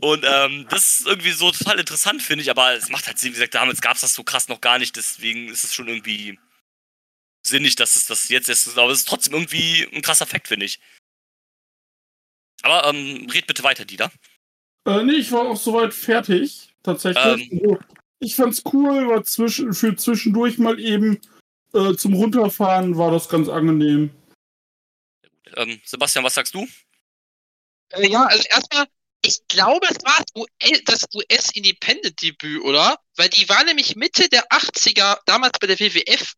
Und 0.00 0.24
ähm, 0.24 0.66
das 0.68 1.00
ist 1.00 1.06
irgendwie 1.06 1.30
so 1.30 1.50
total 1.50 1.78
interessant, 1.78 2.22
finde 2.22 2.42
ich, 2.42 2.50
aber 2.50 2.74
es 2.74 2.88
macht 2.88 3.06
halt 3.06 3.18
Sinn, 3.18 3.30
wie 3.30 3.34
gesagt, 3.34 3.54
damals 3.54 3.80
gab 3.80 3.94
es 3.94 4.02
das 4.02 4.14
so 4.14 4.24
krass 4.24 4.48
noch 4.48 4.60
gar 4.60 4.78
nicht, 4.78 4.96
deswegen 4.96 5.48
ist 5.48 5.64
es 5.64 5.74
schon 5.74 5.86
irgendwie 5.86 6.38
sinnig, 7.46 7.76
dass 7.76 7.94
es 7.94 8.06
das 8.06 8.28
jetzt 8.28 8.48
ist, 8.48 8.76
aber 8.76 8.90
es 8.90 9.00
ist 9.00 9.08
trotzdem 9.08 9.34
irgendwie 9.34 9.88
ein 9.92 10.02
krasser 10.02 10.26
Fakt, 10.26 10.48
finde 10.48 10.66
ich. 10.66 10.80
Aber 12.62 12.88
ähm, 12.88 13.28
red 13.30 13.46
bitte 13.46 13.62
weiter, 13.62 13.84
Dieter. 13.84 14.10
Äh, 14.86 15.02
nee, 15.02 15.14
ich 15.14 15.32
war 15.32 15.42
auch 15.42 15.56
soweit 15.56 15.92
fertig, 15.92 16.68
tatsächlich. 16.82 17.50
Ähm, 17.52 17.78
Ich 18.18 18.34
fand's 18.34 18.62
cool, 18.72 19.08
war 19.08 19.24
zwischen, 19.24 19.74
für 19.74 19.94
zwischendurch 19.94 20.58
mal 20.58 20.80
eben 20.80 21.20
äh, 21.74 21.94
zum 21.94 22.14
Runterfahren 22.14 22.96
war 22.96 23.10
das 23.10 23.28
ganz 23.28 23.48
angenehm. 23.48 24.10
Ähm, 25.56 25.80
Sebastian, 25.84 26.24
was 26.24 26.34
sagst 26.34 26.54
du? 26.54 26.66
Äh, 27.90 28.08
ja, 28.08 28.24
also 28.24 28.42
erstmal, 28.48 28.86
ich 29.22 29.46
glaube, 29.48 29.86
es 29.90 29.98
war 30.04 30.24
das 30.84 31.04
US-Independent-Debüt, 31.14 32.62
oder? 32.62 32.98
Weil 33.16 33.28
die 33.28 33.48
war 33.48 33.62
nämlich 33.64 33.96
Mitte 33.96 34.28
der 34.28 34.46
80er, 34.48 35.18
damals 35.26 35.58
bei 35.60 35.66
der 35.66 35.78
WWF. 35.78 36.34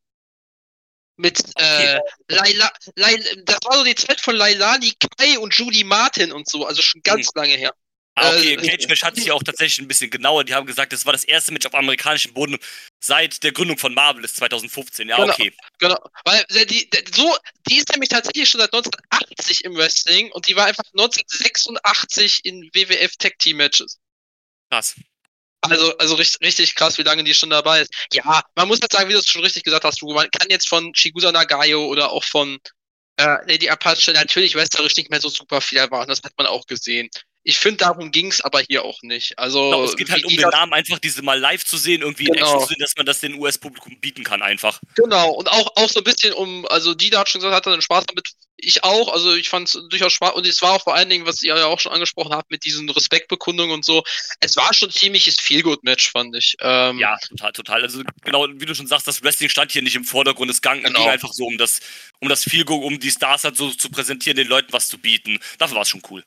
Mit, 1.18 1.40
Okay. 1.54 1.96
äh, 1.96 2.00
Laila, 2.28 2.70
Laila, 2.96 3.24
das 3.44 3.59
war 3.64 3.76
so 3.78 3.85
die 3.85 3.94
Zeit 3.96 4.20
von 4.20 4.37
Lailani 4.37 4.94
Kai 5.18 5.38
und 5.38 5.52
Judy 5.54 5.85
Martin 5.85 6.33
und 6.33 6.48
so, 6.48 6.64
also 6.64 6.81
schon 6.81 7.02
ganz 7.02 7.28
lange 7.35 7.54
her. 7.54 7.74
Ah, 8.14 8.31
okay, 8.37 8.54
Äh, 8.54 8.57
Cage 8.57 8.88
Match 8.88 9.02
hat 9.02 9.14
sich 9.14 9.26
ja 9.26 9.35
auch 9.35 9.42
tatsächlich 9.42 9.78
ein 9.78 9.87
bisschen 9.88 10.11
genauer. 10.11 10.42
Die 10.44 10.52
haben 10.54 10.66
gesagt, 10.66 10.92
das 10.92 11.07
war 11.07 11.12
das 11.12 11.22
erste 11.24 11.52
Match 11.52 11.66
auf 11.66 11.74
amerikanischem 11.74 12.35
Boden 12.35 12.57
seit 13.00 13.42
der 13.44 13.52
Gründung 13.52 13.78
von 13.78 13.94
Marvel, 13.94 14.24
ist 14.24 14.37
2015. 14.37 15.09
Ja, 15.09 15.16
Genau. 15.16 15.33
okay. 15.33 15.52
Genau, 15.78 15.96
weil 16.24 16.44
äh, 16.50 16.66
die, 16.66 16.88
die, 16.90 17.04
so, 17.14 17.37
die 17.68 17.76
ist 17.78 17.88
nämlich 17.90 18.09
tatsächlich 18.09 18.48
schon 18.48 18.61
seit 18.61 18.72
1980 18.72 19.64
im 19.64 19.76
Wrestling 19.76 20.33
und 20.33 20.48
die 20.48 20.57
war 20.57 20.66
einfach 20.66 20.85
1986 20.94 22.44
in 22.44 22.62
WWF 22.74 23.16
Tag 23.18 23.38
Team 23.38 23.59
Matches. 23.59 23.98
Krass. 24.70 24.94
Also, 25.61 25.97
also 25.99 26.14
richtig, 26.14 26.40
richtig 26.40 26.75
krass, 26.75 26.99
wie 26.99 27.03
lange 27.03 27.25
die 27.25 27.35
schon 27.35 27.51
dabei 27.51 27.83
ist. 27.83 27.92
Ja, 28.12 28.42
man 28.55 28.68
muss 28.68 28.81
jetzt 28.81 28.92
sagen, 28.92 29.09
wie 29.09 29.12
du 29.12 29.18
es 29.18 29.27
schon 29.29 29.42
richtig 29.42 29.64
gesagt 29.64 29.85
hast, 29.85 30.01
du, 30.01 30.12
man 30.12 30.31
kann 30.31 30.49
jetzt 30.51 30.68
von 30.68 30.94
Shigusa 30.94 31.33
Nagayo 31.33 31.85
oder 31.87 32.12
auch 32.12 32.25
von 32.25 32.59
äh, 33.16 33.38
Lady 33.51 33.68
Apache 33.68 34.12
natürlich 34.12 34.55
wrestlerisch 34.55 34.97
nicht 34.97 35.11
mehr 35.11 35.21
so 35.21 35.29
super 35.29 35.61
viel 35.61 35.79
erwarten, 35.79 36.11
das 36.11 36.23
hat 36.23 36.33
man 36.38 36.47
auch 36.47 36.66
gesehen. 36.66 37.11
Ich 37.48 37.58
finde, 37.58 37.78
darum 37.78 38.11
ging's 38.11 38.42
aber 38.42 38.61
hier 38.61 38.84
auch 38.84 39.00
nicht. 39.00 39.38
Also, 39.38 39.70
Genau, 39.70 39.82
es 39.82 39.96
geht 39.96 40.11
halt 40.11 40.22
um 40.26 40.37
den 40.37 40.50
Namen, 40.50 40.74
einfach 40.74 40.98
diese 40.98 41.22
mal 41.22 41.40
live 41.40 41.64
zu 41.64 41.78
sehen, 41.78 42.02
irgendwie 42.02 42.26
in 42.26 42.34
Genau. 42.34 42.44
Action 42.44 42.61
zu 42.61 42.66
sehen, 42.66 42.78
dass 42.78 42.94
man 42.94 43.06
das 43.06 43.20
dem 43.20 43.38
US-Publikum 43.38 43.98
bieten 44.00 44.22
kann, 44.22 44.42
einfach. 44.42 44.78
Genau, 44.96 45.30
und 45.30 45.48
auch, 45.48 45.72
auch 45.76 45.88
so 45.88 46.00
ein 46.00 46.04
bisschen 46.04 46.34
um, 46.34 46.66
also 46.68 46.92
die 46.92 47.08
da 47.08 47.20
hat 47.20 47.30
schon 47.30 47.40
gesagt, 47.40 47.56
hat 47.56 47.64
dann 47.72 47.80
Spaß 47.80 48.04
damit. 48.04 48.28
Ich 48.58 48.84
auch, 48.84 49.11
also 49.14 49.34
ich 49.34 49.48
fand 49.48 49.66
es 49.68 49.80
durchaus 49.88 50.12
Spaß 50.12 50.34
und 50.34 50.46
es 50.46 50.61
war 50.61 50.72
auch 50.72 50.82
vor 50.82 50.94
allen 50.94 51.08
Dingen, 51.08 51.24
was 51.24 51.42
ihr 51.42 51.56
ja 51.56 51.64
auch 51.64 51.80
schon 51.80 51.92
angesprochen 51.92 52.34
habt, 52.34 52.50
mit 52.50 52.66
diesen 52.66 52.90
Respektbekundungen 52.90 53.72
und 53.72 53.82
so. 53.82 54.02
Es 54.40 54.54
war 54.58 54.74
schon 54.74 54.90
ziemliches 54.90 55.40
Feelgood-Match, 55.40 56.11
fand 56.11 56.37
ich. 56.37 56.54
Ähm, 56.61 56.98
Ja, 56.98 57.16
total, 57.30 57.52
total. 57.52 57.82
Also 57.82 58.02
genau, 58.24 58.46
wie 58.56 58.66
du 58.66 58.74
schon 58.74 58.88
sagst, 58.88 59.06
das 59.08 59.22
Wrestling 59.22 59.48
stand 59.48 59.72
hier 59.72 59.80
nicht 59.80 59.96
im 59.96 60.04
Vordergrund. 60.04 60.50
Es 60.50 60.61
ging, 60.61 60.82
Genau. 60.82 61.00
ging 61.00 61.08
einfach 61.08 61.32
so 61.32 61.46
um 61.46 61.56
das, 61.56 61.80
um 62.20 62.28
das 62.28 62.44
Feel 62.44 62.64
um 62.68 63.00
die 63.00 63.11
Stars 63.11 63.44
halt 63.44 63.56
so 63.56 63.70
zu 63.70 63.88
präsentieren, 63.88 64.37
den 64.37 64.48
Leuten 64.48 64.70
was 64.70 64.88
zu 64.88 64.98
bieten. 64.98 65.38
Dafür 65.56 65.76
war 65.76 65.82
es 65.82 65.88
schon 65.88 66.02
cool. 66.11 66.22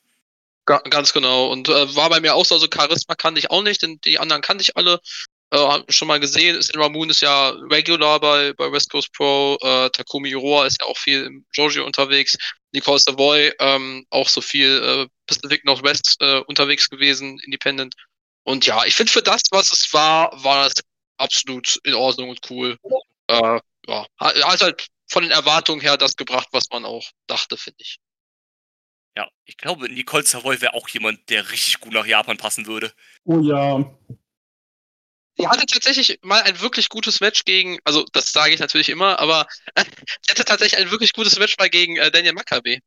Ga 0.72 0.78
ganz 0.90 1.12
genau. 1.12 1.48
Und 1.52 1.68
äh, 1.68 1.96
war 1.98 2.10
bei 2.10 2.22
mir 2.22 2.34
auch 2.34 2.46
so, 2.46 2.56
also 2.56 2.68
Charisma 2.74 3.16
kannte 3.16 3.40
ich 3.40 3.52
auch 3.52 3.62
nicht, 3.62 3.82
denn 3.82 4.00
die 4.06 4.20
anderen 4.20 4.42
kannte 4.42 4.62
ich 4.62 4.78
alle. 4.78 5.02
Äh, 5.54 5.80
schon 5.90 6.08
mal 6.08 6.22
gesehen. 6.22 6.62
Sin 6.62 6.80
Moon 6.80 7.10
ist 7.10 7.20
ja 7.20 7.50
regular 7.70 8.22
bei, 8.22 8.54
bei 8.54 8.72
West 8.72 8.90
Coast 8.90 9.12
Pro. 9.12 9.58
Äh, 9.62 9.90
Takumi 9.90 10.30
Iroha 10.30 10.66
ist 10.66 10.80
ja 10.80 10.88
auch 10.88 10.98
viel 10.98 11.26
im 11.26 11.46
Jojo 11.52 11.84
unterwegs. 11.84 12.38
Nicole 12.72 13.00
Savoy 13.00 13.52
ähm, 13.60 14.06
auch 14.12 14.30
so 14.30 14.40
viel 14.40 14.82
äh, 14.82 15.08
Pacific 15.28 15.66
Northwest 15.66 16.16
äh, 16.22 16.40
unterwegs 16.48 16.90
gewesen, 16.90 17.38
Independent. 17.44 17.94
Und 18.44 18.66
ja, 18.66 18.86
ich 18.86 18.96
finde 18.96 19.12
für 19.12 19.22
das, 19.22 19.42
was 19.52 19.74
es 19.74 19.94
war, 19.94 20.32
war 20.42 20.70
das 20.70 20.82
absolut 21.18 21.82
in 21.84 21.96
Ordnung 21.96 22.30
und 22.30 22.40
cool. 22.50 22.78
Äh, 23.28 23.60
ja, 23.88 24.06
hat 24.22 24.62
halt 24.62 24.88
von 25.10 25.24
den 25.24 25.32
Erwartungen 25.32 25.82
her 25.82 25.98
das 25.98 26.16
gebracht, 26.16 26.48
was 26.52 26.70
man 26.72 26.86
auch 26.86 27.06
dachte, 27.28 27.58
finde 27.58 27.80
ich. 27.82 28.00
Ja, 29.18 29.30
ich 29.46 29.58
glaube, 29.58 29.90
Nicole 29.90 30.24
Savoy 30.26 30.62
wäre 30.62 30.74
auch 30.74 30.88
jemand, 30.90 31.30
der 31.30 31.52
richtig 31.52 31.80
gut 31.80 31.94
nach 31.94 32.06
Japan 32.06 32.38
passen 32.38 32.66
würde. 32.66 32.94
Oh 33.26 33.40
ja. 33.40 33.84
Sie 35.38 35.48
hatte 35.48 35.66
tatsächlich 35.66 36.20
mal 36.22 36.42
ein 36.44 36.60
wirklich 36.62 36.90
gutes 36.90 37.20
Match 37.20 37.44
gegen, 37.46 37.80
also 37.84 38.06
das 38.14 38.32
sage 38.32 38.54
ich 38.54 38.60
natürlich 38.60 38.90
immer, 38.90 39.20
aber 39.20 39.48
sie 39.78 40.30
hatte 40.32 40.46
tatsächlich 40.46 40.80
ein 40.80 40.92
wirklich 40.92 41.14
gutes 41.14 41.38
Match 41.40 41.58
mal 41.58 41.70
gegen 41.70 41.98
äh, 41.98 42.12
Daniel 42.12 42.34
Maccabi. 42.34 42.80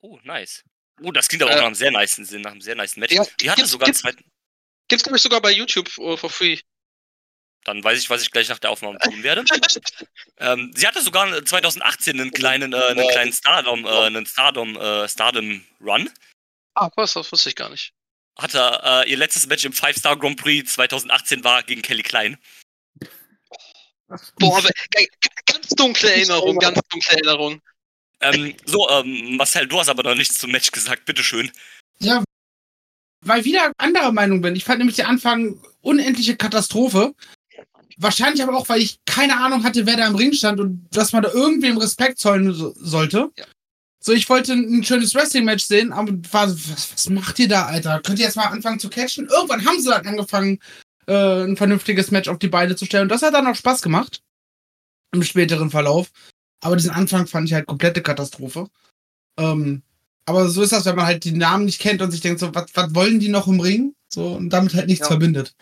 Oh, 0.00 0.18
nice. 0.24 0.62
Oh, 1.02 1.12
das 1.12 1.28
klingt 1.28 1.42
aber 1.42 1.52
auch 1.52 1.56
Äh, 1.56 1.60
nach 1.60 1.66
einem 1.66 1.74
sehr 1.74 1.90
niceen 1.90 2.24
Sinn, 2.24 2.42
nach 2.42 2.52
einem 2.52 2.60
sehr 2.60 2.74
niceen 2.74 3.00
Match. 3.00 3.12
Ja, 3.12 3.24
die 3.40 3.50
hatte 3.50 3.56
gibt's- 3.60 3.70
sogar 3.72 3.86
einen 3.86 3.92
gibt's- 3.92 4.02
zweiten. 4.02 4.24
Gibt's 4.88 5.02
glaube 5.04 5.16
ich 5.16 5.22
sogar 5.22 5.40
bei 5.40 5.50
YouTube 5.52 5.88
uh, 5.98 6.16
for 6.16 6.30
free. 6.30 6.58
Dann 7.66 7.82
weiß 7.82 7.98
ich, 7.98 8.08
was 8.10 8.22
ich 8.22 8.30
gleich 8.30 8.48
nach 8.48 8.60
der 8.60 8.70
Aufnahme 8.70 8.98
tun 9.00 9.24
werde. 9.24 9.44
ähm, 10.38 10.70
sie 10.74 10.86
hatte 10.86 11.02
sogar 11.02 11.44
2018 11.44 12.20
einen 12.20 12.30
kleinen, 12.30 12.72
äh, 12.72 12.76
einen 12.76 13.08
kleinen 13.08 13.32
Stardom, 13.32 13.84
äh, 13.84 13.88
einen 13.88 14.24
Stardom, 14.24 14.76
äh, 14.76 15.08
Stardom 15.08 15.64
Run. 15.80 16.08
ah, 16.74 16.88
was, 16.94 17.14
das 17.14 17.32
wusste 17.32 17.48
ich 17.48 17.56
gar 17.56 17.68
nicht. 17.68 17.92
Hatte 18.38 18.80
äh, 18.84 19.10
ihr 19.10 19.16
letztes 19.16 19.48
Match 19.48 19.64
im 19.64 19.72
Five 19.72 19.96
Star 19.96 20.16
Grand 20.16 20.40
Prix 20.40 20.74
2018 20.74 21.42
war 21.42 21.64
gegen 21.64 21.82
Kelly 21.82 22.04
Klein. 22.04 22.38
Boah, 24.38 24.58
aber, 24.58 24.70
ganz 25.46 25.68
dunkle 25.70 26.12
Erinnerung, 26.12 26.58
ganz 26.58 26.78
dunkle 26.88 27.16
Erinnerung. 27.16 27.60
Ähm, 28.20 28.54
so, 28.64 28.88
ähm, 28.90 29.36
Marcel, 29.36 29.66
du 29.66 29.80
hast 29.80 29.88
aber 29.88 30.04
noch 30.04 30.14
nichts 30.14 30.38
zum 30.38 30.52
Match 30.52 30.70
gesagt. 30.70 31.04
Bitteschön. 31.04 31.50
Ja, 31.98 32.22
weil 33.22 33.40
ich 33.40 33.46
wieder 33.46 33.72
anderer 33.78 34.12
Meinung 34.12 34.40
bin. 34.40 34.54
Ich 34.54 34.64
fand 34.64 34.78
nämlich 34.78 34.96
den 34.96 35.06
Anfang 35.06 35.60
unendliche 35.80 36.36
Katastrophe. 36.36 37.14
Wahrscheinlich 37.98 38.42
aber 38.42 38.56
auch, 38.56 38.68
weil 38.68 38.80
ich 38.80 38.98
keine 39.06 39.38
Ahnung 39.38 39.64
hatte, 39.64 39.86
wer 39.86 39.96
da 39.96 40.06
im 40.06 40.16
Ring 40.16 40.32
stand 40.32 40.60
und 40.60 40.86
dass 40.90 41.12
man 41.12 41.22
da 41.22 41.32
irgendwem 41.32 41.78
Respekt 41.78 42.18
zollen 42.18 42.52
so, 42.52 42.74
sollte. 42.76 43.30
Ja. 43.36 43.44
So, 44.00 44.12
ich 44.12 44.28
wollte 44.28 44.52
ein 44.52 44.84
schönes 44.84 45.14
Wrestling-Match 45.14 45.64
sehen, 45.64 45.92
aber 45.92 46.12
war, 46.30 46.48
so, 46.48 46.54
was, 46.70 46.92
was 46.92 47.08
macht 47.08 47.38
ihr 47.38 47.48
da, 47.48 47.66
Alter? 47.66 48.00
Könnt 48.00 48.18
ihr 48.18 48.26
jetzt 48.26 48.36
mal 48.36 48.46
anfangen 48.46 48.78
zu 48.78 48.88
catchen? 48.88 49.26
Irgendwann 49.26 49.64
haben 49.64 49.80
sie 49.80 49.88
dann 49.88 50.06
angefangen, 50.06 50.60
äh, 51.06 51.44
ein 51.44 51.56
vernünftiges 51.56 52.10
Match 52.10 52.28
auf 52.28 52.38
die 52.38 52.48
Beine 52.48 52.76
zu 52.76 52.84
stellen. 52.84 53.04
Und 53.04 53.08
das 53.08 53.22
hat 53.22 53.34
dann 53.34 53.46
auch 53.46 53.56
Spaß 53.56 53.82
gemacht. 53.82 54.22
Im 55.12 55.22
späteren 55.22 55.70
Verlauf. 55.70 56.10
Aber 56.62 56.76
diesen 56.76 56.90
Anfang 56.90 57.26
fand 57.26 57.48
ich 57.48 57.54
halt 57.54 57.66
komplette 57.66 58.02
Katastrophe. 58.02 58.68
Ähm, 59.38 59.82
aber 60.24 60.48
so 60.48 60.62
ist 60.62 60.72
das, 60.72 60.84
wenn 60.84 60.96
man 60.96 61.06
halt 61.06 61.24
die 61.24 61.32
Namen 61.32 61.64
nicht 61.64 61.80
kennt 61.80 62.02
und 62.02 62.10
sich 62.10 62.20
denkt, 62.20 62.40
so, 62.40 62.54
was, 62.54 62.66
was 62.74 62.94
wollen 62.94 63.20
die 63.20 63.28
noch 63.28 63.46
im 63.46 63.60
Ring? 63.60 63.94
So, 64.08 64.32
und 64.32 64.50
damit 64.50 64.74
halt 64.74 64.86
nichts 64.86 65.06
Ja. 65.06 65.08
verbindet. 65.08 65.54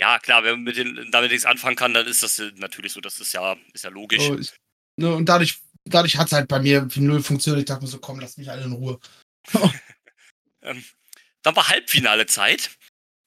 Ja, 0.00 0.18
klar, 0.18 0.44
wenn 0.44 0.52
man 0.52 0.62
mit 0.62 0.76
den, 0.76 1.10
damit 1.10 1.30
nichts 1.30 1.46
anfangen 1.46 1.76
kann, 1.76 1.92
dann 1.92 2.06
ist 2.06 2.22
das 2.22 2.40
natürlich 2.56 2.92
so. 2.92 3.00
Das 3.00 3.18
ist 3.18 3.32
ja, 3.32 3.56
ist 3.72 3.84
ja 3.84 3.90
logisch. 3.90 4.24
So, 4.24 4.38
ich, 4.38 4.52
ne, 4.96 5.12
und 5.12 5.28
dadurch, 5.28 5.58
dadurch 5.84 6.16
hat 6.16 6.28
es 6.28 6.32
halt 6.32 6.48
bei 6.48 6.60
mir 6.60 6.88
null 6.96 7.22
funktioniert. 7.22 7.60
Ich 7.60 7.66
dachte 7.66 7.82
mir 7.82 7.90
so, 7.90 7.98
komm, 7.98 8.20
lass 8.20 8.36
mich 8.36 8.50
alle 8.50 8.64
in 8.64 8.72
Ruhe. 8.72 8.98
Ähm, 10.60 10.84
dann 11.42 11.54
war 11.54 11.68
Halbfinale 11.68 12.26
Zeit. 12.26 12.70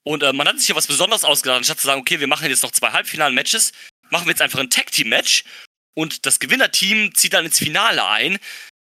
Und 0.04 0.24
äh, 0.24 0.34
man 0.34 0.48
hat 0.48 0.58
sich 0.58 0.66
hier 0.66 0.76
was 0.76 0.88
Besonderes 0.88 1.24
ausgedacht, 1.24 1.58
anstatt 1.58 1.80
zu 1.80 1.88
sagen, 1.88 2.02
okay, 2.02 2.20
wir 2.20 2.28
machen 2.28 2.50
jetzt 2.50 2.64
noch 2.64 2.72
zwei 2.72 2.92
Halbfinalen-Matches, 2.92 3.72
machen 4.10 4.26
wir 4.26 4.32
jetzt 4.32 4.42
einfach 4.42 4.60
ein 4.60 4.70
Tag-Team-Match 4.70 5.44
und 5.94 6.26
das 6.26 6.40
Gewinnerteam 6.40 7.14
zieht 7.14 7.34
dann 7.34 7.46
ins 7.46 7.60
Finale 7.60 8.06
ein. 8.08 8.40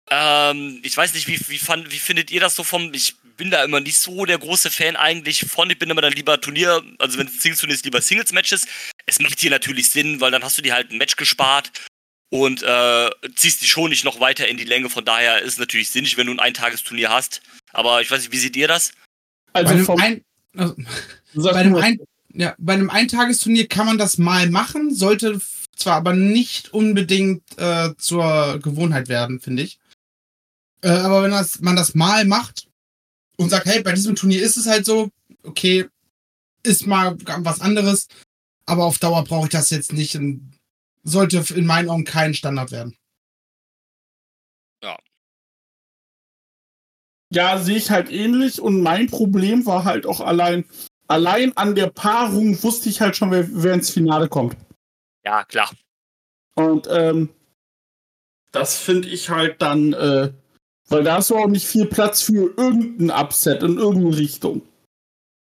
Ähm, 0.09 0.79
ich 0.83 0.95
weiß 0.95 1.13
nicht, 1.13 1.27
wie, 1.27 1.39
wie, 1.49 1.57
fand, 1.57 1.91
wie 1.91 1.99
findet 1.99 2.31
ihr 2.31 2.39
das 2.39 2.55
so 2.55 2.63
vom. 2.63 2.93
Ich 2.93 3.15
bin 3.41 3.49
da 3.49 3.63
immer 3.63 3.79
nicht 3.79 3.97
so 3.97 4.23
der 4.25 4.37
große 4.37 4.69
Fan 4.69 4.95
eigentlich 4.95 5.47
von. 5.49 5.67
Ich 5.71 5.79
bin 5.79 5.89
immer 5.89 6.01
dann 6.01 6.13
lieber 6.13 6.39
Turnier, 6.39 6.83
also 6.99 7.17
wenn 7.17 7.25
es 7.25 7.41
Singles-Turnier 7.41 7.73
ist, 7.73 7.85
lieber 7.85 7.99
Singles-Matches. 7.99 8.67
Es 9.07 9.19
macht 9.19 9.39
hier 9.39 9.49
natürlich 9.49 9.89
Sinn, 9.89 10.21
weil 10.21 10.29
dann 10.29 10.43
hast 10.43 10.59
du 10.59 10.61
dir 10.61 10.75
halt 10.75 10.91
ein 10.91 10.99
Match 10.99 11.15
gespart 11.15 11.71
und 12.29 12.61
äh, 12.61 13.09
ziehst 13.35 13.63
die 13.63 13.65
schon 13.65 13.89
nicht 13.89 14.05
noch 14.05 14.19
weiter 14.19 14.47
in 14.47 14.57
die 14.57 14.63
Länge. 14.63 14.91
Von 14.91 15.05
daher 15.05 15.41
ist 15.41 15.53
es 15.53 15.57
natürlich 15.57 15.89
sinnig, 15.89 16.17
wenn 16.17 16.27
du 16.27 16.33
ein 16.33 16.39
Eintagesturnier 16.39 17.09
hast. 17.09 17.41
Aber 17.73 18.03
ich 18.03 18.11
weiß 18.11 18.21
nicht, 18.21 18.31
wie 18.31 18.37
seht 18.37 18.55
ihr 18.55 18.67
das? 18.67 18.91
Bei 19.53 19.61
Also 19.61 19.73
einem, 19.73 19.85
vom, 19.85 19.99
ein, 19.99 20.23
also, 20.55 20.75
bei 21.33 21.55
einem, 21.55 21.75
ein, 21.77 21.97
ja, 22.35 22.53
bei 22.59 22.73
einem 22.73 22.91
Eintagesturnier 22.91 23.67
kann 23.67 23.87
man 23.87 23.97
das 23.97 24.19
mal 24.19 24.51
machen, 24.51 24.93
sollte 24.93 25.41
zwar 25.75 25.95
aber 25.95 26.13
nicht 26.13 26.75
unbedingt 26.75 27.41
äh, 27.57 27.89
zur 27.97 28.59
Gewohnheit 28.59 29.09
werden, 29.09 29.39
finde 29.39 29.63
ich. 29.63 29.79
Äh, 30.83 30.89
aber 30.89 31.23
wenn 31.23 31.31
das, 31.31 31.59
man 31.61 31.75
das 31.75 31.95
mal 31.95 32.23
macht 32.25 32.67
und 33.43 33.49
sagt, 33.49 33.65
hey, 33.65 33.81
bei 33.81 33.93
diesem 33.93 34.15
Turnier 34.15 34.41
ist 34.41 34.57
es 34.57 34.67
halt 34.67 34.85
so, 34.85 35.09
okay, 35.43 35.87
ist 36.63 36.87
mal 36.87 37.17
was 37.19 37.61
anderes, 37.61 38.07
aber 38.65 38.85
auf 38.85 38.99
Dauer 38.99 39.23
brauche 39.23 39.45
ich 39.45 39.51
das 39.51 39.69
jetzt 39.69 39.93
nicht 39.93 40.15
und 40.15 40.51
sollte 41.03 41.43
in 41.55 41.65
meinen 41.65 41.89
Augen 41.89 42.05
kein 42.05 42.33
Standard 42.33 42.71
werden. 42.71 42.95
Ja, 47.33 47.57
sehe 47.59 47.77
ich 47.77 47.89
halt 47.89 48.11
ähnlich 48.11 48.59
und 48.59 48.81
mein 48.81 49.07
Problem 49.07 49.65
war 49.65 49.85
halt 49.85 50.05
auch 50.05 50.19
allein, 50.19 50.65
allein 51.07 51.55
an 51.55 51.75
der 51.75 51.87
Paarung 51.87 52.61
wusste 52.61 52.89
ich 52.89 52.99
halt 52.99 53.15
schon, 53.15 53.31
wer, 53.31 53.47
wer 53.51 53.73
ins 53.73 53.89
Finale 53.89 54.27
kommt. 54.27 54.57
Ja, 55.23 55.45
klar. 55.45 55.71
Und 56.55 56.87
ähm, 56.91 57.29
das 58.51 58.77
finde 58.77 59.07
ich 59.07 59.29
halt 59.29 59.61
dann, 59.61 59.93
äh, 59.93 60.33
weil 60.91 61.03
da 61.03 61.15
hast 61.15 61.29
du 61.29 61.37
auch 61.37 61.47
nicht 61.47 61.65
viel 61.65 61.85
Platz 61.85 62.21
für 62.21 62.53
irgendein 62.57 63.11
Upset 63.11 63.63
in 63.63 63.77
irgendeine 63.77 64.17
Richtung. 64.17 64.61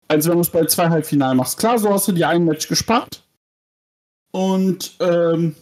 Also 0.07 0.29
wenn 0.29 0.37
du 0.37 0.43
es 0.43 0.51
bei 0.51 0.67
zwei 0.67 0.91
Halbfinalen 0.91 1.39
machst. 1.39 1.59
Klar, 1.59 1.79
so 1.79 1.91
hast 1.91 2.07
du 2.07 2.13
dir 2.13 2.29
ein 2.29 2.45
Match 2.45 2.69
gespart. 2.69 3.23
Und 4.31 4.95
ähm, 5.01 5.55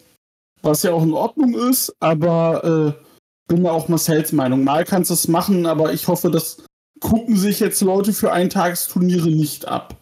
was 0.62 0.82
ja 0.82 0.92
auch 0.92 1.02
in 1.02 1.14
Ordnung 1.14 1.54
ist, 1.54 1.94
aber 2.00 2.96
äh, 2.98 3.04
bin 3.46 3.62
da 3.62 3.70
auch 3.70 3.88
Marcells 3.88 4.32
Meinung. 4.32 4.64
Mal 4.64 4.84
kannst 4.84 5.10
du 5.10 5.14
es 5.14 5.28
machen, 5.28 5.66
aber 5.66 5.92
ich 5.92 6.08
hoffe, 6.08 6.30
das 6.30 6.62
gucken 7.00 7.36
sich 7.36 7.60
jetzt 7.60 7.80
Leute 7.80 8.12
für 8.12 8.32
Eintagesturniere 8.32 9.30
nicht 9.30 9.68
ab. 9.68 9.96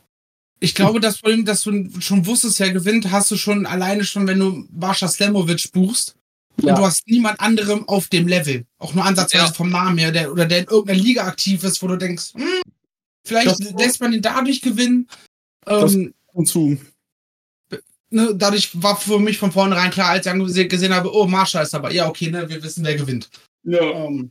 Ich 0.61 0.75
glaube, 0.75 0.99
das 0.99 1.19
Problem, 1.19 1.45
dass 1.45 1.62
du 1.62 1.89
schon 2.01 2.27
wusstest, 2.27 2.59
wer 2.59 2.73
gewinnt, 2.73 3.12
hast 3.12 3.31
du 3.31 3.37
schon 3.37 3.64
alleine 3.64 4.05
schon, 4.05 4.27
wenn 4.27 4.41
du 4.41 4.66
Marsha 4.73 5.07
Slamovic 5.07 5.73
buchst. 5.73 6.18
Ja. 6.61 6.73
Und 6.75 6.79
du 6.81 6.87
hast 6.87 7.07
niemand 7.07 7.39
anderem 7.41 7.89
auf 7.89 8.09
dem 8.09 8.27
Level. 8.27 8.67
Auch 8.79 8.93
nur 8.95 9.05
ansatzweise 9.05 9.45
Ja. 9.47 9.53
vom 9.53 9.71
Namen 9.71 9.97
her, 9.99 10.11
der, 10.11 10.33
oder 10.33 10.45
der 10.47 10.59
in 10.61 10.65
irgendeiner 10.67 11.01
Liga 11.01 11.27
aktiv 11.27 11.63
ist, 11.65 11.81
wo 11.83 11.87
du 11.87 11.97
denkst, 11.97 12.35
hm, 12.35 12.63
vielleicht 13.25 13.47
Das- 13.61 13.73
lässt 13.73 14.01
man 14.01 14.13
ihn 14.13 14.23
dadurch 14.23 14.61
gewinnen. 14.61 15.09
Ähm, 15.67 16.15
Und 16.33 16.47
zu. 16.47 16.79
ne, 18.11 18.35
dadurch 18.35 18.71
war 18.83 18.97
für 19.01 19.19
mich 19.21 19.39
von 19.39 19.53
vornherein 19.53 19.91
klar, 19.91 20.11
als 20.11 20.27
ich 20.27 20.69
gesehen 20.69 20.95
habe, 20.95 21.13
oh, 21.15 21.27
Marsha 21.27 21.61
ist 21.63 21.75
dabei. 21.75 21.93
Ja, 21.93 22.09
okay, 22.09 22.31
ne, 22.31 22.49
wir 22.49 22.63
wissen, 22.63 22.85
wer 22.85 22.97
gewinnt. 22.97 23.29
Ja. 23.65 23.81
Ähm, 23.83 24.31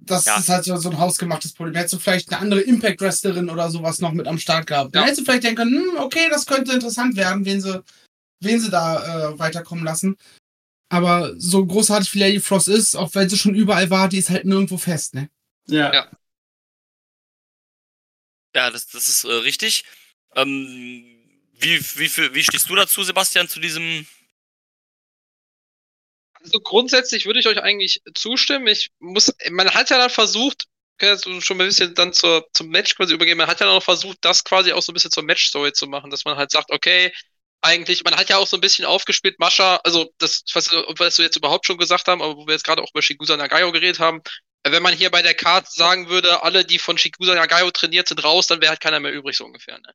das 0.00 0.24
Ja. 0.24 0.38
ist 0.38 0.48
halt 0.48 0.64
so, 0.64 0.76
so 0.76 0.90
ein 0.90 0.98
hausgemachtes 0.98 1.52
Problem. 1.52 1.74
Hättest 1.74 1.94
du 1.94 1.98
vielleicht 1.98 2.30
eine 2.32 2.40
andere 2.40 2.60
Impact-Wrestlerin 2.60 3.50
oder 3.50 3.70
sowas 3.70 4.00
noch 4.00 4.12
mit 4.12 4.26
am 4.26 4.38
Start 4.38 4.66
gehabt. 4.66 4.94
Dann 4.94 5.02
Ja. 5.02 5.06
hättest 5.06 5.20
du 5.20 5.24
vielleicht 5.24 5.44
denken 5.44 5.56
können, 5.56 5.74
hm, 5.92 5.96
okay, 5.98 6.28
das 6.30 6.46
könnte 6.46 6.72
interessant 6.72 7.16
werden, 7.16 7.44
wen 7.44 7.60
sie, 7.60 7.82
wen 8.40 8.60
sie 8.60 8.70
da 8.70 9.30
äh, 9.30 9.38
weiterkommen 9.38 9.84
lassen. 9.84 10.16
Aber 10.88 11.34
so 11.38 11.64
großartig 11.66 12.14
wie 12.14 12.20
Lady 12.20 12.40
Frost 12.40 12.68
ist, 12.68 12.94
auch 12.94 13.14
wenn 13.14 13.28
sie 13.28 13.38
schon 13.38 13.54
überall 13.54 13.90
war, 13.90 14.08
die 14.08 14.18
ist 14.18 14.30
halt 14.30 14.44
nirgendwo 14.44 14.78
fest, 14.78 15.14
ne? 15.14 15.28
Ja. 15.66 15.92
Ja. 15.92 16.10
Ja, 18.54 18.70
das, 18.70 18.86
das 18.86 19.08
ist 19.08 19.24
äh, 19.24 19.32
richtig. 19.32 19.84
Ähm, 20.34 21.04
wie, 21.58 21.80
wie, 21.80 22.34
wie 22.34 22.42
stehst 22.42 22.70
du 22.70 22.74
dazu, 22.74 23.02
Sebastian, 23.02 23.48
zu 23.48 23.60
diesem. 23.60 24.06
Also 26.34 26.60
grundsätzlich 26.60 27.26
würde 27.26 27.40
ich 27.40 27.48
euch 27.48 27.60
eigentlich 27.60 28.00
zustimmen. 28.14 28.68
Ich 28.68 28.90
muss, 28.98 29.34
man 29.50 29.70
hat 29.70 29.90
ja 29.90 29.98
dann 29.98 30.10
versucht, 30.10 30.66
kann 30.98 31.10
jetzt 31.10 31.24
schon 31.44 31.60
ein 31.60 31.66
bisschen 31.66 31.94
dann 31.94 32.12
zur, 32.12 32.46
zum 32.52 32.68
Match 32.68 32.94
quasi 32.94 33.14
übergehen, 33.14 33.36
man 33.36 33.48
hat 33.48 33.60
ja 33.60 33.66
noch 33.66 33.82
versucht, 33.82 34.18
das 34.22 34.44
quasi 34.44 34.72
auch 34.72 34.82
so 34.82 34.92
ein 34.92 34.94
bisschen 34.94 35.10
zur 35.10 35.24
Match-Story 35.24 35.72
zu 35.72 35.86
machen, 35.86 36.10
dass 36.10 36.24
man 36.24 36.36
halt 36.36 36.50
sagt, 36.50 36.70
okay, 36.70 37.12
eigentlich, 37.62 38.04
man 38.04 38.16
hat 38.16 38.28
ja 38.28 38.38
auch 38.38 38.46
so 38.46 38.56
ein 38.56 38.60
bisschen 38.60 38.84
aufgespielt, 38.84 39.38
Mascha, 39.38 39.80
also 39.84 40.12
das, 40.18 40.44
nicht, 40.54 40.72
ob 40.72 40.98
wir 40.98 41.06
jetzt 41.06 41.36
überhaupt 41.36 41.66
schon 41.66 41.78
gesagt 41.78 42.08
haben, 42.08 42.22
aber 42.22 42.36
wo 42.36 42.46
wir 42.46 42.52
jetzt 42.52 42.64
gerade 42.64 42.82
auch 42.82 42.90
über 42.92 43.02
Shigusa 43.02 43.36
Nagayo 43.36 43.72
geredet 43.72 43.98
haben, 43.98 44.22
äh, 44.62 44.72
wenn 44.72 44.82
man 44.82 44.94
hier 44.94 45.10
bei 45.10 45.22
der 45.22 45.34
Card 45.34 45.70
sagen 45.70 46.08
würde, 46.08 46.42
alle, 46.42 46.64
die 46.64 46.78
von 46.78 46.98
Shigusa 46.98 47.34
Nagayo 47.34 47.70
trainiert 47.70 48.08
sind, 48.08 48.22
raus, 48.22 48.46
dann 48.46 48.60
wäre 48.60 48.70
halt 48.70 48.80
keiner 48.80 49.00
mehr 49.00 49.12
übrig, 49.12 49.36
so 49.36 49.44
ungefähr. 49.44 49.78
Ne? 49.78 49.94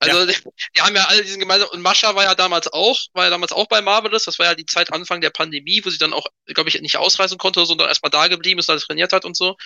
Also 0.00 0.26
die, 0.26 0.34
die 0.76 0.80
haben 0.80 0.96
ja 0.96 1.04
alle 1.04 1.22
diesen 1.22 1.40
gemeinsamen, 1.40 1.72
und 1.72 1.82
Mascha 1.82 2.14
war 2.14 2.24
ja 2.24 2.34
damals 2.34 2.68
auch, 2.72 2.98
war 3.12 3.24
ja 3.24 3.30
damals 3.30 3.52
auch 3.52 3.66
bei 3.68 3.80
Marvelous, 3.80 4.24
das 4.24 4.38
war 4.38 4.46
ja 4.46 4.54
die 4.54 4.66
Zeit 4.66 4.92
Anfang 4.92 5.20
der 5.20 5.30
Pandemie, 5.30 5.80
wo 5.84 5.90
sie 5.90 5.98
dann 5.98 6.12
auch, 6.12 6.26
glaube 6.46 6.68
ich, 6.68 6.80
nicht 6.80 6.96
ausreisen 6.96 7.38
konnte, 7.38 7.64
sondern 7.66 7.88
erstmal 7.88 8.10
da 8.10 8.28
geblieben 8.28 8.58
ist, 8.58 8.68
da 8.68 8.76
trainiert 8.76 9.12
hat 9.12 9.24
und 9.24 9.36
so. 9.36 9.56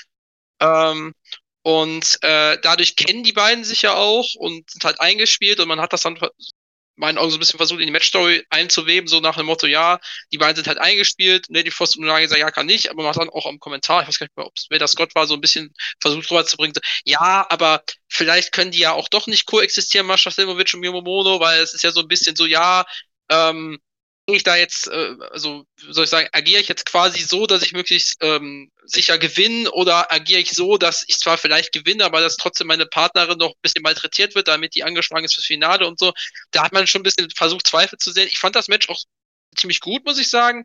Ähm, 0.60 1.14
und 1.62 2.18
äh, 2.22 2.58
dadurch 2.62 2.94
kennen 2.94 3.24
die 3.24 3.32
beiden 3.32 3.64
sich 3.64 3.82
ja 3.82 3.94
auch 3.94 4.34
und 4.36 4.70
sind 4.70 4.84
halt 4.84 5.00
eingespielt 5.00 5.58
und 5.58 5.68
man 5.68 5.80
hat 5.80 5.92
das 5.92 6.02
dann 6.02 6.16
meinen 6.96 7.18
Augen 7.18 7.30
so 7.30 7.36
ein 7.36 7.40
bisschen 7.40 7.58
versucht, 7.58 7.80
in 7.80 7.86
die 7.86 7.92
Matchstory 7.92 8.44
einzuweben, 8.50 9.08
so 9.08 9.20
nach 9.20 9.36
dem 9.36 9.46
Motto, 9.46 9.66
ja, 9.66 9.98
die 10.32 10.38
beiden 10.38 10.56
sind 10.56 10.68
halt 10.68 10.78
eingespielt, 10.78 11.46
Lady 11.48 11.70
Frost 11.70 11.96
und 11.96 12.04
Unagi 12.04 12.28
Sayaka 12.28 12.64
nicht, 12.64 12.90
aber 12.90 13.02
man 13.02 13.12
dann 13.12 13.30
auch 13.30 13.46
am 13.46 13.58
Kommentar, 13.58 14.02
ich 14.02 14.08
weiß 14.08 14.18
gar 14.18 14.26
nicht 14.26 14.36
mehr, 14.36 14.46
ob 14.46 14.52
es 14.56 14.66
Vader 14.70 14.88
Scott 14.88 15.14
war, 15.14 15.26
so 15.26 15.34
ein 15.34 15.40
bisschen 15.40 15.72
versucht 16.00 16.30
rüberzubringen, 16.30 16.74
so, 16.74 16.80
ja, 17.04 17.46
aber 17.50 17.82
vielleicht 18.08 18.52
können 18.52 18.70
die 18.70 18.78
ja 18.80 18.92
auch 18.92 19.08
doch 19.08 19.26
nicht 19.26 19.46
koexistieren, 19.46 20.06
Mascha 20.06 20.30
Slimovic 20.30 20.74
und 20.74 20.80
Miyomomono, 20.80 21.40
weil 21.40 21.60
es 21.60 21.74
ist 21.74 21.84
ja 21.84 21.92
so 21.92 22.00
ein 22.00 22.08
bisschen 22.08 22.36
so, 22.36 22.46
ja, 22.46 22.84
ähm, 23.30 23.78
ich 24.34 24.42
da 24.42 24.56
jetzt, 24.56 24.88
äh, 24.88 25.14
also 25.30 25.66
soll 25.76 26.04
ich 26.04 26.10
sagen, 26.10 26.28
agiere 26.32 26.60
ich 26.60 26.68
jetzt 26.68 26.84
quasi 26.84 27.22
so, 27.22 27.46
dass 27.46 27.62
ich 27.62 27.72
möglichst 27.72 28.16
ähm, 28.20 28.72
sicher 28.84 29.18
gewinne 29.18 29.70
oder 29.70 30.12
agiere 30.12 30.40
ich 30.40 30.50
so, 30.50 30.78
dass 30.78 31.04
ich 31.06 31.18
zwar 31.18 31.38
vielleicht 31.38 31.72
gewinne, 31.72 32.04
aber 32.04 32.20
dass 32.20 32.36
trotzdem 32.36 32.66
meine 32.66 32.86
Partnerin 32.86 33.38
noch 33.38 33.50
ein 33.50 33.60
bisschen 33.62 33.82
malträtiert 33.82 34.34
wird, 34.34 34.48
damit 34.48 34.74
die 34.74 34.82
angeschlagen 34.82 35.24
ist 35.24 35.34
fürs 35.34 35.46
Finale 35.46 35.86
und 35.86 35.98
so. 36.00 36.12
Da 36.50 36.64
hat 36.64 36.72
man 36.72 36.86
schon 36.88 37.00
ein 37.00 37.04
bisschen 37.04 37.30
versucht, 37.30 37.66
Zweifel 37.66 37.98
zu 37.98 38.10
sehen. 38.10 38.28
Ich 38.28 38.38
fand 38.38 38.56
das 38.56 38.68
Match 38.68 38.88
auch 38.88 39.00
ziemlich 39.56 39.80
gut, 39.80 40.04
muss 40.04 40.18
ich 40.18 40.28
sagen. 40.28 40.64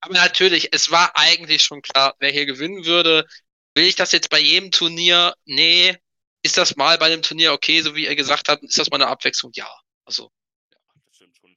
Aber 0.00 0.14
natürlich, 0.14 0.72
es 0.72 0.90
war 0.90 1.16
eigentlich 1.16 1.62
schon 1.64 1.82
klar, 1.82 2.14
wer 2.18 2.30
hier 2.30 2.46
gewinnen 2.46 2.86
würde. 2.86 3.26
Will 3.74 3.84
ich 3.84 3.96
das 3.96 4.12
jetzt 4.12 4.30
bei 4.30 4.38
jedem 4.38 4.70
Turnier? 4.70 5.34
Nee. 5.44 5.96
Ist 6.42 6.56
das 6.56 6.76
mal 6.76 6.96
bei 6.96 7.06
einem 7.06 7.22
Turnier 7.22 7.52
okay, 7.52 7.82
so 7.82 7.94
wie 7.94 8.06
ihr 8.06 8.16
gesagt 8.16 8.48
habt? 8.48 8.62
Ist 8.62 8.78
das 8.78 8.88
mal 8.88 8.96
eine 8.96 9.08
Abwechslung? 9.08 9.52
Ja. 9.54 9.68
Also, 10.04 10.30
Das 10.70 11.16
stimmt 11.16 11.36
schon. 11.36 11.56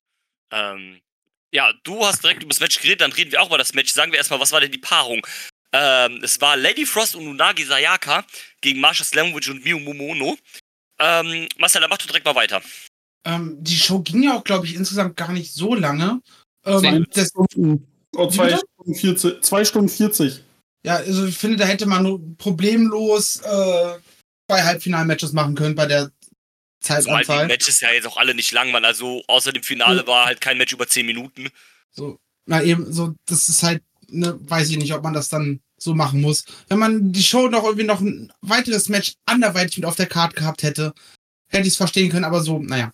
Ähm, 0.52 1.02
ja, 1.54 1.72
du 1.84 2.06
hast 2.06 2.24
direkt 2.24 2.44
über 2.44 2.50
das 2.50 2.60
Match 2.60 2.80
geredet, 2.80 3.02
dann 3.02 3.12
reden 3.12 3.32
wir 3.32 3.42
auch 3.42 3.48
über 3.48 3.58
das 3.58 3.74
Match. 3.74 3.92
Sagen 3.94 4.12
wir 4.12 4.18
erstmal, 4.18 4.40
was 4.40 4.52
war 4.52 4.62
denn 4.62 4.72
die 4.72 4.78
Paarung? 4.78 5.26
Ähm, 5.72 6.20
es 6.24 6.40
war 6.42 6.58
Lady 6.58 6.86
Frost 6.86 7.16
und 7.16 7.28
Unagi 7.28 7.64
Sayaka 7.64 8.26
gegen 8.62 8.80
Marsha 8.80 9.04
Slamovic 9.04 9.50
und 9.50 9.64
Miyu 9.64 9.80
Momono. 9.80 10.38
Ähm, 11.00 11.48
Marcel, 11.58 11.82
dann 11.82 11.90
mach 11.90 11.98
du 11.98 12.08
direkt 12.08 12.26
mal 12.26 12.36
weiter. 12.36 12.62
Ähm, 13.26 13.58
die 13.60 13.76
Show 13.76 14.00
ging 14.00 14.24
ja 14.24 14.36
auch, 14.36 14.44
glaube 14.44 14.66
ich, 14.66 14.76
insgesamt 14.76 15.16
gar 15.16 15.32
nicht 15.32 15.54
so 15.54 15.76
lange. 15.76 16.22
Zwei 16.64 16.88
Ähm, 16.88 17.06
das, 17.14 17.30
Stunden. 17.30 17.88
Oh, 18.16 18.28
zwei? 18.28 18.58
Stunden 18.58 18.96
40, 18.96 19.42
zwei 19.44 19.64
Stunden 19.66 19.90
40. 19.90 20.44
ja, 20.86 20.96
also 20.96 21.26
ich 21.26 21.38
finde, 21.38 21.58
da 21.58 21.66
hätte 21.66 21.86
man 21.86 22.36
problemlos 22.38 23.38
äh, 23.38 24.00
zwei 24.50 24.64
Halbfinalmatches 24.64 25.34
machen 25.34 25.56
können 25.56 25.76
bei 25.76 25.86
der 25.86 26.12
Zumal 26.82 27.24
die. 27.24 27.48
Matches 27.48 27.80
ja 27.82 27.92
jetzt 27.92 28.08
auch 28.08 28.18
alle 28.18 28.34
nicht 28.36 28.52
lang 28.52 28.72
waren. 28.74 28.86
Also 28.86 29.22
außer 29.28 29.52
dem 29.52 29.64
Finale 29.64 30.06
war 30.08 30.26
halt 30.26 30.42
kein 30.42 30.58
Match 30.58 30.74
über 30.74 30.88
10 30.88 31.06
Minuten. 31.06 31.50
So, 31.92 32.20
na 32.46 32.64
eben, 32.64 32.92
so, 32.92 33.16
das 33.26 33.50
ist 33.50 33.64
halt, 33.64 33.84
ne, 34.08 34.38
weiß 34.42 34.70
ich 34.70 34.78
nicht, 34.78 34.94
ob 34.94 35.04
man 35.04 35.14
das 35.14 35.30
dann 35.30 35.62
so 35.78 35.94
machen 35.94 36.22
muss. 36.22 36.46
Wenn 36.68 36.80
man 36.80 37.12
die 37.12 37.24
Show 37.24 37.48
noch 37.48 37.64
irgendwie 37.64 37.86
noch 37.86 38.02
ein 38.02 38.32
weiteres 38.42 38.90
Match 38.90 39.14
anderweitig 39.26 39.78
mit 39.78 39.86
auf 39.86 39.96
der 39.96 40.08
Card 40.08 40.36
gehabt 40.36 40.64
hätte, 40.64 40.94
hätte 41.48 41.64
ich 41.68 41.74
es 41.74 41.78
verstehen 41.78 42.10
können, 42.10 42.26
aber 42.26 42.42
so, 42.42 42.60
naja. 42.60 42.92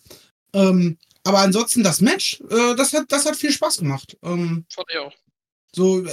Ähm, 0.52 0.98
aber 1.24 1.40
ansonsten 1.40 1.82
das 1.82 2.00
Match, 2.00 2.40
äh, 2.50 2.74
das 2.76 2.92
hat, 2.92 3.04
das 3.10 3.26
hat 3.26 3.36
viel 3.36 3.52
Spaß 3.52 3.78
gemacht. 3.78 4.16
Ähm, 4.22 4.64
fand 4.72 4.86
ich 4.90 4.98
auch. 4.98 5.12
so, 5.74 6.04
äh, 6.06 6.12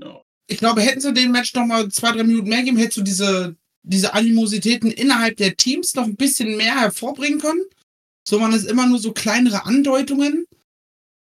Ja. 0.00 0.20
ich 0.46 0.58
glaube, 0.58 0.80
hätten 0.82 1.00
sie 1.00 1.12
dem 1.12 1.30
Match 1.32 1.52
noch 1.54 1.66
mal 1.66 1.88
zwei, 1.90 2.12
drei 2.12 2.24
Minuten 2.24 2.48
mehr 2.48 2.58
gegeben, 2.60 2.78
hättest 2.78 2.96
du 2.98 3.02
diese, 3.02 3.56
diese 3.84 4.14
Animositäten 4.14 4.90
innerhalb 4.90 5.36
der 5.36 5.56
Teams 5.56 5.94
noch 5.94 6.04
ein 6.04 6.16
bisschen 6.16 6.56
mehr 6.56 6.80
hervorbringen 6.80 7.38
können. 7.38 7.64
So 8.26 8.40
waren 8.40 8.52
es 8.52 8.64
immer 8.64 8.86
nur 8.86 8.98
so 8.98 9.12
kleinere 9.12 9.64
Andeutungen. 9.66 10.46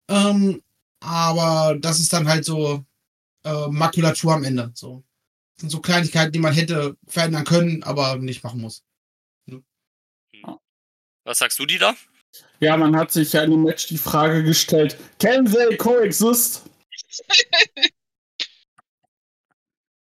Ähm, 0.10 0.62
aber 1.00 1.78
das 1.80 2.00
ist 2.00 2.14
dann 2.14 2.28
halt 2.28 2.46
so 2.46 2.86
äh, 3.44 3.68
Makulatur 3.68 4.34
am 4.34 4.44
Ende. 4.44 4.72
So. 4.76 5.04
Das 5.56 5.62
sind 5.62 5.70
so 5.70 5.82
Kleinigkeiten, 5.82 6.32
die 6.32 6.40
man 6.40 6.54
hätte 6.54 6.96
verändern 7.08 7.44
können, 7.44 7.84
aber 7.84 8.18
nicht 8.18 8.44
machen 8.44 8.62
muss. 8.62 8.84
Was 11.26 11.40
sagst 11.40 11.58
du, 11.58 11.66
Dieter? 11.66 11.96
Ja, 12.60 12.78
man 12.78 12.96
hat 12.96 13.12
sich 13.12 13.34
ja 13.34 13.44
in 13.44 13.52
dem 13.52 13.64
Match 13.64 13.88
die 13.88 13.98
Frage 13.98 14.44
gestellt, 14.44 14.98
can 15.20 15.46
they 15.46 15.78
coexist? 15.78 16.64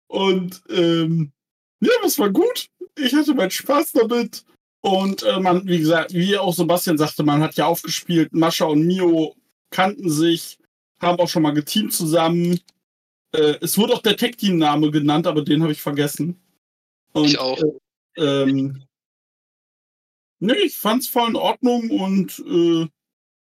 Und 0.07 0.61
ähm, 0.69 1.31
ja, 1.85 1.93
das 2.01 2.17
war 2.19 2.29
gut. 2.29 2.69
Ich 2.97 3.13
hatte 3.13 3.33
meinen 3.33 3.51
Spaß 3.51 3.93
damit. 3.93 4.45
Und 4.81 5.23
äh, 5.23 5.39
man, 5.39 5.67
wie 5.67 5.79
gesagt, 5.79 6.13
wie 6.13 6.37
auch 6.37 6.53
Sebastian 6.53 6.97
sagte, 6.97 7.23
man 7.23 7.41
hat 7.41 7.55
ja 7.55 7.65
aufgespielt, 7.65 8.33
Mascha 8.33 8.65
und 8.65 8.85
Mio 8.85 9.35
kannten 9.71 10.09
sich, 10.09 10.59
haben 10.99 11.19
auch 11.19 11.27
schon 11.27 11.41
mal 11.41 11.53
geteamt 11.53 11.91
zusammen. 11.91 12.59
Äh, 13.31 13.55
es 13.61 13.77
wurde 13.77 13.93
auch 13.93 14.01
der 14.01 14.15
Tech-Team-Name 14.15 14.91
genannt, 14.91 15.25
aber 15.25 15.43
den 15.43 15.63
habe 15.63 15.71
ich 15.71 15.81
vergessen. 15.81 16.39
Und, 17.13 17.25
Ich 17.25 17.39
auch. 17.39 17.59
Äh, 18.15 18.43
ähm, 18.43 18.83
nee, 20.39 20.53
ich 20.53 20.77
fand's 20.77 21.07
voll 21.07 21.29
in 21.29 21.35
Ordnung 21.35 21.89
und 21.89 22.39
äh, 22.47 22.87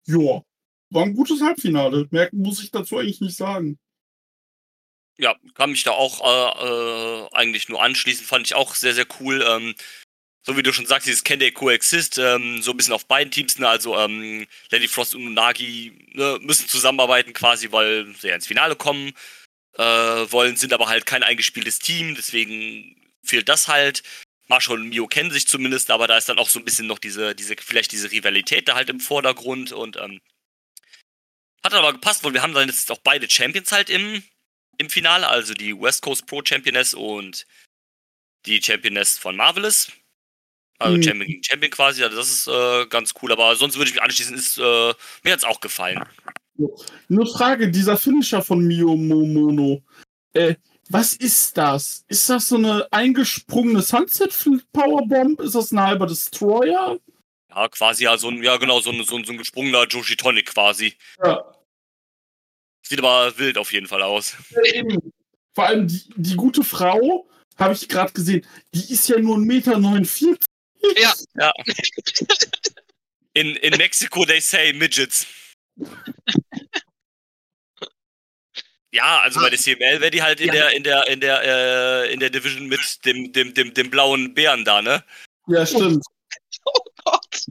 ja, 0.06 0.44
war 0.92 1.04
ein 1.04 1.16
gutes 1.16 1.42
Halbfinale. 1.42 2.08
Mehr 2.12 2.30
muss 2.34 2.62
ich 2.62 2.70
dazu 2.70 2.98
eigentlich 2.98 3.22
nicht 3.22 3.36
sagen. 3.36 3.80
Ja, 5.18 5.36
kann 5.56 5.72
mich 5.72 5.84
da 5.84 5.92
auch 5.92 6.22
äh, 6.22 6.66
äh, 6.66 7.30
eigentlich 7.34 7.70
nur 7.70 7.82
anschließen. 7.82 8.26
Fand 8.26 8.48
ich 8.48 8.56
auch 8.56 8.76
sehr, 8.76 8.94
sehr 8.94 9.06
cool. 9.20 9.44
Ähm, 9.48 9.76
so 10.44 10.58
wie 10.58 10.64
du 10.64 10.74
schon 10.74 10.88
sagst, 10.88 11.08
dieses 11.08 11.24
Can 11.24 11.40
They 11.40 11.52
Coexist, 11.52 12.18
ähm, 12.18 12.62
so 12.62 12.72
ein 12.72 12.78
bisschen 12.78 12.94
auf 12.94 13.06
beiden 13.06 13.32
Teams, 13.32 13.60
ne? 13.60 13.68
also 13.68 13.98
ähm, 13.98 14.48
Lady 14.72 14.88
Frost 14.88 15.14
und 15.14 15.28
Unagi 15.28 16.10
ne, 16.14 16.40
müssen 16.42 16.68
zusammenarbeiten 16.68 17.34
quasi, 17.34 17.72
weil 17.72 18.08
sie 18.20 18.30
ja 18.30 18.36
ins 18.36 18.48
Finale 18.48 18.76
kommen 18.76 19.14
äh, 19.78 19.84
wollen, 19.84 20.56
sind 20.58 20.74
aber 20.74 20.88
halt 20.88 21.06
kein 21.06 21.24
eingespieltes 21.24 21.80
Team, 21.80 22.16
deswegen 22.16 22.96
fehlt 23.24 23.50
das 23.50 23.68
halt. 23.68 24.04
Marshall 24.48 24.80
und 24.80 24.90
Mio 24.90 25.08
kennen 25.08 25.32
sich 25.32 25.48
zumindest, 25.48 25.92
aber 25.92 26.08
da 26.08 26.18
ist 26.18 26.28
dann 26.28 26.40
auch 26.40 26.50
so 26.50 26.60
ein 26.60 26.66
bisschen 26.66 26.88
noch 26.88 27.00
diese, 27.00 27.36
diese, 27.36 27.56
vielleicht 27.58 27.92
diese 27.92 28.12
Rivalität 28.12 28.68
da 28.68 28.76
halt 28.76 28.90
im 28.90 29.00
Vordergrund 29.00 29.72
und 29.72 29.98
ähm, 29.98 30.20
hat 31.64 31.74
aber 31.74 31.94
gepasst, 31.94 32.24
weil 32.24 32.34
wir 32.34 32.42
haben 32.42 32.54
dann 32.54 32.68
jetzt 32.68 32.92
auch 32.92 33.00
beide 33.04 33.30
Champions 33.30 33.72
halt 33.72 33.90
im, 33.90 34.24
im 34.82 34.90
Finale, 34.90 35.28
also 35.28 35.54
die 35.54 35.80
West 35.80 36.02
Coast 36.02 36.26
Pro 36.26 36.42
Championess 36.44 36.94
und 36.94 37.46
die 38.46 38.62
Championess 38.62 39.18
von 39.18 39.36
Marvelous. 39.36 39.92
Also 40.80 40.98
Mhm. 40.98 41.04
Champion 41.04 41.28
gegen 41.28 41.44
Champion 41.44 41.72
quasi, 41.72 42.04
also 42.04 42.18
das 42.18 42.32
ist 42.32 42.48
äh, 42.48 42.86
ganz 42.88 43.14
cool, 43.22 43.32
aber 43.32 43.56
sonst 43.56 43.78
würde 43.78 43.90
ich 43.90 43.96
mich 43.96 44.04
anschließen, 44.04 44.36
ist, 44.36 44.58
äh, 44.58 44.94
mir 45.24 45.34
hat's 45.34 45.44
auch 45.44 45.60
gefallen. 45.60 46.04
Nur 47.08 47.28
Frage, 47.28 47.70
dieser 47.70 47.98
Finisher 47.98 48.42
von 48.42 48.66
Mio 48.66 48.96
Momono, 48.96 49.82
äh, 50.34 50.56
was 50.90 51.14
ist 51.14 51.58
das? 51.58 52.04
Ist 52.08 52.30
das 52.30 52.50
so 52.50 52.58
eine 52.58 52.88
eingesprungene 52.92 53.82
Sunset 53.82 54.34
Powerbomb? 54.74 55.40
Ist 55.40 55.56
das 55.56 55.72
ein 55.72 55.80
halber 55.80 56.06
Destroyer? 56.08 57.00
Ja, 57.50 57.68
quasi 57.70 58.04
ja 58.06 58.18
so 58.18 58.30
ein, 58.30 58.44
ja 58.44 58.58
genau, 58.58 58.80
so 58.82 58.92
ein, 58.92 59.04
so 59.04 59.16
ein, 59.16 59.24
so 59.24 59.32
ein 59.32 59.38
gesprungener 59.38 59.86
Joshi 59.88 60.16
Tonic 60.16 60.48
quasi. 60.48 60.98
Ja. 61.24 61.46
Sieht 62.92 63.00
aber 63.00 63.38
wild 63.38 63.58
auf 63.58 63.72
jeden 63.72 63.88
Fall 63.88 64.02
aus. 64.02 64.36
Eben. 64.74 65.14
Vor 65.56 65.66
allem 65.66 65.88
die, 65.88 66.04
die 66.18 66.36
gute 66.36 66.62
Frau, 66.62 67.26
habe 67.58 67.74
ich 67.74 67.88
gerade 67.88 68.12
gesehen, 68.12 68.46
die 68.74 68.92
ist 68.94 69.08
ja 69.08 69.18
nur 69.18 69.38
1,49 69.38 70.26
Meter. 70.26 70.46
Ja. 71.00 71.14
Ja. 71.36 71.54
In, 73.34 73.56
in 73.56 73.78
Mexiko 73.78 74.26
they 74.26 74.42
say 74.42 74.74
midgets. 74.74 75.26
Ja, 78.92 79.22
also 79.22 79.40
bei 79.40 79.50
der 79.50 79.58
CML 79.58 80.02
wäre 80.02 80.12
die 80.12 80.22
halt 80.22 80.42
in 80.42 80.48
Ja. 80.48 80.54
der 80.54 80.72
in 80.72 80.84
der 80.84 81.08
in 81.08 81.22
der 81.22 81.42
äh, 81.46 82.14
in 82.14 82.20
der 82.20 82.30
Division 82.30 82.68
mit 82.68 83.06
dem 83.06 83.32
dem 83.32 83.54
dem 83.54 83.74
dem 83.74 83.90
blauen 83.90 84.34
Bären 84.34 84.66
da, 84.66 84.82
ne? 84.82 85.02
Ja, 85.48 85.66
stimmt. 85.66 86.04
Oh 86.66 86.84
Gott. 87.06 87.46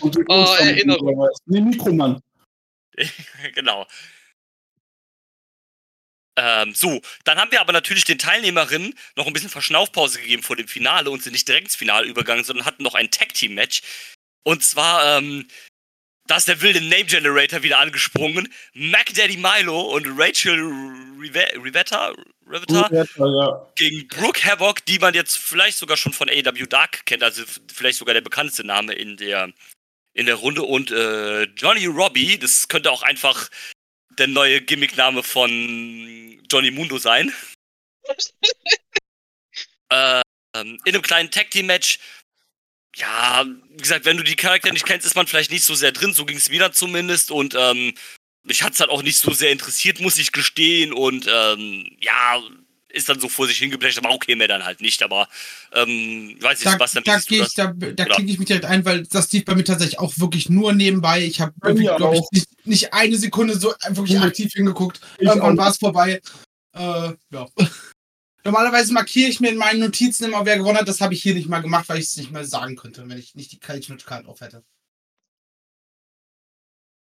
Und 0.00 0.18
Oh, 0.28 0.56
Erinnerung. 0.58 1.28
Nee, 1.44 1.60
Mikromann. 1.60 2.20
genau. 3.54 3.86
Ähm, 6.36 6.74
so, 6.74 7.00
dann 7.24 7.38
haben 7.38 7.50
wir 7.50 7.60
aber 7.60 7.72
natürlich 7.72 8.04
den 8.04 8.18
Teilnehmerinnen 8.18 8.94
noch 9.16 9.26
ein 9.26 9.32
bisschen 9.32 9.48
Verschnaufpause 9.48 10.20
gegeben 10.20 10.42
vor 10.42 10.56
dem 10.56 10.68
Finale 10.68 11.10
und 11.10 11.22
sind 11.22 11.32
nicht 11.32 11.48
direkt 11.48 11.68
ins 11.68 11.76
Finale 11.76 12.06
übergegangen, 12.06 12.44
sondern 12.44 12.66
hatten 12.66 12.82
noch 12.82 12.94
ein 12.94 13.10
Tag-Team-Match. 13.10 13.82
Und 14.44 14.62
zwar, 14.62 15.18
ähm, 15.18 15.48
da 16.26 16.36
ist 16.36 16.48
der 16.48 16.60
wilde 16.60 16.80
Name 16.80 17.04
Generator 17.04 17.62
wieder 17.62 17.78
angesprungen. 17.78 18.52
Mac 18.74 19.14
Daddy 19.14 19.36
Milo 19.36 19.80
und 19.80 20.06
Rachel 20.18 20.60
Rive 21.18 21.46
Rivetta, 21.62 22.12
Rivetta 22.46 22.88
Ja. 22.92 23.72
gegen 23.76 24.06
Brooke 24.08 24.44
Havoc, 24.44 24.84
die 24.86 24.98
man 24.98 25.14
jetzt 25.14 25.38
vielleicht 25.38 25.78
sogar 25.78 25.96
schon 25.96 26.12
von 26.12 26.28
AW 26.28 26.66
Dark 26.66 27.06
kennt, 27.06 27.22
also 27.22 27.42
vielleicht 27.72 27.98
sogar 27.98 28.14
der 28.14 28.20
bekannteste 28.20 28.64
Name 28.64 28.92
in 28.92 29.16
der 29.16 29.52
in 30.14 30.26
der 30.26 30.36
Runde 30.36 30.62
und 30.62 30.90
äh, 30.90 31.42
Johnny 31.42 31.84
Robbie, 31.86 32.38
das 32.38 32.68
könnte 32.68 32.90
auch 32.90 33.02
einfach 33.02 33.50
der 34.10 34.28
neue 34.28 34.60
Gimmickname 34.60 35.22
von 35.22 35.50
Johnny 36.50 36.70
Mundo 36.70 36.98
sein. 36.98 37.32
äh, 39.90 40.22
in 40.54 40.80
einem 40.86 41.02
kleinen 41.02 41.30
Tag 41.30 41.50
Team 41.50 41.66
Match. 41.66 41.98
Ja, 42.96 43.44
wie 43.44 43.76
gesagt, 43.76 44.06
wenn 44.06 44.16
du 44.16 44.22
die 44.22 44.36
Charakter 44.36 44.72
nicht 44.72 44.86
kennst, 44.86 45.06
ist 45.06 45.16
man 45.16 45.26
vielleicht 45.26 45.50
nicht 45.50 45.64
so 45.64 45.74
sehr 45.74 45.92
drin. 45.92 46.14
So 46.14 46.24
ging 46.24 46.38
es 46.38 46.48
mir 46.48 46.60
dann 46.60 46.72
zumindest 46.72 47.30
und 47.30 47.54
ähm, 47.54 47.94
mich 48.42 48.62
hat's 48.62 48.80
halt 48.80 48.90
auch 48.90 49.02
nicht 49.02 49.18
so 49.18 49.32
sehr 49.32 49.50
interessiert, 49.50 50.00
muss 50.00 50.18
ich 50.18 50.32
gestehen. 50.32 50.92
Und 50.92 51.26
ähm, 51.28 51.96
ja, 52.00 52.42
ist 52.88 53.08
dann 53.08 53.20
so 53.20 53.28
vor 53.28 53.46
sich 53.46 53.58
hingeblecht, 53.58 53.98
aber 53.98 54.10
okay, 54.10 54.36
mehr 54.36 54.48
dann 54.48 54.64
halt 54.64 54.80
nicht. 54.80 55.02
Aber 55.02 55.28
ähm, 55.72 56.36
weiß 56.40 56.64
nicht, 56.64 56.74
Da, 56.74 56.80
was 56.80 56.92
dann 56.92 57.04
da, 57.04 57.18
geh 57.26 57.42
ich, 57.42 57.54
da, 57.54 57.72
da 57.72 58.04
klicke 58.04 58.30
ich 58.30 58.38
mich 58.38 58.48
direkt 58.48 58.64
ein, 58.64 58.84
weil 58.84 59.04
das 59.06 59.30
lief 59.32 59.44
bei 59.44 59.54
mir 59.54 59.64
tatsächlich 59.64 59.98
auch 59.98 60.18
wirklich 60.18 60.48
nur 60.48 60.72
nebenbei. 60.72 61.24
Ich 61.24 61.40
habe, 61.40 61.52
glaube 61.60 62.16
ich, 62.16 62.22
nicht, 62.32 62.66
nicht 62.66 62.94
eine 62.94 63.16
Sekunde 63.16 63.58
so 63.58 63.74
wirklich 63.88 64.18
aktiv 64.20 64.52
hingeguckt. 64.52 65.00
Ich 65.18 65.26
Irgendwann 65.26 65.56
war 65.56 65.70
es 65.70 65.78
vorbei. 65.78 66.20
Äh, 66.72 67.12
ja. 67.30 67.46
Normalerweise 68.44 68.92
markiere 68.92 69.28
ich 69.28 69.40
mir 69.40 69.50
in 69.50 69.58
meinen 69.58 69.80
Notizen 69.80 70.24
immer, 70.24 70.46
wer 70.46 70.56
gewonnen 70.56 70.78
hat. 70.78 70.88
Das 70.88 71.00
habe 71.00 71.14
ich 71.14 71.22
hier 71.22 71.34
nicht 71.34 71.48
mal 71.48 71.60
gemacht, 71.60 71.88
weil 71.88 71.98
ich 71.98 72.06
es 72.06 72.16
nicht 72.16 72.30
mehr 72.30 72.44
sagen 72.44 72.76
könnte, 72.76 73.08
wenn 73.08 73.18
ich 73.18 73.34
nicht 73.34 73.50
die 73.50 73.58
Card 73.58 74.26
auf 74.26 74.40
hätte. 74.40 74.62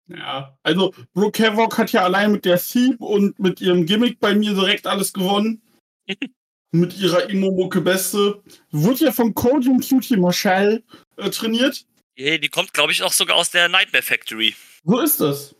Ja, 0.07 0.57
also 0.61 0.93
Brooke 1.13 1.43
Havoc 1.43 1.77
hat 1.77 1.91
ja 1.91 2.03
allein 2.03 2.33
mit 2.33 2.45
der 2.45 2.59
Thief 2.59 2.99
und 2.99 3.39
mit 3.39 3.61
ihrem 3.61 3.85
Gimmick 3.85 4.19
bei 4.19 4.35
mir 4.35 4.53
direkt 4.53 4.85
alles 4.85 5.13
gewonnen. 5.13 5.61
Mit 6.71 6.97
ihrer 6.97 7.29
Imo-Mucke 7.29 7.81
Beste. 7.81 8.41
Wurde 8.71 9.05
ja 9.05 9.11
von 9.11 9.33
Cody 9.33 9.69
und 9.69 9.87
Cutie 9.87 10.17
Marshall 10.17 10.83
äh, 11.17 11.29
trainiert. 11.29 11.85
Yeah, 12.17 12.37
die 12.37 12.49
kommt, 12.49 12.73
glaube 12.73 12.91
ich, 12.91 13.03
auch 13.03 13.13
sogar 13.13 13.37
aus 13.37 13.51
der 13.51 13.69
Nightmare 13.69 14.03
Factory. 14.03 14.55
So 14.83 14.99
ist 14.99 15.21
das. 15.21 15.55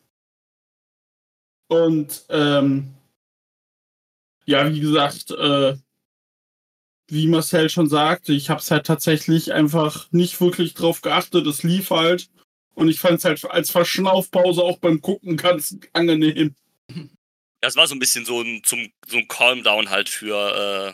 Und 1.68 2.26
ähm, 2.30 2.94
ja, 4.46 4.70
wie 4.70 4.80
gesagt, 4.80 5.32
äh, 5.32 5.78
wie 7.08 7.28
Marcel 7.28 7.70
schon 7.70 7.90
sagte, 7.90 8.34
ich 8.34 8.50
habe 8.50 8.60
es 8.60 8.72
halt 8.72 8.86
tatsächlich 8.86 9.54
einfach 9.54 10.12
nicht 10.12 10.40
wirklich 10.42 10.74
drauf 10.74 11.02
geachtet. 11.02 11.46
Es 11.48 11.64
lief 11.64 11.90
halt. 11.90 12.30
Und 12.74 12.90
ich 12.90 13.00
fand 13.00 13.20
es 13.20 13.26
halt 13.26 13.44
als 13.46 13.70
Verschnaufpause 13.70 14.62
auch 14.62 14.80
beim 14.80 15.02
Gucken 15.02 15.38
ganz 15.38 15.78
angenehm. 15.94 16.56
Das 17.62 17.76
war 17.76 17.88
so 17.88 17.96
ein 17.96 18.00
bisschen 18.00 18.26
so 18.26 18.42
ein, 18.42 18.64
zum, 18.64 18.92
so 19.08 19.18
ein 19.18 19.28
Calm-Down 19.28 19.90
halt 19.90 20.10
für, 20.10 20.94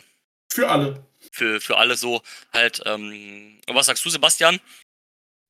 Für 0.52 0.68
alle. 0.68 1.06
für, 1.32 1.60
für 1.60 1.76
alle 1.78 1.96
so 1.96 2.22
halt. 2.52 2.82
Ähm, 2.84 3.60
was 3.66 3.86
sagst 3.86 4.04
du, 4.04 4.10
Sebastian? 4.10 4.60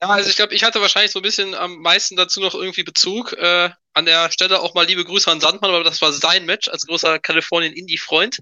Ja, 0.01 0.11
also 0.11 0.31
ich 0.31 0.37
glaube, 0.37 0.55
ich 0.55 0.63
hatte 0.63 0.81
wahrscheinlich 0.81 1.11
so 1.11 1.19
ein 1.19 1.23
bisschen 1.23 1.55
am 1.55 1.79
meisten 1.79 2.15
dazu 2.15 2.41
noch 2.41 2.55
irgendwie 2.55 2.85
Bezug. 2.85 3.33
Äh, 3.33 3.71
an 3.95 4.07
der 4.07 4.31
Stelle 4.31 4.61
auch 4.61 4.75
mal 4.75 4.87
liebe 4.87 5.05
Grüße 5.05 5.29
an 5.29 5.41
Sandmann, 5.41 5.73
aber 5.73 5.83
das 5.83 6.01
war 6.01 6.13
sein 6.13 6.47
Match 6.47 6.69
als 6.69 6.87
großer 6.87 7.19
Kalifornien-Indie-Freund. 7.19 8.39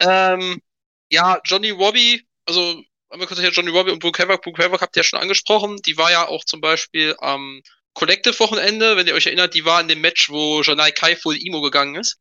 Ähm, 0.00 0.62
ja, 1.10 1.40
Johnny 1.44 1.70
Robbie, 1.70 2.26
also 2.46 2.82
haben 3.10 3.20
wir 3.20 3.26
kurz 3.26 3.38
hier 3.38 3.50
Johnny 3.50 3.70
Robbie 3.70 3.90
und 3.90 3.98
Brooke 3.98 4.22
Havoc. 4.22 4.40
Brooke 4.42 4.64
Havoc 4.64 4.80
habt 4.80 4.96
ihr 4.96 5.00
ja 5.00 5.04
schon 5.04 5.20
angesprochen. 5.20 5.76
Die 5.84 5.98
war 5.98 6.10
ja 6.10 6.26
auch 6.26 6.42
zum 6.44 6.62
Beispiel 6.62 7.14
am 7.18 7.62
Collective-Wochenende, 7.94 8.96
wenn 8.96 9.06
ihr 9.06 9.14
euch 9.14 9.26
erinnert, 9.26 9.54
die 9.54 9.64
war 9.64 9.80
in 9.80 9.88
dem 9.88 10.00
Match, 10.00 10.28
wo 10.28 10.62
Janai 10.62 10.90
Kai 10.90 11.16
full 11.16 11.38
Emo 11.40 11.60
gegangen 11.60 11.94
ist. 11.94 12.18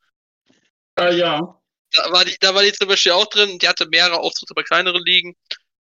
Äh, 1.00 1.16
ja. 1.16 1.60
Da 1.92 2.12
war, 2.12 2.26
die, 2.26 2.36
da 2.40 2.56
war 2.56 2.64
die 2.64 2.72
zum 2.74 2.88
Beispiel 2.88 3.12
auch 3.12 3.26
drin. 3.26 3.60
Die 3.60 3.68
hatte 3.68 3.88
mehrere 3.88 4.20
Auftritte 4.20 4.54
bei 4.54 4.64
kleineren 4.64 5.04
Ligen. 5.04 5.36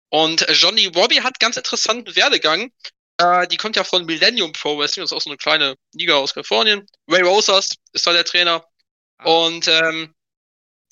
Und 0.10 0.48
äh, 0.48 0.54
Johnny 0.54 0.88
Robbie 0.88 1.22
hat 1.22 1.40
ganz 1.40 1.58
interessanten 1.58 2.16
Werdegang. 2.16 2.72
Äh, 3.18 3.48
die 3.48 3.58
kommt 3.58 3.76
ja 3.76 3.84
von 3.84 4.06
Millennium 4.06 4.52
Pro 4.54 4.78
Wrestling, 4.78 5.04
das 5.04 5.12
ist 5.12 5.18
auch 5.18 5.22
so 5.22 5.30
eine 5.30 5.38
kleine 5.38 5.76
Liga 5.94 6.16
aus 6.16 6.34
Kalifornien. 6.34 6.86
Ray 7.08 7.22
Rosas 7.22 7.76
ist 7.94 8.08
da 8.08 8.14
der 8.14 8.26
Trainer. 8.26 8.66
Und 9.24 9.68
ähm, 9.68 10.14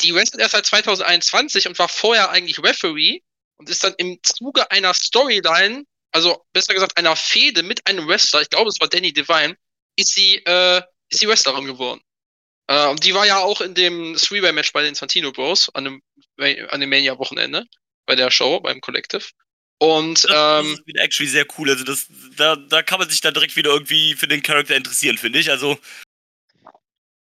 die 0.01 0.13
wrestelt 0.13 0.41
erst 0.41 0.53
seit 0.53 0.65
2021 0.65 1.67
und 1.67 1.79
war 1.79 1.89
vorher 1.89 2.29
eigentlich 2.29 2.61
Referee 2.63 3.19
und 3.57 3.69
ist 3.69 3.83
dann 3.83 3.93
im 3.97 4.19
Zuge 4.23 4.69
einer 4.71 4.93
Storyline, 4.93 5.83
also 6.11 6.45
besser 6.53 6.73
gesagt 6.73 6.97
einer 6.97 7.15
Fehde 7.15 7.63
mit 7.63 7.85
einem 7.87 8.07
Wrestler, 8.07 8.41
ich 8.41 8.49
glaube 8.49 8.69
es 8.69 8.79
war 8.79 8.87
Danny 8.87 9.13
Devine, 9.13 9.55
ist 9.95 10.13
sie, 10.13 10.35
äh, 10.45 10.81
ist 11.09 11.19
sie 11.19 11.27
Wrestlerin 11.27 11.65
geworden. 11.65 12.01
Äh, 12.67 12.87
und 12.87 13.03
die 13.03 13.13
war 13.13 13.25
ja 13.25 13.39
auch 13.39 13.61
in 13.61 13.73
dem 13.73 14.15
Three-Way-Match 14.15 14.73
bei 14.73 14.83
den 14.83 14.95
Santino 14.95 15.31
Bros 15.31 15.69
an 15.73 15.85
dem, 15.85 16.01
an 16.69 16.79
dem 16.79 16.89
Mania-Wochenende, 16.89 17.65
bei 18.05 18.15
der 18.15 18.31
Show, 18.31 18.59
beim 18.59 18.81
Collective. 18.81 19.25
Und 19.79 20.25
Das, 20.25 20.65
ähm, 20.65 20.73
ist 20.73 20.85
wieder 20.85 21.01
actually 21.01 21.29
sehr 21.29 21.45
cool. 21.57 21.69
Also 21.69 21.83
das, 21.83 22.07
da, 22.35 22.55
da 22.55 22.83
kann 22.83 22.99
man 22.99 23.09
sich 23.09 23.21
dann 23.21 23.33
direkt 23.33 23.55
wieder 23.55 23.71
irgendwie 23.71 24.13
für 24.15 24.27
den 24.27 24.43
Charakter 24.43 24.75
interessieren, 24.75 25.17
finde 25.17 25.39
ich. 25.39 25.49
Also, 25.49 25.79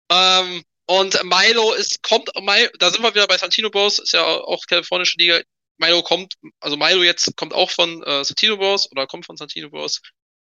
Ähm, 0.09 0.63
und 0.85 1.23
Milo 1.23 1.73
ist, 1.73 2.03
kommt, 2.03 2.29
Milo, 2.41 2.69
da 2.79 2.91
sind 2.91 3.01
wir 3.01 3.15
wieder 3.15 3.27
bei 3.27 3.37
Santino 3.37 3.69
Bros, 3.69 3.99
ist 3.99 4.13
ja 4.13 4.23
auch 4.25 4.65
kalifornische 4.67 5.17
Liga. 5.17 5.41
Milo 5.83 6.01
kommt, 6.03 6.35
also 6.59 6.77
Milo 6.77 7.03
jetzt 7.03 7.35
kommt 7.35 7.53
auch 7.53 7.69
von 7.71 8.03
äh, 8.03 8.23
Santino 8.23 8.57
Bros 8.57 8.89
oder 8.91 9.07
kommt 9.07 9.25
von 9.25 9.37
Santino 9.37 9.69
Bros. 9.69 10.01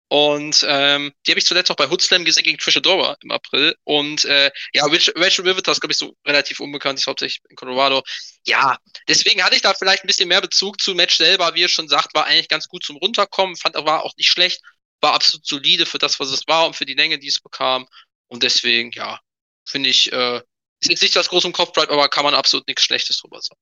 Und 0.08 0.64
ähm, 0.68 1.12
die 1.26 1.32
habe 1.32 1.40
ich 1.40 1.46
zuletzt 1.46 1.70
auch 1.70 1.76
bei 1.76 1.88
Hoodslam 1.88 2.24
gesehen 2.24 2.44
gegen 2.44 2.58
Trish 2.58 2.76
Adora 2.76 3.16
im 3.22 3.30
April. 3.30 3.74
Und 3.84 4.24
äh, 4.26 4.50
ja, 4.72 4.84
Rachel, 4.84 5.48
Riveter 5.48 5.72
ist, 5.72 5.80
glaube 5.80 5.92
ich, 5.92 5.98
so 5.98 6.14
relativ 6.26 6.60
unbekannt, 6.60 6.98
ist 6.98 7.06
hauptsächlich 7.06 7.42
in 7.48 7.56
Colorado. 7.56 8.02
Ja, 8.46 8.78
deswegen 9.08 9.42
hatte 9.42 9.56
ich 9.56 9.62
da 9.62 9.74
vielleicht 9.74 10.04
ein 10.04 10.06
bisschen 10.06 10.28
mehr 10.28 10.42
Bezug 10.42 10.80
zum 10.80 10.96
Match 10.96 11.16
selber, 11.16 11.54
wie 11.54 11.62
ihr 11.62 11.68
schon 11.68 11.88
sagt, 11.88 12.14
war 12.14 12.26
eigentlich 12.26 12.48
ganz 12.48 12.68
gut 12.68 12.84
zum 12.84 12.96
Runterkommen, 12.96 13.56
fand 13.56 13.76
aber 13.76 14.04
auch 14.04 14.14
nicht 14.16 14.28
schlecht, 14.28 14.60
war 15.00 15.14
absolut 15.14 15.46
solide 15.46 15.86
für 15.86 15.98
das, 15.98 16.20
was 16.20 16.30
es 16.30 16.46
war 16.46 16.66
und 16.66 16.76
für 16.76 16.86
die 16.86 16.94
Länge, 16.94 17.18
die 17.18 17.28
es 17.28 17.40
bekam. 17.40 17.88
Und 18.28 18.42
deswegen, 18.42 18.92
ja, 18.92 19.20
finde 19.66 19.88
ich, 19.88 20.12
äh, 20.12 20.42
ist 20.80 20.90
jetzt 20.90 21.02
nicht 21.02 21.16
das 21.16 21.28
große 21.30 21.46
im 21.46 21.52
Kopf 21.52 21.72
bleibt, 21.72 21.90
aber 21.90 22.08
kann 22.08 22.24
man 22.24 22.34
absolut 22.34 22.68
nichts 22.68 22.84
Schlechtes 22.84 23.18
drüber 23.18 23.40
sagen. 23.40 23.60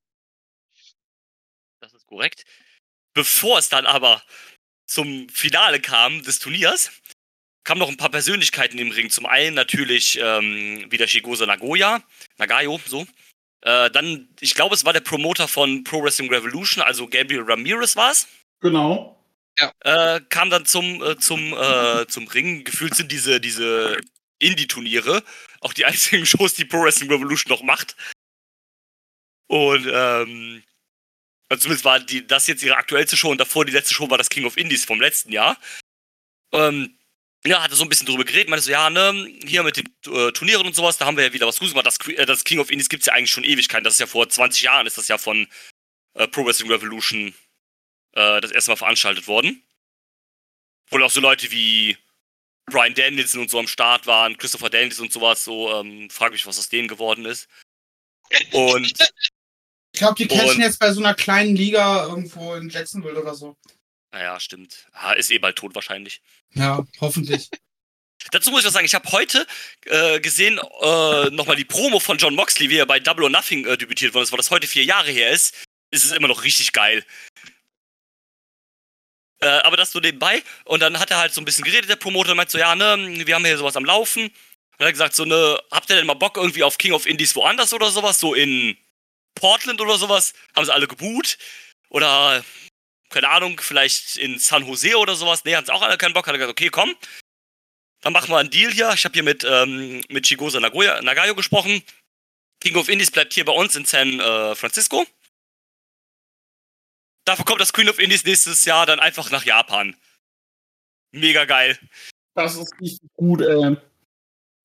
Korrekt. 2.13 2.45
Bevor 3.15 3.59
es 3.59 3.69
dann 3.69 3.87
aber 3.87 4.23
zum 4.87 5.29
Finale 5.29 5.81
kam 5.81 6.23
des 6.23 6.39
Turniers, 6.39 6.91
kamen 7.65 7.79
noch 7.81 7.89
ein 7.89 7.97
paar 7.97 8.11
Persönlichkeiten 8.11 8.79
im 8.79 8.91
Ring. 8.91 9.11
Zum 9.11 9.27
einen 9.27 9.55
natürlich 9.55 10.19
ähm, 10.21 10.91
wieder 10.91 11.09
Shigosa 11.09 11.47
Nagoya, 11.47 12.03
Nagayo, 12.39 12.81
so. 12.87 13.07
Äh, 13.63 13.91
dann, 13.91 14.29
ich 14.41 14.55
glaube, 14.55 14.75
es 14.75 14.85
war 14.85 14.93
der 14.93 15.01
Promoter 15.01 15.47
von 15.49 15.85
Pro 15.85 16.03
Wrestling 16.03 16.33
Revolution, 16.33 16.83
also 16.83 17.07
Gabriel 17.09 17.43
Ramirez 17.43 17.97
war 17.97 18.11
es. 18.11 18.27
Genau. 18.61 19.19
äh, 19.81 20.21
kam 20.29 20.51
dann 20.51 20.67
zum, 20.67 21.03
äh, 21.03 21.17
zum, 21.19 21.53
äh, 21.53 22.07
zum 22.09 22.27
Ring. 22.29 22.65
Gefühlt 22.65 22.95
sind 22.95 23.13
diese, 23.13 23.41
diese 23.41 23.99
Indie-Turniere 24.39 25.23
auch 25.61 25.73
die 25.73 25.85
einzigen 25.85 26.27
Shows, 26.27 26.55
die 26.55 26.65
Pro 26.65 26.83
Wrestling 26.83 27.11
Revolution 27.11 27.51
noch 27.51 27.63
macht. 27.63 27.97
Und 29.49 29.87
ähm, 29.93 30.63
also 31.53 31.65
zumindest 31.65 31.85
war 31.85 32.01
die, 32.01 32.27
das 32.27 32.47
jetzt 32.47 32.63
ihre 32.63 32.79
aktuellste 32.79 33.15
Show 33.15 33.31
und 33.31 33.37
davor 33.37 33.67
die 33.67 33.73
letzte 33.73 33.93
Show 33.93 34.09
war 34.09 34.17
das 34.17 34.31
King 34.31 34.47
of 34.47 34.57
Indies 34.57 34.87
vom 34.87 34.99
letzten 34.99 35.31
Jahr. 35.33 35.59
Ähm, 36.51 36.97
ja, 37.45 37.63
hatte 37.63 37.75
so 37.75 37.83
ein 37.83 37.91
bisschen 37.91 38.07
drüber 38.07 38.25
geredet, 38.25 38.49
meinte 38.49 38.65
so, 38.65 38.71
ja, 38.71 38.89
ne, 38.89 39.31
hier 39.45 39.63
mit 39.63 39.77
den 39.77 39.87
äh, 40.07 40.33
Turnieren 40.33 40.67
und 40.67 40.75
sowas, 40.75 40.97
da 40.97 41.05
haben 41.05 41.19
wir 41.19 41.25
ja 41.25 41.33
wieder 41.35 41.47
was 41.47 41.59
Gutes 41.59 41.75
gemacht. 41.75 41.87
Das, 41.87 41.99
äh, 42.09 42.25
das 42.25 42.45
King 42.45 42.59
of 42.59 42.71
Indies 42.71 42.89
gibt's 42.89 43.05
ja 43.05 43.13
eigentlich 43.13 43.33
schon 43.33 43.45
Ewigkeiten. 43.45 43.85
Das 43.85 43.93
ist 43.93 44.01
ja 44.01 44.07
vor 44.07 44.27
20 44.27 44.63
Jahren, 44.63 44.87
ist 44.87 44.97
das 44.97 45.09
ja 45.09 45.19
von 45.19 45.47
äh, 46.15 46.27
Pro 46.27 46.47
Wrestling 46.47 46.71
Revolution 46.71 47.35
äh, 48.13 48.41
das 48.41 48.51
erste 48.51 48.71
Mal 48.71 48.77
veranstaltet 48.77 49.27
worden. 49.29 49.63
Wohl 50.89 51.03
auch 51.03 51.11
so 51.11 51.21
Leute 51.21 51.51
wie 51.51 51.99
Brian 52.65 52.95
Danielson 52.95 53.43
und 53.43 53.51
so 53.51 53.59
am 53.59 53.69
Start 53.69 54.07
waren, 54.07 54.39
Christopher 54.39 54.71
Danielson 54.71 55.07
und 55.07 55.13
sowas, 55.13 55.45
so, 55.45 55.71
ähm, 55.79 56.09
frag 56.09 56.33
mich, 56.33 56.47
was 56.47 56.59
aus 56.59 56.71
denen 56.71 56.89
geworden 56.89 57.27
ist. 57.27 57.47
Und 58.53 58.95
Ich 59.93 59.99
glaube, 59.99 60.15
die 60.17 60.29
Und- 60.29 60.39
catchen 60.39 60.61
jetzt 60.63 60.79
bei 60.79 60.93
so 60.93 61.01
einer 61.01 61.15
kleinen 61.15 61.55
Liga 61.57 62.05
irgendwo 62.07 62.55
in 62.55 62.69
Jacksonville 62.71 63.21
oder 63.21 63.35
so. 63.35 63.57
naja, 64.13 64.39
stimmt. 64.41 64.87
Ah, 64.93 65.13
ist 65.13 65.31
eh 65.31 65.39
bald 65.39 65.57
tot 65.57 65.75
wahrscheinlich. 65.75 66.21
Ja, 66.55 66.85
hoffentlich. 67.01 67.49
Dazu 68.31 68.51
muss 68.51 68.61
ich 68.61 68.67
was 68.67 68.73
sagen, 68.75 68.87
ich 68.87 68.95
habe 68.95 69.11
heute 69.11 69.47
äh, 69.87 70.21
gesehen, 70.21 70.59
äh, 70.81 71.31
nochmal 71.31 71.57
die 71.57 71.65
Promo 71.65 71.99
von 71.99 72.19
John 72.19 72.35
Moxley, 72.37 72.71
wie 72.71 72.77
er 72.77 72.87
bei 72.87 73.01
Double 73.01 73.25
or 73.25 73.31
Nothing 73.31 73.67
äh, 73.67 73.77
debütiert 73.77 74.15
worden 74.15 74.23
ist, 74.25 74.31
weil 74.33 74.37
das 74.37 74.51
heute 74.51 74.67
vier 74.69 74.85
Jahre 74.85 75.11
her 75.11 75.31
ist. 75.31 75.55
Ist 75.91 76.05
es 76.05 76.13
immer 76.13 76.29
noch 76.29 76.45
richtig 76.45 76.73
geil. 76.73 77.05
Äh, 79.41 79.47
aber 79.49 79.77
das 79.77 79.91
so 79.91 79.99
nebenbei. 79.99 80.43
Und 80.65 80.81
dann 80.81 80.99
hat 81.01 81.11
er 81.11 81.19
halt 81.19 81.35
so 81.35 81.41
ein 81.41 81.45
bisschen 81.45 81.65
geredet, 81.65 81.91
der 81.91 81.97
Promoter, 81.97 82.31
und 82.31 82.37
meint 82.37 82.51
so, 82.51 82.59
ja, 82.59 82.75
ne, 82.77 83.27
wir 83.27 83.35
haben 83.35 83.45
hier 83.45 83.59
sowas 83.59 83.77
am 83.77 83.85
Laufen. 83.85 84.27
Und 84.27 84.33
er 84.79 84.87
hat 84.87 84.93
gesagt, 84.95 85.17
so, 85.17 85.25
ne, 85.25 85.59
habt 85.71 85.91
ihr 85.91 85.97
denn 85.97 86.07
mal 86.07 86.15
Bock 86.15 86.37
irgendwie 86.37 86.63
auf 86.63 86.79
King 86.79 86.93
of 86.93 87.07
Indies 87.07 87.35
woanders 87.35 87.73
oder 87.73 87.91
sowas? 87.91 88.21
So 88.21 88.35
in 88.35 88.77
Portland 89.35 89.81
oder 89.81 89.99
sowas? 89.99 90.35
Haben 90.55 90.65
sie 90.65 90.75
alle 90.75 90.89
geboot? 90.89 91.39
Oder, 91.89 92.45
keine 93.11 93.29
Ahnung, 93.29 93.61
vielleicht 93.61 94.17
in 94.17 94.39
San 94.39 94.67
Jose 94.67 94.97
oder 94.97 95.15
sowas? 95.15 95.45
Nee, 95.45 95.57
haben 95.57 95.67
sie 95.67 95.73
auch 95.73 95.83
alle 95.83 95.99
keinen 95.99 96.15
Bock. 96.15 96.27
Hat 96.27 96.35
er 96.35 96.39
gesagt, 96.39 96.59
okay, 96.59 96.71
komm, 96.71 96.95
dann 98.03 98.13
machen 98.13 98.31
wir 98.31 98.39
einen 98.39 98.51
Deal 98.51 98.73
hier. 98.73 98.91
Ich 98.93 99.05
habe 99.05 99.15
hier 99.15 99.23
mit, 99.23 99.45
ähm, 99.45 100.03
mit 100.09 100.25
Chigosa 100.25 100.61
Nagoya, 100.61 101.01
Nagayo 101.03 101.35
gesprochen. 101.35 101.83
King 102.61 102.77
of 102.77 102.89
Indies 102.89 103.11
bleibt 103.11 103.33
hier 103.33 103.45
bei 103.45 103.53
uns 103.53 103.75
in 103.77 103.85
San 103.85 104.21
äh, 104.21 104.55
Francisco. 104.55 105.07
Dafür 107.25 107.45
kommt 107.45 107.61
das 107.61 107.73
Queen 107.73 107.89
of 107.89 107.99
Indies 107.99 108.25
nächstes 108.25 108.65
Jahr 108.65 108.87
dann 108.87 109.01
einfach 109.01 109.31
nach 109.31 109.45
Japan. 109.45 109.97
Mega 111.13 111.45
geil. 111.45 111.79
Das 112.35 112.57
ist 112.57 112.73
richtig 112.81 113.09
gut, 113.15 113.43
ey. 113.43 113.77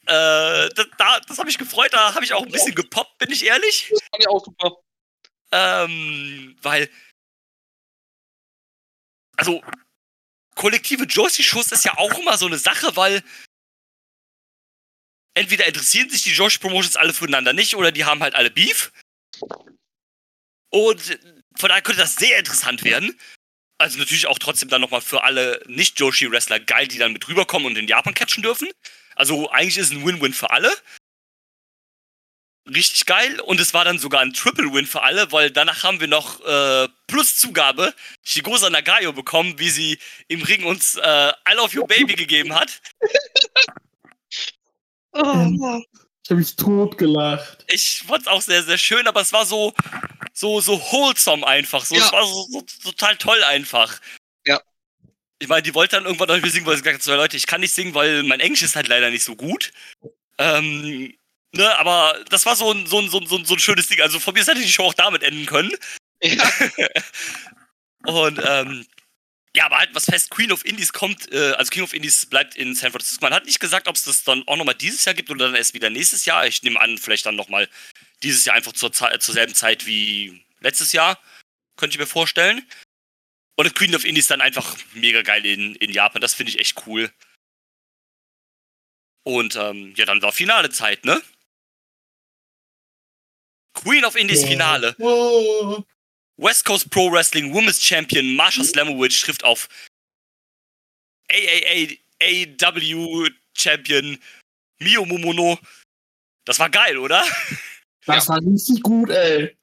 Äh, 0.07 0.69
das, 0.69 0.87
da, 0.97 1.19
das 1.19 1.37
habe 1.37 1.49
ich 1.49 1.57
gefreut, 1.57 1.91
da 1.91 2.15
habe 2.15 2.23
ich 2.23 2.33
auch 2.33 2.45
ein 2.45 2.51
bisschen 2.51 2.75
gepoppt, 2.75 3.17
bin 3.17 3.29
ich 3.29 3.43
ehrlich. 3.43 3.89
Das 3.91 4.01
fand 4.03 4.21
ich 4.21 4.27
auch 4.29 4.43
super. 4.43 4.77
Ähm, 5.51 6.55
weil. 6.61 6.89
Also, 9.35 9.61
kollektive 10.55 11.03
Joshi-Shows 11.03 11.71
ist 11.73 11.85
ja 11.85 11.97
auch 11.97 12.17
immer 12.17 12.37
so 12.37 12.45
eine 12.45 12.57
Sache, 12.57 12.95
weil. 12.95 13.21
Entweder 15.33 15.67
interessieren 15.67 16.09
sich 16.09 16.23
die 16.23 16.31
Joshi-Promotions 16.31 16.95
alle 16.95 17.13
füreinander 17.13 17.53
nicht 17.53 17.75
oder 17.75 17.91
die 17.91 18.05
haben 18.05 18.23
halt 18.23 18.33
alle 18.33 18.49
Beef. 18.49 18.91
Und 20.69 21.19
von 21.57 21.69
daher 21.69 21.81
könnte 21.81 22.01
das 22.01 22.15
sehr 22.15 22.39
interessant 22.39 22.83
werden. 22.83 23.19
Also 23.77 23.99
natürlich 23.99 24.25
auch 24.25 24.39
trotzdem 24.39 24.69
dann 24.69 24.81
nochmal 24.81 25.01
für 25.01 25.23
alle 25.23 25.61
Nicht-Joshi-Wrestler 25.67 26.61
geil, 26.61 26.87
die 26.87 26.97
dann 26.97 27.13
mit 27.13 27.27
rüberkommen 27.27 27.67
und 27.67 27.77
in 27.77 27.87
Japan 27.87 28.15
catchen 28.15 28.41
dürfen. 28.41 28.69
Also 29.17 29.49
eigentlich 29.49 29.77
ist 29.77 29.87
es 29.87 29.91
ein 29.91 30.05
Win-Win 30.05 30.33
für 30.33 30.49
alle 30.49 30.71
richtig 32.69 33.05
geil 33.05 33.39
und 33.41 33.59
es 33.59 33.73
war 33.73 33.85
dann 33.85 33.99
sogar 33.99 34.21
ein 34.21 34.33
Triple 34.33 34.73
Win 34.73 34.85
für 34.85 35.01
alle, 35.01 35.31
weil 35.31 35.51
danach 35.51 35.83
haben 35.83 35.99
wir 35.99 36.07
noch 36.07 36.43
äh, 36.45 36.87
plus 37.07 37.37
Zugabe 37.37 37.93
Shigosa 38.23 38.69
Nagayo 38.69 39.13
bekommen, 39.13 39.57
wie 39.57 39.69
sie 39.69 39.99
im 40.27 40.43
Ring 40.43 40.65
uns 40.65 40.95
äh, 40.95 41.29
I 41.49 41.55
Love 41.55 41.73
You 41.73 41.85
Baby 41.85 42.15
gegeben 42.15 42.53
hat. 42.53 42.81
Oh, 45.13 45.81
Ich 46.23 46.29
habe 46.29 46.39
mich 46.39 46.55
tot 46.55 46.97
gelacht. 46.97 47.65
Ich 47.67 48.03
fand's 48.05 48.27
auch 48.27 48.41
sehr, 48.41 48.63
sehr 48.63 48.77
schön, 48.77 49.07
aber 49.07 49.21
es 49.21 49.33
war 49.33 49.45
so, 49.45 49.73
so, 50.33 50.59
so 50.59 50.79
wholesome 50.79 51.45
einfach. 51.47 51.85
So, 51.85 51.95
Ja. 51.95 52.05
Es 52.05 52.11
war 52.11 52.25
so, 52.25 52.45
so, 52.49 52.61
total 52.83 53.15
toll 53.17 53.43
einfach. 53.45 53.99
Ich 55.39 55.47
meine, 55.47 55.61
die 55.61 55.75
wollte 55.75 55.95
dann 55.95 56.05
irgendwann 56.05 56.29
noch 56.29 56.49
singen, 56.49 56.65
weil 56.65 56.75
sie 56.75 56.81
gesagt 56.81 56.95
hat, 56.95 57.03
so, 57.03 57.15
Leute, 57.15 57.37
ich 57.37 57.45
kann 57.45 57.61
nicht 57.61 57.73
singen, 57.73 57.93
weil 57.93 58.23
mein 58.23 58.39
Englisch 58.39 58.63
ist 58.63 58.75
halt 58.75 58.87
leider 58.87 59.09
nicht 59.09 59.23
so 59.23 59.35
gut. 59.35 59.71
Ähm, 60.39 61.13
ne, 61.51 61.77
aber 61.77 62.23
das 62.29 62.45
war 62.45 62.55
so 62.55 62.71
ein, 62.71 62.87
so 62.87 62.99
ein, 62.99 63.09
so 63.09 63.19
ein, 63.19 63.27
so 63.27 63.53
ein, 63.53 63.59
schönes 63.59 63.87
Ding. 63.87 64.01
Also 64.01 64.19
von 64.19 64.33
mir 64.33 64.43
hätte 64.43 64.59
die 64.59 64.67
Show 64.67 64.83
auch 64.85 64.93
damit 64.93 65.23
enden 65.23 65.45
können. 65.45 65.71
ja. 66.23 66.49
Und 68.05 68.39
ähm, 68.43 68.85
ja, 69.57 69.65
aber 69.65 69.79
halt 69.79 69.93
was 69.93 70.05
fest, 70.05 70.29
Queen 70.29 70.51
of 70.51 70.63
Indies 70.65 70.93
kommt, 70.93 71.31
äh, 71.31 71.53
also 71.53 71.71
King 71.71 71.83
of 71.83 71.93
Indies 71.93 72.27
bleibt 72.27 72.55
in 72.55 72.75
San 72.75 72.91
Francisco. 72.91 73.25
Man 73.25 73.33
hat 73.33 73.45
nicht 73.45 73.59
gesagt, 73.59 73.87
ob 73.87 73.95
es 73.95 74.03
das 74.03 74.23
dann 74.23 74.47
auch 74.47 74.55
nochmal 74.55 74.75
dieses 74.75 75.03
Jahr 75.03 75.15
gibt 75.15 75.31
oder 75.31 75.47
dann 75.47 75.55
erst 75.55 75.73
wieder 75.73 75.89
nächstes 75.89 76.25
Jahr. 76.25 76.45
Ich 76.45 76.61
nehme 76.61 76.79
an, 76.79 76.97
vielleicht 76.97 77.25
dann 77.25 77.35
nochmal 77.35 77.67
dieses 78.21 78.45
Jahr 78.45 78.55
einfach 78.55 78.73
zur, 78.73 78.91
zur 78.91 79.17
selben 79.19 79.55
Zeit 79.55 79.87
wie 79.87 80.43
letztes 80.59 80.93
Jahr. 80.93 81.19
Könnte 81.75 81.95
ich 81.95 81.99
mir 81.99 82.05
vorstellen. 82.05 82.67
Und 83.57 83.65
das 83.65 83.73
Queen 83.73 83.95
of 83.95 84.05
Indies 84.05 84.27
dann 84.27 84.41
einfach 84.41 84.77
mega 84.93 85.23
geil 85.23 85.45
in, 85.45 85.75
in 85.75 85.91
Japan. 85.91 86.21
Das 86.21 86.35
finde 86.35 86.51
ich 86.51 86.59
echt 86.59 86.85
cool. 86.85 87.11
Und 89.23 89.55
ähm, 89.55 89.93
ja, 89.97 90.05
dann 90.05 90.21
war 90.21 90.31
finale 90.31 90.69
Zeit, 90.69 91.03
ne? 91.05 91.21
Queen 93.73 94.05
of 94.05 94.15
Indies 94.15 94.43
Ja. 94.43 94.47
Finale. 94.47 94.95
West 96.37 96.65
Coast 96.65 96.89
Pro 96.91 97.11
Wrestling 97.11 97.53
Women's 97.53 97.81
Champion 97.81 98.35
Marsha 98.35 98.63
Slamovich 98.63 99.19
trifft 99.21 99.43
auf 99.43 99.67
AAA 101.31 101.97
AW 102.21 103.29
Champion 103.53 104.19
Mio 104.79 105.03
Momono. 105.05 105.57
Das 106.45 106.59
war 106.59 106.69
geil, 106.69 106.97
oder? 106.97 107.23
Das 108.05 108.29
war 108.29 108.39
richtig 108.41 108.81
gut, 108.83 109.09
ey. 109.09 109.57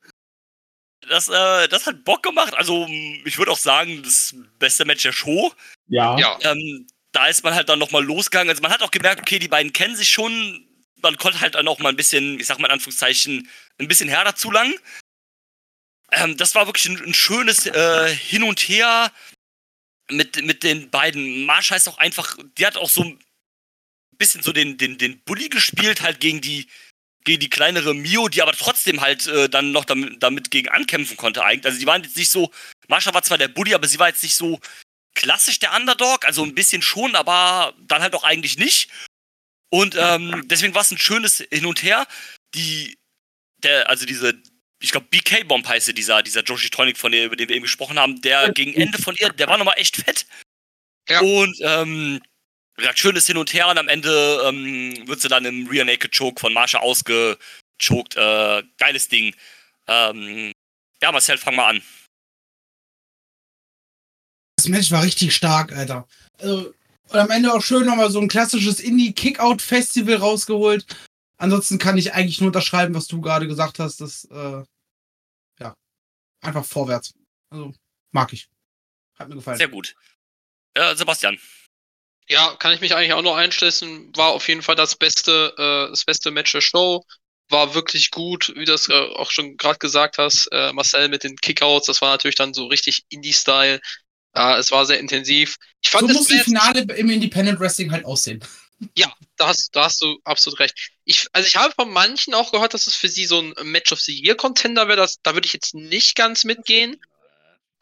Das, 1.09 1.29
äh, 1.29 1.69
das 1.69 1.87
hat 1.87 2.05
Bock 2.05 2.23
gemacht. 2.23 2.55
Also, 2.55 2.87
ich 3.25 3.39
würde 3.39 3.53
auch 3.53 3.59
sagen, 3.59 4.03
das 4.03 4.35
beste 4.59 4.85
Match 4.85 5.03
der 5.03 5.13
Show. 5.13 5.53
Ja. 5.89 6.19
ja. 6.19 6.39
Ähm, 6.43 6.87
da 7.13 7.27
ist 7.27 7.45
man 7.45 7.55
halt 7.55 7.69
dann 7.69 7.79
nochmal 7.79 8.05
losgegangen. 8.05 8.51
Also, 8.51 8.63
man 8.63 8.73
hat 8.73 8.83
auch 8.83 8.91
gemerkt, 8.91 9.21
okay, 9.21 9.39
die 9.39 9.49
beiden 9.49 9.73
kennen 9.73 9.97
sich 9.97 10.09
schon. 10.09 10.67
Man 11.03 11.17
konnte 11.17 11.41
halt 11.41 11.55
dann 11.55 11.69
auch 11.69 11.79
mal 11.79 11.91
ein 11.91 11.97
bisschen, 11.97 12.41
ich 12.41 12.47
sag 12.47 12.59
mal 12.59 12.69
in 12.69 12.73
Anführungszeichen, 12.73 13.49
ein 13.79 13.89
bisschen 13.89 14.09
härter 14.09 14.37
zulangen. 14.37 14.75
Ähm, 16.13 16.37
das 16.37 16.55
war 16.55 16.67
wirklich 16.67 16.89
ein, 16.89 17.03
ein 17.03 17.15
schönes 17.15 17.67
äh, 17.67 18.15
Hin 18.15 18.43
und 18.43 18.61
Her 18.61 19.13
mit, 20.11 20.45
mit 20.45 20.63
den 20.63 20.91
beiden. 20.91 21.45
Marsch 21.45 21.71
heißt 21.71 21.89
auch 21.89 21.99
einfach, 21.99 22.37
die 22.59 22.67
hat 22.67 22.77
auch 22.77 22.89
so 22.89 23.03
ein 23.03 23.19
bisschen 24.13 24.43
so 24.43 24.53
den, 24.53 24.77
den, 24.77 24.99
den 24.99 25.21
Bully 25.25 25.49
gespielt, 25.49 26.03
halt 26.03 26.21
gegen 26.21 26.41
die, 26.41 26.69
gegen 27.25 27.41
die 27.41 27.51
kleinere 27.51 27.95
Mio, 27.95 28.29
die 28.29 28.43
aber 28.43 28.53
trotzdem 28.53 29.01
halt 29.01 29.27
äh, 29.27 29.49
dann 29.49 29.73
noch 29.73 29.85
damit, 29.85 30.23
damit 30.23 30.51
gegen 30.51 30.69
ankämpfen 30.69 31.17
konnte 31.17 31.45
eigentlich. 31.45 31.67
Also 31.67 31.79
die 31.79 31.87
waren 31.87 32.03
jetzt 32.03 32.17
nicht 32.17 32.31
so, 32.31 32.51
Marsha 32.89 33.13
war 33.15 33.23
zwar 33.23 33.39
der 33.39 33.49
Bully, 33.49 33.75
aber 33.75 33.89
sie 33.89 33.99
war 33.99 34.09
jetzt 34.09 34.23
nicht 34.23 34.37
so 34.37 34.61
klassisch 35.15 35.59
der 35.59 35.75
Underdog, 35.75 36.27
also 36.27 36.43
ein 36.43 36.55
bisschen 36.55 36.83
schon, 36.83 37.15
aber 37.15 37.75
dann 37.79 38.03
halt 38.03 38.15
auch 38.15 38.25
eigentlich 38.25 38.59
nicht. 38.59 38.91
Und 39.71 39.97
ähm, 39.99 40.43
deswegen 40.47 40.75
war 40.75 40.83
es 40.83 40.91
ein 40.91 40.99
schönes 40.99 41.43
Hin 41.51 41.67
und 41.67 41.83
Her. 41.83 42.07
Die, 42.55 42.97
der, 43.59 43.89
also 43.89 44.07
diese, 44.07 44.35
ich 44.81 44.91
glaube, 44.91 45.07
BK 45.11 45.45
Bomb 45.45 45.67
heißt 45.67 45.87
sie, 45.87 45.95
dieser, 45.95 46.23
dieser 46.23 46.43
Joshi 46.43 46.69
Tonic, 46.69 46.99
von 46.99 47.11
dem, 47.11 47.25
über 47.25 47.37
den 47.37 47.49
wir 47.49 47.57
eben 47.57 47.65
gesprochen 47.65 47.99
haben, 47.99 48.21
der 48.21 48.53
gegen 48.53 48.75
Ende 48.75 48.99
von 48.99 49.17
ihr, 49.17 49.31
der 49.31 49.49
war 49.49 49.57
nochmal 49.57 49.79
echt 49.79 49.97
fett. 49.97 50.27
Ja. 51.09 51.21
Und 51.21 51.57
ähm, 51.63 52.23
gesagt, 52.83 52.99
schönes 52.99 53.27
Hin 53.27 53.37
und 53.37 53.53
Her 53.53 53.69
und 53.69 53.79
am 53.79 53.89
Ende 53.89 54.43
ähm, 54.47 55.07
wird 55.07 55.21
sie 55.21 55.29
dann 55.29 55.45
im 55.45 55.67
Rear 55.69 55.85
Naked 55.85 56.17
Choke 56.17 56.41
von 56.41 56.53
Marsha 56.53 56.79
ausgechoked. 56.79 58.17
Äh, 58.17 58.63
geiles 58.79 59.09
Ding. 59.09 59.35
Ähm, 59.87 60.53
ja, 61.03 61.13
Marcel, 61.13 61.39
fang 61.39 61.57
mal 61.57 61.69
an. 61.69 61.83
Das 64.57 64.69
Match 64.69 64.91
war 64.91 65.03
richtig 65.03 65.35
stark, 65.35 65.73
Alter. 65.73 66.09
Also, 66.39 66.73
und 67.09 67.19
am 67.19 67.31
Ende 67.31 67.53
auch 67.53 67.63
schön 67.63 67.85
nochmal 67.85 68.11
so 68.11 68.21
ein 68.21 68.29
klassisches 68.29 68.81
Indie-Kickout-Festival 68.81 70.17
rausgeholt. 70.17 70.87
Ansonsten 71.37 71.79
kann 71.79 71.99
ich 71.99 72.15
eigentlich 72.15 72.41
nur 72.41 72.47
unterschreiben, 72.47 72.95
was 72.95 73.07
du 73.07 73.21
gerade 73.21 73.47
gesagt 73.47 73.79
hast. 73.79 74.01
Das, 74.01 74.25
äh, 74.31 74.63
ja, 75.61 75.77
einfach 76.41 76.65
vorwärts. 76.65 77.13
Also, 77.51 77.75
mag 78.13 78.33
ich. 78.33 78.49
Hat 79.19 79.29
mir 79.29 79.35
gefallen. 79.35 79.59
Sehr 79.59 79.69
gut. 79.69 79.95
Äh, 80.75 80.97
Sebastian. 80.97 81.39
Ja, 82.29 82.57
kann 82.57 82.73
ich 82.73 82.81
mich 82.81 82.95
eigentlich 82.95 83.13
auch 83.13 83.23
noch 83.23 83.37
einschließen. 83.37 84.17
War 84.17 84.29
auf 84.31 84.49
jeden 84.49 84.63
Fall 84.63 84.77
das 84.77 84.97
beste, 84.97 85.55
äh, 85.59 85.91
das 85.91 86.05
beste 86.05 86.31
Match 86.31 86.53
der 86.53 86.63
Show. 86.63 87.05
War 87.51 87.75
wirklich 87.75 88.11
gut, 88.11 88.53
wie 88.57 88.65
du 88.65 88.73
das 88.73 88.89
äh, 88.89 88.95
auch 88.95 89.31
schon 89.31 89.57
gerade 89.59 89.79
gesagt 89.79 90.17
hast, 90.17 90.49
äh, 90.51 90.73
Marcel 90.73 91.09
mit 91.09 91.25
den 91.25 91.37
Kickouts. 91.37 91.87
Das 91.87 92.01
war 92.01 92.11
natürlich 92.11 92.37
dann 92.37 92.55
so 92.55 92.67
richtig 92.67 93.05
Indie-Style. 93.11 93.81
Ja, 94.35 94.59
es 94.59 94.71
war 94.71 94.87
sehr 94.87 94.99
intensiv. 94.99 95.57
Ich 95.83 95.91
so 95.91 95.99
fand 95.99 96.09
muss 96.09 96.29
das 96.29 96.31
ein 96.31 96.37
Match, 96.37 96.45
Finale 96.45 96.99
im 96.99 97.11
Independent 97.11 97.61
Wrestling 97.61 97.93
halt 97.93 98.05
aussehen. 98.05 98.43
da 99.37 99.49
hast, 99.49 99.75
da 99.77 99.85
hast 99.85 100.01
du 100.03 100.19
absolut 100.25 100.61
recht. 100.61 100.93
Ich, 101.05 101.27
also 101.33 101.47
ich 101.47 101.57
habe 101.57 101.75
von 101.75 101.91
manchen 101.91 102.35
auch 102.35 102.53
gehört, 102.53 102.75
dass 102.75 102.87
es 102.87 102.95
für 102.95 103.09
sie 103.09 103.27
so 103.27 103.41
ein 103.41 103.55
Match 103.65 103.93
of 103.93 104.01
the 104.01 104.13
Year 104.13 104.35
Contender 104.35 104.89
wäre. 104.89 104.97
Das, 104.97 105.21
da 105.23 105.35
würde 105.35 105.47
ich 105.47 105.53
jetzt 105.53 105.75
nicht 105.75 106.17
ganz 106.17 106.45
mitgehen. 106.45 107.01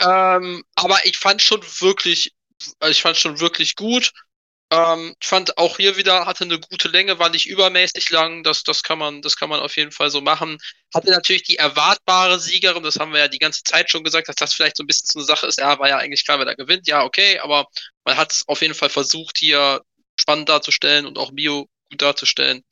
Ähm, 0.01 0.65
aber 0.75 1.05
ich 1.07 1.19
fand 1.19 1.43
schon 1.43 1.63
wirklich, 1.81 2.35
also 2.81 2.91
ich 2.91 3.03
fand 3.03 3.17
schon 3.17 3.41
wirklich 3.41 3.77
gut. 3.77 4.13
Ähm, 4.73 5.15
ich 5.21 5.29
fand 5.29 5.59
auch 5.59 5.77
hier 5.77 5.99
wieder, 5.99 6.25
hatte 6.25 6.45
eine 6.45 6.59
gute 6.59 6.89
Länge, 6.89 7.19
war 7.19 7.29
nicht 7.29 7.47
übermäßig 7.47 8.09
lang. 8.09 8.43
Das, 8.43 8.63
das, 8.63 8.83
kann 8.83 8.99
man, 8.99 9.21
das 9.21 9.37
kann 9.37 9.51
man 9.51 9.61
auf 9.61 9.77
jeden 9.77 9.93
Fall 9.93 10.09
so 10.09 10.23
machen. 10.23 10.57
Hatte 10.95 11.11
natürlich 11.11 11.43
die 11.43 11.57
erwartbare 11.59 12.41
Siegerin, 12.41 12.83
das 12.83 12.99
haben 12.99 13.13
wir 13.13 13.21
ja 13.21 13.29
die 13.29 13.39
ganze 13.39 13.63
Zeit 13.65 13.91
schon 13.91 14.03
gesagt, 14.03 14.29
dass 14.29 14.37
das 14.37 14.55
vielleicht 14.55 14.79
so 14.79 14.83
ein 14.83 14.87
bisschen 14.87 15.09
so 15.09 15.19
eine 15.19 15.27
Sache 15.27 15.47
ist. 15.47 15.59
Ja, 15.59 15.79
war 15.79 15.91
ja 15.91 15.99
eigentlich 15.99 16.25
klar, 16.25 16.39
wer 16.39 16.47
da 16.47 16.55
gewinnt. 16.55 16.89
Ja, 16.89 17.05
okay, 17.05 17.39
aber 17.41 17.67
man 18.05 18.17
hat 18.17 18.33
es 18.33 18.49
auf 18.49 18.63
jeden 18.63 18.75
Fall 18.75 18.89
versucht, 18.89 19.37
hier 19.37 19.83
spannend 20.17 20.49
darzustellen 20.49 21.05
und 21.05 21.19
auch 21.19 21.33
Bio 21.33 21.69
gut 21.91 22.01
darzustellen. 22.01 22.65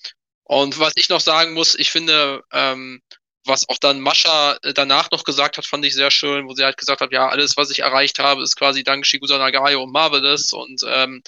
Und 0.45 0.79
was 0.79 0.95
ich 0.97 1.11
noch 1.11 1.21
sagen 1.21 1.53
muss, 1.53 1.75
ich 1.75 1.91
finde, 1.91 2.43
ähm, 2.53 3.03
was 3.45 3.69
auch 3.69 3.79
dann 3.79 4.01
Mascha 4.01 4.57
äh, 4.63 4.73
danach 4.73 5.11
noch 5.11 5.25
gesagt 5.25 5.59
hat, 5.59 5.67
fand 5.67 5.85
ich 5.85 5.95
sehr 5.95 6.11
schön, 6.11 6.47
wo 6.49 6.55
sie 6.55 6.65
halt 6.65 6.77
gesagt 6.79 7.01
hat, 7.03 7.13
ja, 7.13 7.29
alles, 7.29 7.57
was 7.57 7.71
ich 7.71 7.81
erreicht 7.81 8.19
habe, 8.19 8.43
ist 8.43 8.57
quasi 8.57 8.85
dank 8.85 9.07
Shigusa 9.07 9.39
Nagayo 9.39 9.83
und 9.83 9.93
Marvelous 9.93 10.53
und 10.53 10.81
ähm, 10.87 11.23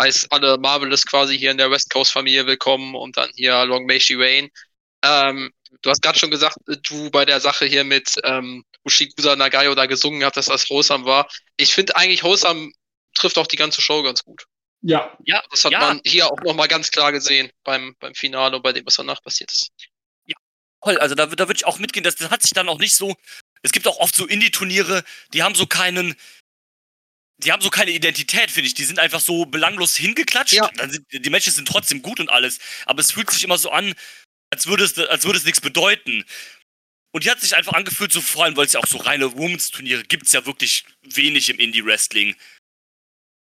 heißt 0.00 0.32
alle 0.32 0.58
Marvelous 0.58 1.04
quasi 1.06 1.38
hier 1.38 1.50
in 1.50 1.58
der 1.58 1.70
West 1.70 1.90
Coast 1.90 2.12
Familie 2.12 2.46
willkommen 2.46 2.94
und 2.94 3.16
dann 3.16 3.30
hier 3.34 3.64
Long 3.66 3.84
May 3.86 4.00
She 4.00 4.14
Rain. 4.14 4.48
Ähm, 5.02 5.52
du 5.82 5.90
hast 5.90 6.02
gerade 6.02 6.18
schon 6.18 6.30
gesagt, 6.30 6.56
du 6.66 7.10
bei 7.10 7.24
der 7.24 7.40
Sache 7.40 7.66
hier 7.66 7.84
mit 7.84 8.14
ähm, 8.24 8.64
Ushigusa 8.84 9.36
Nagayo 9.36 9.74
da 9.74 9.86
gesungen 9.86 10.24
hast, 10.24 10.36
dass 10.36 10.46
das 10.46 10.68
Wholesome 10.70 11.04
war. 11.04 11.28
Ich 11.56 11.74
finde 11.74 11.96
eigentlich 11.96 12.22
Wholesome 12.22 12.72
trifft 13.14 13.38
auch 13.38 13.46
die 13.46 13.56
ganze 13.56 13.82
Show 13.82 14.02
ganz 14.02 14.24
gut. 14.24 14.44
Ja. 14.82 15.16
Ja, 15.24 15.42
das 15.50 15.64
hat 15.64 15.72
Ja. 15.72 15.80
man 15.80 16.00
hier 16.04 16.26
auch 16.26 16.40
nochmal 16.42 16.68
ganz 16.68 16.90
klar 16.90 17.12
gesehen 17.12 17.50
beim, 17.64 17.94
beim 18.00 18.14
Finale 18.14 18.56
und 18.56 18.62
bei 18.62 18.72
dem, 18.72 18.86
was 18.86 18.96
danach 18.96 19.22
passiert 19.22 19.52
ist. 19.52 19.70
Toll, 20.82 20.96
also 20.96 21.14
da, 21.14 21.26
da 21.26 21.46
würde 21.46 21.58
ich 21.58 21.66
auch 21.66 21.78
mitgehen. 21.78 22.04
Das, 22.04 22.16
das 22.16 22.30
hat 22.30 22.40
sich 22.40 22.52
dann 22.52 22.68
auch 22.68 22.78
nicht 22.78 22.94
so. 22.94 23.14
Es 23.62 23.72
gibt 23.72 23.86
auch 23.86 23.98
oft 23.98 24.14
so 24.14 24.26
Indie-Turniere, 24.26 25.04
die 25.34 25.42
haben 25.42 25.54
so 25.54 25.66
keinen. 25.66 26.16
Die 27.42 27.52
haben 27.52 27.62
so 27.62 27.70
keine 27.70 27.90
Identität, 27.90 28.50
finde 28.50 28.68
ich. 28.68 28.74
Die 28.74 28.84
sind 28.84 28.98
einfach 28.98 29.20
so 29.20 29.46
belanglos 29.46 29.96
hingeklatscht. 29.96 30.54
Ja. 30.54 30.70
Dann 30.76 30.90
sind, 30.90 31.06
die 31.10 31.30
Matches 31.30 31.56
sind 31.56 31.66
trotzdem 31.66 32.02
gut 32.02 32.20
und 32.20 32.30
alles. 32.30 32.58
Aber 32.86 33.00
es 33.00 33.12
fühlt 33.12 33.30
sich 33.30 33.44
immer 33.44 33.58
so 33.58 33.70
an, 33.70 33.94
als 34.50 34.66
würde 34.66 34.84
es, 34.84 34.98
als 34.98 35.24
würde 35.24 35.38
es 35.38 35.44
nichts 35.44 35.60
bedeuten. 35.60 36.24
Und 37.12 37.24
die 37.24 37.30
hat 37.30 37.40
sich 37.40 37.56
einfach 37.56 37.72
angefühlt, 37.72 38.12
so 38.12 38.20
vor 38.20 38.44
allem, 38.44 38.56
weil 38.56 38.66
es 38.66 38.72
ja 38.72 38.80
auch 38.80 38.86
so 38.86 38.98
reine 38.98 39.36
Women's-Turniere 39.36 40.04
gibt 40.04 40.26
es 40.26 40.32
ja 40.32 40.46
wirklich 40.46 40.84
wenig 41.02 41.50
im 41.50 41.58
Indie-Wrestling. 41.58 42.36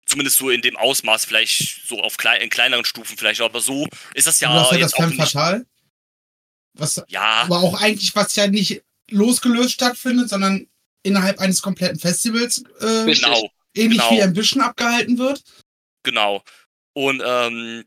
Zumindest 0.06 0.38
so 0.38 0.50
in 0.50 0.62
dem 0.62 0.76
Ausmaß, 0.76 1.26
vielleicht 1.26 1.88
so 1.88 2.02
auf 2.02 2.18
klei 2.18 2.38
in 2.38 2.50
kleineren 2.50 2.84
Stufen 2.84 3.18
vielleicht, 3.18 3.40
aber 3.40 3.62
so 3.62 3.88
ist 4.14 4.28
das 4.28 4.42
ja 4.42 4.50
du 4.50 4.60
hast 4.60 4.72
ja 4.74 4.80
das 4.80 4.92
jetzt 4.92 4.94
auch 4.96 4.98
Femme 4.98 5.16
nicht. 5.16 5.32
Fatale. 5.32 5.66
Was 6.74 7.02
Ja, 7.08 7.44
aber 7.44 7.60
auch 7.60 7.80
eigentlich, 7.80 8.14
was 8.16 8.36
ja 8.36 8.48
nicht 8.48 8.84
losgelöst 9.10 9.74
stattfindet, 9.74 10.30
sondern 10.30 10.68
innerhalb 11.04 11.40
eines 11.40 11.62
kompletten 11.62 12.00
Festivals, 12.00 12.64
äh, 12.82 13.06
genau. 13.06 13.50
Ähnlich 13.76 14.00
genau. 14.00 14.12
wie 14.12 14.24
Ambition 14.24 14.62
abgehalten 14.62 15.18
wird. 15.18 15.44
Genau. 16.04 16.44
Und 16.94 17.22
ähm, 17.26 17.86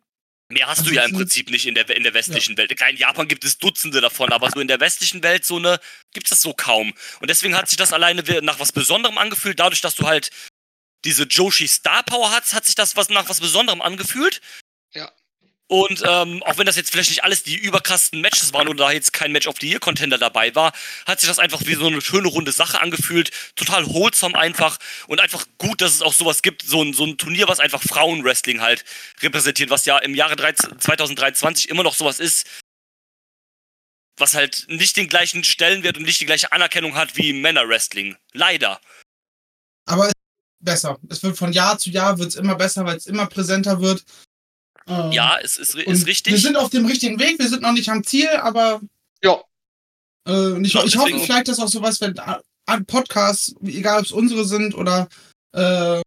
mehr 0.48 0.66
hast 0.66 0.78
Also 0.78 0.90
du 0.90 0.96
ja 0.96 1.04
im 1.04 1.12
Prinzip 1.12 1.50
nicht 1.50 1.66
in 1.66 1.74
der, 1.74 1.88
in 1.90 2.02
der 2.02 2.14
westlichen 2.14 2.56
Welt. 2.56 2.76
Klar, 2.76 2.90
in 2.90 2.96
Japan 2.96 3.28
gibt 3.28 3.44
es 3.44 3.58
Dutzende 3.58 4.00
davon, 4.00 4.32
aber 4.32 4.50
so 4.50 4.60
in 4.60 4.68
der 4.68 4.80
westlichen 4.80 5.22
Welt 5.22 5.44
so 5.44 5.56
eine 5.56 5.80
gibt 6.12 6.26
es 6.26 6.30
das 6.30 6.42
so 6.42 6.52
kaum. 6.54 6.92
Und 7.20 7.30
deswegen 7.30 7.56
hat 7.56 7.68
sich 7.68 7.76
das 7.76 7.92
alleine 7.92 8.22
nach 8.42 8.58
was 8.58 8.72
Besonderem 8.72 9.18
angefühlt. 9.18 9.60
Dadurch, 9.60 9.80
dass 9.80 9.94
du 9.94 10.06
halt 10.06 10.30
diese 11.04 11.24
Joshi 11.24 11.68
Star 11.68 12.02
Power 12.02 12.30
hast, 12.30 12.54
hat 12.54 12.64
sich 12.64 12.74
das 12.74 12.96
was 12.96 13.08
nach 13.08 13.28
was 13.28 13.40
Besonderem 13.40 13.82
angefühlt. 13.82 14.40
Ja. 14.92 15.12
Und 15.68 16.02
ähm, 16.06 16.44
auch 16.44 16.58
wenn 16.58 16.66
das 16.66 16.76
jetzt 16.76 16.92
vielleicht 16.92 17.10
nicht 17.10 17.24
alles 17.24 17.42
die 17.42 17.56
überkrassten 17.56 18.20
Matches 18.20 18.52
waren 18.52 18.68
oder 18.68 18.84
da 18.84 18.92
jetzt 18.92 19.12
kein 19.12 19.32
Match 19.32 19.48
of 19.48 19.56
the 19.60 19.68
Year 19.68 19.80
Contender 19.80 20.16
dabei 20.16 20.54
war, 20.54 20.72
hat 21.06 21.20
sich 21.20 21.28
das 21.28 21.40
einfach 21.40 21.60
wie 21.66 21.74
so 21.74 21.86
eine 21.86 22.00
schöne 22.00 22.28
runde 22.28 22.52
Sache 22.52 22.80
angefühlt. 22.80 23.32
Total 23.56 23.84
wholesome 23.86 24.38
einfach 24.38 24.78
und 25.08 25.20
einfach 25.20 25.44
gut, 25.58 25.80
dass 25.80 25.92
es 25.92 26.02
auch 26.02 26.12
sowas 26.12 26.42
gibt. 26.42 26.62
So 26.62 26.82
ein, 26.82 26.92
so 26.92 27.04
ein 27.04 27.18
Turnier, 27.18 27.48
was 27.48 27.58
einfach 27.58 27.82
Frauenwrestling 27.82 28.60
halt 28.60 28.84
repräsentiert, 29.20 29.70
was 29.70 29.86
ja 29.86 29.98
im 29.98 30.14
Jahre 30.14 30.36
13, 30.36 30.78
2023 30.78 31.68
immer 31.68 31.82
noch 31.82 31.94
sowas 31.94 32.20
ist, 32.20 32.46
was 34.16 34.34
halt 34.34 34.66
nicht 34.68 34.96
den 34.96 35.08
gleichen 35.08 35.42
Stellenwert 35.42 35.96
und 35.96 36.04
nicht 36.04 36.20
die 36.20 36.26
gleiche 36.26 36.52
Anerkennung 36.52 36.94
hat 36.94 37.16
wie 37.16 37.32
Männerwrestling. 37.32 38.16
Leider. 38.32 38.80
Aber 39.84 40.04
es 40.04 40.08
ist 40.10 40.64
besser. 40.64 40.98
Es 41.08 41.24
wird 41.24 41.36
von 41.36 41.52
Jahr 41.52 41.76
zu 41.76 41.90
Jahr 41.90 42.18
wird's 42.20 42.36
immer 42.36 42.54
besser, 42.54 42.84
weil 42.84 42.96
es 42.96 43.06
immer 43.06 43.26
präsenter 43.26 43.80
wird. 43.80 44.04
Ähm, 44.86 45.12
Ja, 45.12 45.36
es 45.42 45.56
ist, 45.56 45.74
ist 45.74 46.06
richtig. 46.06 46.32
Wir 46.32 46.40
sind 46.40 46.56
auf 46.56 46.70
dem 46.70 46.86
richtigen 46.86 47.18
Weg, 47.18 47.38
wir 47.38 47.48
sind 47.48 47.62
noch 47.62 47.72
nicht 47.72 47.88
am 47.88 48.04
Ziel, 48.04 48.28
aber 48.40 48.80
Ja. 49.22 49.40
äh, 50.26 50.52
und 50.52 50.64
ich, 50.64 50.74
Ja, 50.74 50.84
ich 50.84 50.96
hoffe 50.96 51.18
vielleicht, 51.18 51.48
dass 51.48 51.58
auch 51.58 51.68
sowas, 51.68 52.00
wenn 52.00 52.14
Podcasts, 52.86 53.54
egal 53.64 54.00
ob 54.00 54.06
es 54.06 54.12
unsere 54.12 54.44
sind 54.44 54.74
oder 54.74 55.08
äh, 55.52 56.00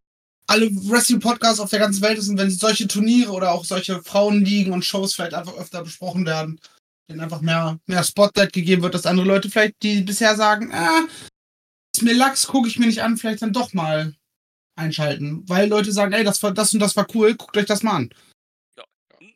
alle 0.46 0.68
Wrestling-Podcasts 0.72 1.60
auf 1.60 1.70
der 1.70 1.78
ganzen 1.78 2.02
Welt 2.02 2.20
sind, 2.20 2.38
wenn 2.38 2.50
solche 2.50 2.88
Turniere 2.88 3.30
oder 3.32 3.52
auch 3.52 3.64
solche 3.64 4.02
Frauenligen 4.02 4.72
und 4.72 4.84
Shows 4.84 5.14
vielleicht 5.14 5.34
einfach 5.34 5.56
öfter 5.56 5.84
besprochen 5.84 6.26
werden, 6.26 6.60
denen 7.08 7.20
einfach 7.20 7.40
mehr, 7.40 7.78
mehr 7.86 8.02
Spotlight 8.02 8.52
gegeben 8.52 8.82
wird, 8.82 8.94
dass 8.94 9.06
andere 9.06 9.26
Leute 9.26 9.48
vielleicht, 9.48 9.74
die 9.82 10.02
bisher 10.02 10.36
sagen, 10.36 10.72
ah, 10.72 11.06
ist 11.94 12.02
mir 12.02 12.14
Lachs, 12.14 12.46
gucke 12.46 12.68
ich 12.68 12.78
mir 12.78 12.86
nicht 12.86 13.02
an, 13.02 13.16
vielleicht 13.16 13.42
dann 13.42 13.52
doch 13.52 13.72
mal 13.72 14.14
einschalten. 14.76 15.48
Weil 15.48 15.68
Leute 15.68 15.92
sagen, 15.92 16.12
ey, 16.12 16.24
das 16.24 16.42
war 16.42 16.52
das 16.52 16.72
und 16.72 16.80
das 16.80 16.96
war 16.96 17.06
cool, 17.14 17.34
guckt 17.34 17.56
euch 17.56 17.66
das 17.66 17.82
mal 17.82 17.96
an. 17.96 18.10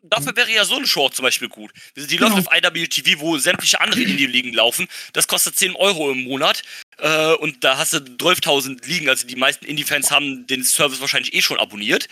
Dafür 0.06 0.36
wäre 0.36 0.52
ja 0.52 0.64
so 0.66 0.76
eine 0.76 0.86
Show 0.86 1.08
zum 1.08 1.22
Beispiel 1.22 1.48
gut. 1.48 1.72
Die 1.96 2.06
Genau. 2.16 2.28
läuft 2.36 2.46
auf 2.48 2.54
IWTV, 2.54 3.20
wo 3.20 3.38
sämtliche 3.38 3.80
andere 3.80 4.02
Indie-Ligen 4.02 4.52
laufen. 4.52 4.86
Das 5.14 5.26
kostet 5.26 5.56
10 5.56 5.74
Euro 5.76 6.10
im 6.10 6.24
Monat. 6.24 6.62
Äh, 6.98 7.32
und 7.34 7.64
da 7.64 7.78
hast 7.78 7.94
du 7.94 7.98
12.000 7.98 8.86
Ligen. 8.86 9.08
Also 9.08 9.26
die 9.26 9.36
meisten 9.36 9.64
Indie-Fans 9.64 10.10
haben 10.10 10.46
den 10.46 10.62
Service 10.62 11.00
wahrscheinlich 11.00 11.32
eh 11.34 11.40
schon 11.40 11.58
abonniert. 11.58 12.06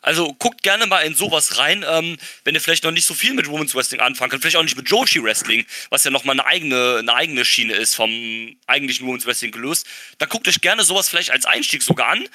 Also 0.00 0.34
guckt 0.34 0.62
gerne 0.62 0.86
mal 0.86 1.00
in 1.00 1.14
sowas 1.14 1.56
rein, 1.58 1.84
ähm, 1.88 2.18
wenn 2.44 2.54
ihr 2.54 2.60
vielleicht 2.60 2.84
noch 2.84 2.90
nicht 2.90 3.06
so 3.06 3.14
viel 3.14 3.32
mit 3.32 3.48
Women's 3.48 3.74
Wrestling 3.74 4.00
anfangen 4.00 4.30
könnt. 4.30 4.42
Vielleicht 4.42 4.56
auch 4.56 4.62
nicht 4.62 4.76
mit 4.76 4.88
Joshi 4.88 5.22
Wrestling, 5.22 5.64
was 5.90 6.04
ja 6.04 6.10
nochmal 6.10 6.34
eine 6.38 6.46
eigene, 6.46 6.96
eine 6.98 7.14
eigene 7.14 7.44
Schiene 7.44 7.74
ist 7.74 7.94
vom 7.94 8.54
eigentlichen 8.66 9.06
Women's 9.06 9.24
Wrestling 9.26 9.50
gelöst. 9.52 9.86
Da 10.18 10.26
guckt 10.26 10.46
euch 10.46 10.60
gerne 10.60 10.84
sowas 10.84 11.08
vielleicht 11.08 11.30
als 11.30 11.46
Einstieg 11.46 11.82
sogar 11.82 12.08
an. 12.08 12.28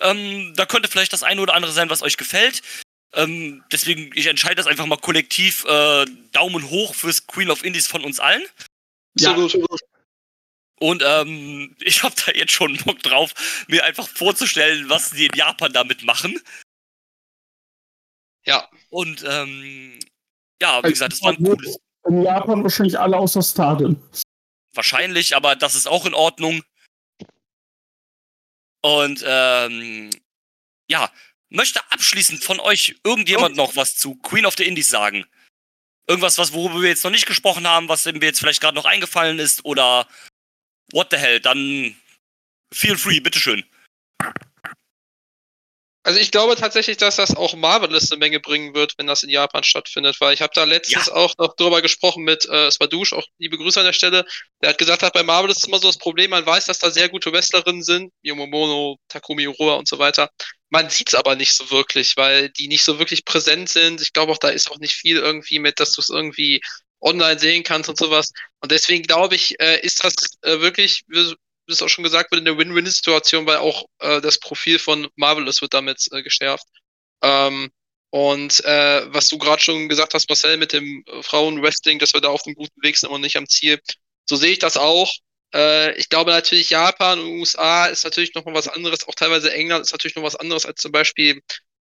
Ähm, 0.00 0.52
da 0.56 0.66
könnte 0.66 0.88
vielleicht 0.88 1.12
das 1.12 1.22
eine 1.24 1.40
oder 1.40 1.54
andere 1.54 1.72
sein, 1.72 1.90
was 1.90 2.02
euch 2.02 2.16
gefällt. 2.16 2.62
Ähm, 3.12 3.64
deswegen, 3.72 4.10
ich 4.14 4.26
entscheide 4.26 4.56
das 4.56 4.66
einfach 4.66 4.86
mal 4.86 4.98
kollektiv. 4.98 5.64
Äh, 5.64 6.04
Daumen 6.32 6.68
hoch 6.70 6.94
fürs 6.94 7.26
Queen 7.26 7.50
of 7.50 7.64
Indies 7.64 7.86
von 7.86 8.04
uns 8.04 8.20
allen. 8.20 8.44
Ja. 9.18 9.32
Absolut. 9.32 9.80
Und 10.78 11.02
ähm, 11.06 11.74
ich 11.80 12.02
habe 12.02 12.14
da 12.24 12.32
jetzt 12.32 12.52
schon 12.52 12.76
Bock 12.84 13.02
drauf, 13.02 13.32
mir 13.68 13.84
einfach 13.84 14.08
vorzustellen, 14.08 14.88
was 14.90 15.10
die 15.10 15.26
in 15.26 15.34
Japan 15.34 15.72
damit 15.72 16.02
machen. 16.04 16.38
Ja. 18.44 18.68
Und 18.90 19.24
ähm, 19.26 19.98
ja, 20.60 20.82
wie 20.84 20.90
gesagt, 20.90 21.12
das 21.12 21.22
war 21.22 21.32
ein 21.32 21.42
cooles. 21.42 21.78
In 22.08 22.22
Japan 22.22 22.62
wahrscheinlich 22.62 22.98
alle 22.98 23.16
außer 23.16 23.42
Stardom. 23.42 24.00
Wahrscheinlich, 24.74 25.34
aber 25.34 25.56
das 25.56 25.74
ist 25.74 25.88
auch 25.88 26.06
in 26.06 26.14
Ordnung. 26.14 26.62
Und 28.82 29.24
ähm, 29.26 30.10
ja, 30.88 31.10
möchte 31.48 31.80
abschließend 31.90 32.42
von 32.42 32.60
euch 32.60 32.96
irgendjemand 33.04 33.56
noch 33.56 33.76
was 33.76 33.96
zu 33.96 34.16
Queen 34.16 34.46
of 34.46 34.54
the 34.56 34.64
Indies 34.64 34.88
sagen? 34.88 35.26
Irgendwas, 36.08 36.38
was 36.38 36.52
worüber 36.52 36.82
wir 36.82 36.88
jetzt 36.88 37.04
noch 37.04 37.10
nicht 37.10 37.26
gesprochen 37.26 37.66
haben, 37.66 37.88
was 37.88 38.04
mir 38.04 38.20
jetzt 38.20 38.38
vielleicht 38.38 38.60
gerade 38.60 38.76
noch 38.76 38.84
eingefallen 38.84 39.38
ist 39.38 39.64
oder 39.64 40.08
what 40.92 41.08
the 41.10 41.16
hell? 41.16 41.40
Dann 41.40 41.96
feel 42.72 42.96
free, 42.96 43.20
bitteschön. 43.20 43.64
Also 46.06 46.20
ich 46.20 46.30
glaube 46.30 46.54
tatsächlich, 46.54 46.98
dass 46.98 47.16
das 47.16 47.34
auch 47.34 47.56
Marvelous 47.56 48.12
eine 48.12 48.20
Menge 48.20 48.38
bringen 48.38 48.76
wird, 48.76 48.94
wenn 48.96 49.08
das 49.08 49.24
in 49.24 49.28
Japan 49.28 49.64
stattfindet, 49.64 50.20
weil 50.20 50.34
ich 50.34 50.40
habe 50.40 50.52
da 50.54 50.62
letztens 50.62 51.08
auch 51.08 51.36
noch 51.36 51.56
drüber 51.56 51.82
gesprochen 51.82 52.22
mit 52.22 52.48
äh, 52.48 52.70
Swadouche, 52.70 53.16
auch 53.16 53.26
liebe 53.38 53.58
Grüße 53.58 53.80
an 53.80 53.86
der 53.86 53.92
Stelle. 53.92 54.24
Der 54.62 54.68
hat 54.68 54.78
gesagt, 54.78 55.02
hat 55.02 55.14
bei 55.14 55.24
Marvelous 55.24 55.56
ist 55.56 55.66
immer 55.66 55.80
so 55.80 55.88
das 55.88 55.98
Problem, 55.98 56.30
man 56.30 56.46
weiß, 56.46 56.66
dass 56.66 56.78
da 56.78 56.92
sehr 56.92 57.08
gute 57.08 57.32
Wrestlerinnen 57.32 57.82
sind, 57.82 58.12
Yomomono, 58.22 58.98
Takumi 59.08 59.48
Oroa 59.48 59.74
und 59.74 59.88
so 59.88 59.98
weiter. 59.98 60.30
Man 60.70 60.90
sieht's 60.90 61.14
aber 61.14 61.36
nicht 61.36 61.52
so 61.52 61.70
wirklich, 61.70 62.16
weil 62.16 62.50
die 62.50 62.68
nicht 62.68 62.84
so 62.84 62.98
wirklich 62.98 63.24
präsent 63.24 63.68
sind. 63.68 64.00
Ich 64.00 64.12
glaube 64.12 64.32
auch, 64.32 64.38
da 64.38 64.48
ist 64.48 64.70
auch 64.70 64.78
nicht 64.78 64.94
viel 64.94 65.16
irgendwie 65.18 65.58
mit, 65.58 65.78
dass 65.80 65.92
du 65.92 66.00
es 66.00 66.08
irgendwie 66.08 66.60
online 67.00 67.38
sehen 67.38 67.62
kannst 67.62 67.88
und 67.88 67.98
sowas. 67.98 68.32
Und 68.60 68.72
deswegen 68.72 69.04
glaube 69.04 69.36
ich, 69.36 69.58
äh, 69.60 69.80
ist 69.80 70.02
das 70.04 70.14
äh, 70.42 70.60
wirklich, 70.60 71.04
wie 71.08 71.34
es 71.68 71.82
auch 71.82 71.88
schon 71.88 72.04
gesagt 72.04 72.32
wird, 72.32 72.40
eine 72.40 72.58
Win-Win-Situation, 72.58 73.46
weil 73.46 73.58
auch 73.58 73.84
äh, 74.00 74.20
das 74.20 74.38
Profil 74.40 74.78
von 74.78 75.08
Marvelous 75.16 75.62
wird 75.62 75.74
damit 75.74 76.08
äh, 76.12 76.22
geschärft. 76.22 76.66
Ähm, 77.22 77.70
und 78.10 78.64
äh, 78.64 79.12
was 79.12 79.28
du 79.28 79.38
gerade 79.38 79.62
schon 79.62 79.88
gesagt 79.88 80.14
hast, 80.14 80.28
Marcel, 80.28 80.56
mit 80.56 80.72
dem 80.72 81.04
äh, 81.06 81.22
Frauenwrestling, 81.22 81.98
dass 81.98 82.14
wir 82.14 82.20
da 82.20 82.28
auf 82.28 82.42
dem 82.42 82.54
guten 82.54 82.82
Weg 82.82 82.96
sind 82.96 83.10
und 83.10 83.20
nicht 83.20 83.36
am 83.36 83.48
Ziel. 83.48 83.80
So 84.28 84.36
sehe 84.36 84.52
ich 84.52 84.58
das 84.58 84.76
auch. 84.76 85.12
Äh, 85.54 85.94
ich 85.96 86.08
glaube 86.08 86.30
natürlich, 86.30 86.70
Japan 86.70 87.20
und 87.20 87.26
USA 87.38 87.86
ist 87.86 88.04
natürlich 88.04 88.34
noch 88.34 88.44
mal 88.44 88.54
was 88.54 88.68
anderes, 88.68 89.06
auch 89.08 89.14
teilweise 89.14 89.52
England 89.52 89.84
ist 89.84 89.92
natürlich 89.92 90.16
noch 90.16 90.22
was 90.22 90.36
anderes 90.36 90.66
als 90.66 90.80
zum 90.80 90.92
Beispiel 90.92 91.40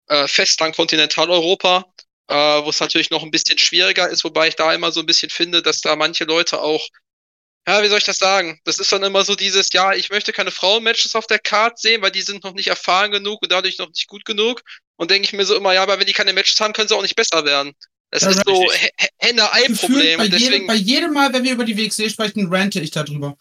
äh, 0.08 0.28
Festland 0.28 0.76
Kontinentaleuropa, 0.76 1.84
äh, 2.28 2.34
wo 2.34 2.70
es 2.70 2.80
natürlich 2.80 3.10
noch 3.10 3.22
ein 3.22 3.30
bisschen 3.30 3.58
schwieriger 3.58 4.08
ist, 4.08 4.24
wobei 4.24 4.48
ich 4.48 4.56
da 4.56 4.72
immer 4.74 4.92
so 4.92 5.00
ein 5.00 5.06
bisschen 5.06 5.30
finde, 5.30 5.62
dass 5.62 5.80
da 5.80 5.96
manche 5.96 6.24
Leute 6.24 6.60
auch 6.60 6.86
ja, 7.68 7.82
wie 7.82 7.88
soll 7.88 7.98
ich 7.98 8.04
das 8.04 8.18
sagen? 8.18 8.60
Das 8.64 8.78
ist 8.78 8.92
dann 8.92 9.02
immer 9.02 9.24
so 9.24 9.34
dieses, 9.34 9.72
ja, 9.72 9.92
ich 9.92 10.10
möchte 10.10 10.32
keine 10.32 10.52
Frauenmatches 10.52 11.16
auf 11.16 11.26
der 11.26 11.40
Card 11.40 11.78
sehen, 11.78 12.00
weil 12.00 12.12
die 12.12 12.22
sind 12.22 12.44
noch 12.44 12.54
nicht 12.54 12.68
erfahren 12.68 13.10
genug 13.10 13.42
und 13.42 13.50
dadurch 13.50 13.78
noch 13.78 13.88
nicht 13.88 14.06
gut 14.06 14.24
genug. 14.24 14.62
Und 14.96 15.10
denke 15.10 15.26
ich 15.26 15.32
mir 15.32 15.44
so 15.44 15.56
immer, 15.56 15.74
ja, 15.74 15.82
aber 15.82 15.98
wenn 15.98 16.06
die 16.06 16.12
keine 16.12 16.32
Matches 16.32 16.60
haben, 16.60 16.72
können 16.72 16.88
sie 16.88 16.94
auch 16.96 17.02
nicht 17.02 17.16
besser 17.16 17.44
werden. 17.44 17.74
Das 18.10 18.22
Ja, 18.22 18.30
ist 18.30 18.42
so. 18.46 18.64
Henne-Ei-Problem. 19.18 20.18
Bei, 20.18 20.24
jedem, 20.24 20.38
deswegen, 20.38 20.66
bei 20.66 20.74
jedem 20.74 21.12
Mal, 21.12 21.32
wenn 21.32 21.44
wir 21.44 21.52
über 21.52 21.64
die 21.64 21.76
WXW 21.76 22.08
sprechen, 22.08 22.52
rante 22.52 22.80
ich 22.80 22.90
darüber. 22.90 23.36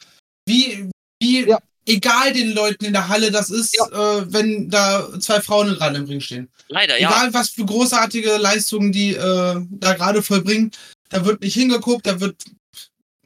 Wie, 0.47 0.89
wie 1.22 1.47
Ja. 1.47 1.59
egal 1.86 2.34
den 2.34 2.53
Leuten 2.53 2.86
in 2.86 2.93
der 2.93 3.07
Halle 3.07 3.32
das 3.32 3.49
ist, 3.49 3.76
äh, 3.76 4.34
wenn 4.34 4.70
da 4.70 5.20
zwei 5.20 5.41
Frauen 5.41 5.74
gerade 5.76 5.97
im 5.97 6.05
Ring 6.05 6.20
stehen. 6.22 6.49
Leider, 6.68 6.99
ja. 6.99 7.09
Egal, 7.09 7.34
was 7.34 7.49
für 7.49 7.66
großartige 7.66 8.38
Leistungen 8.38 8.91
die 8.91 9.13
äh, 9.13 9.61
da 9.70 9.93
gerade 9.93 10.24
vollbringen, 10.24 10.72
da 11.09 11.24
wird 11.26 11.41
nicht 11.41 11.53
hingeguckt, 11.53 12.05
da 12.07 12.20
wird. 12.20 12.43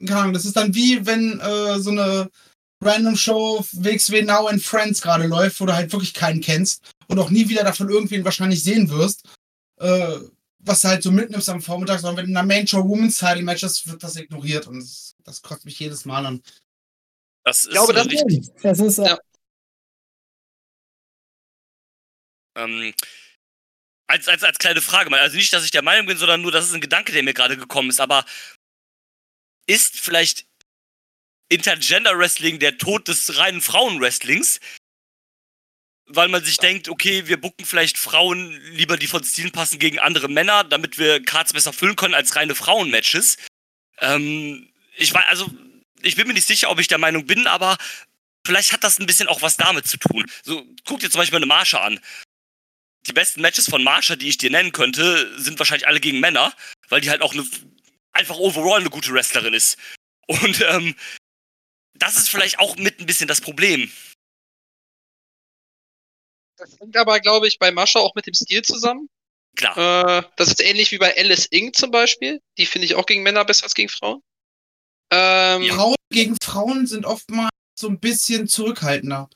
Keine 0.06 0.20
Ahnung, 0.22 0.34
das 0.34 0.46
ist 0.46 0.56
dann 0.56 0.74
wie 0.76 1.06
wenn 1.06 1.40
äh, 1.42 1.80
so 1.80 1.90
eine 1.90 2.30
Random 2.82 3.18
Show 3.18 3.66
WXW 3.74 4.22
Now 4.22 4.48
and 4.48 4.64
Friends 4.64 5.02
gerade 5.02 5.28
läuft, 5.28 5.60
wo 5.60 5.66
du 5.66 5.74
halt 5.74 5.92
wirklich 5.92 6.14
keinen 6.14 6.40
kennst 6.40 6.84
und 7.08 7.20
auch 7.20 7.30
nie 7.30 7.50
wieder 7.50 7.64
davon 7.64 7.90
irgendwen 7.90 8.24
wahrscheinlich 8.24 8.64
sehen 8.64 8.90
wirst. 8.90 9.24
Äh, 9.82 10.20
was 10.60 10.82
du 10.82 10.88
halt 10.90 11.04
so 11.04 11.12
mitnimmst 11.12 11.50
am 11.50 11.62
Vormittag, 11.62 12.00
sondern 12.00 12.26
wenn 12.26 12.32
in 12.32 12.38
einer 12.38 12.68
Show 12.68 12.84
Women's 12.88 13.18
Title 13.18 13.44
Matches 13.44 13.88
wird 13.88 14.04
das 14.04 14.16
ignoriert 14.18 14.68
und 14.68 14.80
das, 14.80 15.16
das 15.24 15.42
kotzt 15.42 15.66
mich 15.66 15.80
jedes 15.80 16.06
Mal 16.06 16.26
an. 16.26 16.44
Das 17.46 17.66
ist 17.66 17.72
glaube, 17.72 17.94
äh, 17.94 17.96
das- 17.96 18.08
richtig. 18.08 18.48
Das 18.62 18.80
ist, 18.80 18.98
äh, 19.00 19.06
Ja. 19.06 19.20
Ähm, 22.58 22.94
als, 24.10 24.28
als, 24.28 24.44
als 24.44 24.58
kleine 24.58 24.82
Frage 24.82 25.10
mal, 25.10 25.20
also 25.20 25.38
nicht, 25.38 25.54
dass 25.54 25.64
ich 25.64 25.72
der 25.72 25.84
Meinung 25.84 26.08
bin, 26.08 26.18
sondern 26.18 26.42
nur, 26.42 26.52
das 26.52 26.66
ist 26.66 26.74
ein 26.74 26.82
Gedanke, 26.82 27.12
der 27.12 27.24
mir 27.24 27.34
gerade 27.34 27.58
gekommen 27.58 27.90
ist, 27.90 28.02
aber 28.02 28.26
ist 29.68 30.00
vielleicht 30.00 30.48
Intergender 31.52 32.18
Wrestling 32.18 32.60
der 32.60 32.78
Tod 32.78 33.08
des 33.08 33.38
reinen 33.38 33.62
Frauenwrestlings? 33.62 34.60
Weil 36.12 36.28
man 36.28 36.44
sich 36.44 36.58
denkt, 36.58 36.90
okay, 36.90 37.28
wir 37.28 37.40
bucken 37.40 37.66
vielleicht 37.66 37.98
Frauen 37.98 38.60
lieber, 38.72 38.98
die 38.98 39.08
von 39.08 39.24
Stilen 39.24 39.52
passen, 39.52 39.80
gegen 39.80 40.00
andere 40.00 40.28
Männer, 40.28 40.64
damit 40.64 40.98
wir 40.98 41.24
Cards 41.24 41.54
besser 41.54 41.72
füllen 41.72 41.96
können 41.96 42.16
als 42.16 42.36
reine 42.36 42.56
Frauenmatches. 42.56 43.38
Ähm, 44.00 44.70
ich 44.98 45.14
weiß, 45.14 45.26
also, 45.28 45.50
ich 46.02 46.16
bin 46.16 46.28
mir 46.28 46.34
nicht 46.34 46.48
sicher, 46.48 46.70
ob 46.72 46.80
ich 46.80 46.88
der 46.88 46.98
Meinung 46.98 47.26
bin, 47.28 47.46
aber 47.46 47.78
vielleicht 48.46 48.74
hat 48.74 48.84
das 48.84 49.00
ein 49.00 49.06
bisschen 49.06 49.28
auch 49.28 49.42
was 49.44 49.58
damit 49.58 49.88
zu 49.88 49.98
tun. 49.98 50.26
So, 50.44 50.66
guck 50.86 51.00
dir 51.00 51.12
zum 51.12 51.20
Beispiel 51.20 51.38
eine 51.38 51.46
Marsha 51.46 51.80
an 51.80 52.00
die 53.08 53.14
besten 53.14 53.42
Matches 53.42 53.70
von 53.70 53.84
Marsha, 53.84 54.16
die 54.16 54.30
ich 54.30 54.38
dir 54.38 54.52
nennen 54.52 54.72
könnte, 54.72 55.40
sind 55.40 55.60
wahrscheinlich 55.60 55.88
alle 55.88 56.00
gegen 56.00 56.20
Männer, 56.20 56.54
weil 56.90 57.02
die 57.02 57.10
halt 57.10 57.22
auch 57.22 57.34
eine, 57.34 57.46
einfach 58.12 58.38
overall 58.38 58.80
eine 58.80 58.90
gute 58.90 59.12
Wrestlerin 59.14 59.54
ist. 59.54 59.78
Und 60.28 60.62
ähm, 60.62 60.96
das 61.96 62.18
ist 62.18 62.30
vielleicht 62.30 62.60
auch 62.60 62.76
mit 62.78 63.00
ein 63.00 63.06
bisschen 63.06 63.28
das 63.28 63.42
Problem. 63.42 63.92
Das 66.60 66.80
hängt 66.80 66.98
aber, 66.98 67.20
glaube 67.20 67.48
ich, 67.48 67.60
bei 67.60 67.72
Mascha 67.72 68.00
auch 68.00 68.16
mit 68.16 68.28
dem 68.28 68.34
Stil 68.34 68.62
zusammen. 68.62 69.10
Klar. 69.56 70.20
Äh, 70.20 70.24
das 70.36 70.50
ist 70.50 70.62
ähnlich 70.62 70.92
wie 70.92 70.98
bei 70.98 71.18
Alice 71.18 71.46
Inc. 71.48 71.76
zum 71.76 71.92
Beispiel. 71.92 72.42
Die 72.58 72.66
finde 72.66 72.86
ich 72.86 72.96
auch 72.96 73.06
gegen 73.06 73.24
Männer 73.24 73.46
besser 73.46 73.64
als 73.64 73.74
gegen 73.74 73.90
Frauen. 73.90 74.22
Ähm, 75.12 75.64
ja. 75.64 75.74
Frauen 75.74 75.96
gegen 76.12 76.38
Frauen 76.42 76.88
sind 76.88 77.06
oftmals 77.06 77.50
so 77.78 77.88
ein 77.88 78.00
bisschen 78.00 78.48
zurückhaltender. 78.48 79.30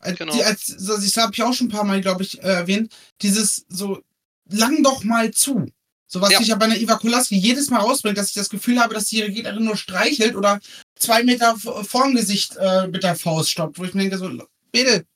Als, 0.00 0.18
genau. 0.18 0.34
die, 0.34 0.44
als, 0.44 0.70
also 0.72 0.96
das 0.96 1.16
habe 1.16 1.32
ich 1.34 1.42
auch 1.42 1.54
schon 1.54 1.68
ein 1.68 1.70
paar 1.70 1.84
Mal, 1.84 2.00
glaube 2.00 2.22
ich, 2.22 2.38
äh, 2.42 2.46
erwähnt. 2.46 2.94
Dieses 3.22 3.64
so, 3.68 4.02
lang 4.50 4.82
doch 4.82 5.02
mal 5.04 5.30
zu. 5.30 5.70
So 6.06 6.20
was 6.20 6.32
Ja. 6.32 6.38
sich 6.38 6.48
ja 6.48 6.56
bei 6.56 6.66
einer 6.66 6.76
Iva 6.76 6.96
Kolaski 6.96 7.36
jedes 7.36 7.70
Mal 7.70 7.78
rausbringt, 7.78 8.18
dass 8.18 8.28
ich 8.28 8.34
das 8.34 8.50
Gefühl 8.50 8.78
habe, 8.78 8.92
dass 8.92 9.06
die 9.06 9.18
ihre 9.18 9.30
Gegnerin 9.30 9.64
nur 9.64 9.78
streichelt 9.78 10.36
oder 10.36 10.60
zwei 10.94 11.22
Meter 11.22 11.56
vorm 11.56 12.14
Gesicht 12.14 12.56
äh, 12.56 12.86
mit 12.88 13.02
der 13.02 13.16
Faust 13.16 13.50
stoppt. 13.50 13.78
Wo 13.78 13.84
ich 13.84 13.94
mir 13.94 14.02
denke, 14.02 14.18
so, 14.18 14.30
bitte, 14.72 15.06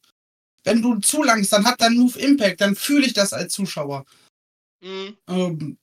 wenn 0.66 0.82
du 0.82 0.98
zu 0.98 1.22
langst, 1.22 1.52
dann 1.52 1.64
hat 1.64 1.80
dein 1.80 1.94
Move 1.94 2.18
Impact, 2.18 2.60
dann 2.60 2.74
fühle 2.74 3.06
ich 3.06 3.14
das 3.14 3.32
als 3.32 3.54
Zuschauer. 3.54 4.04
Mhm. 4.82 5.16
Ähm, 5.28 5.78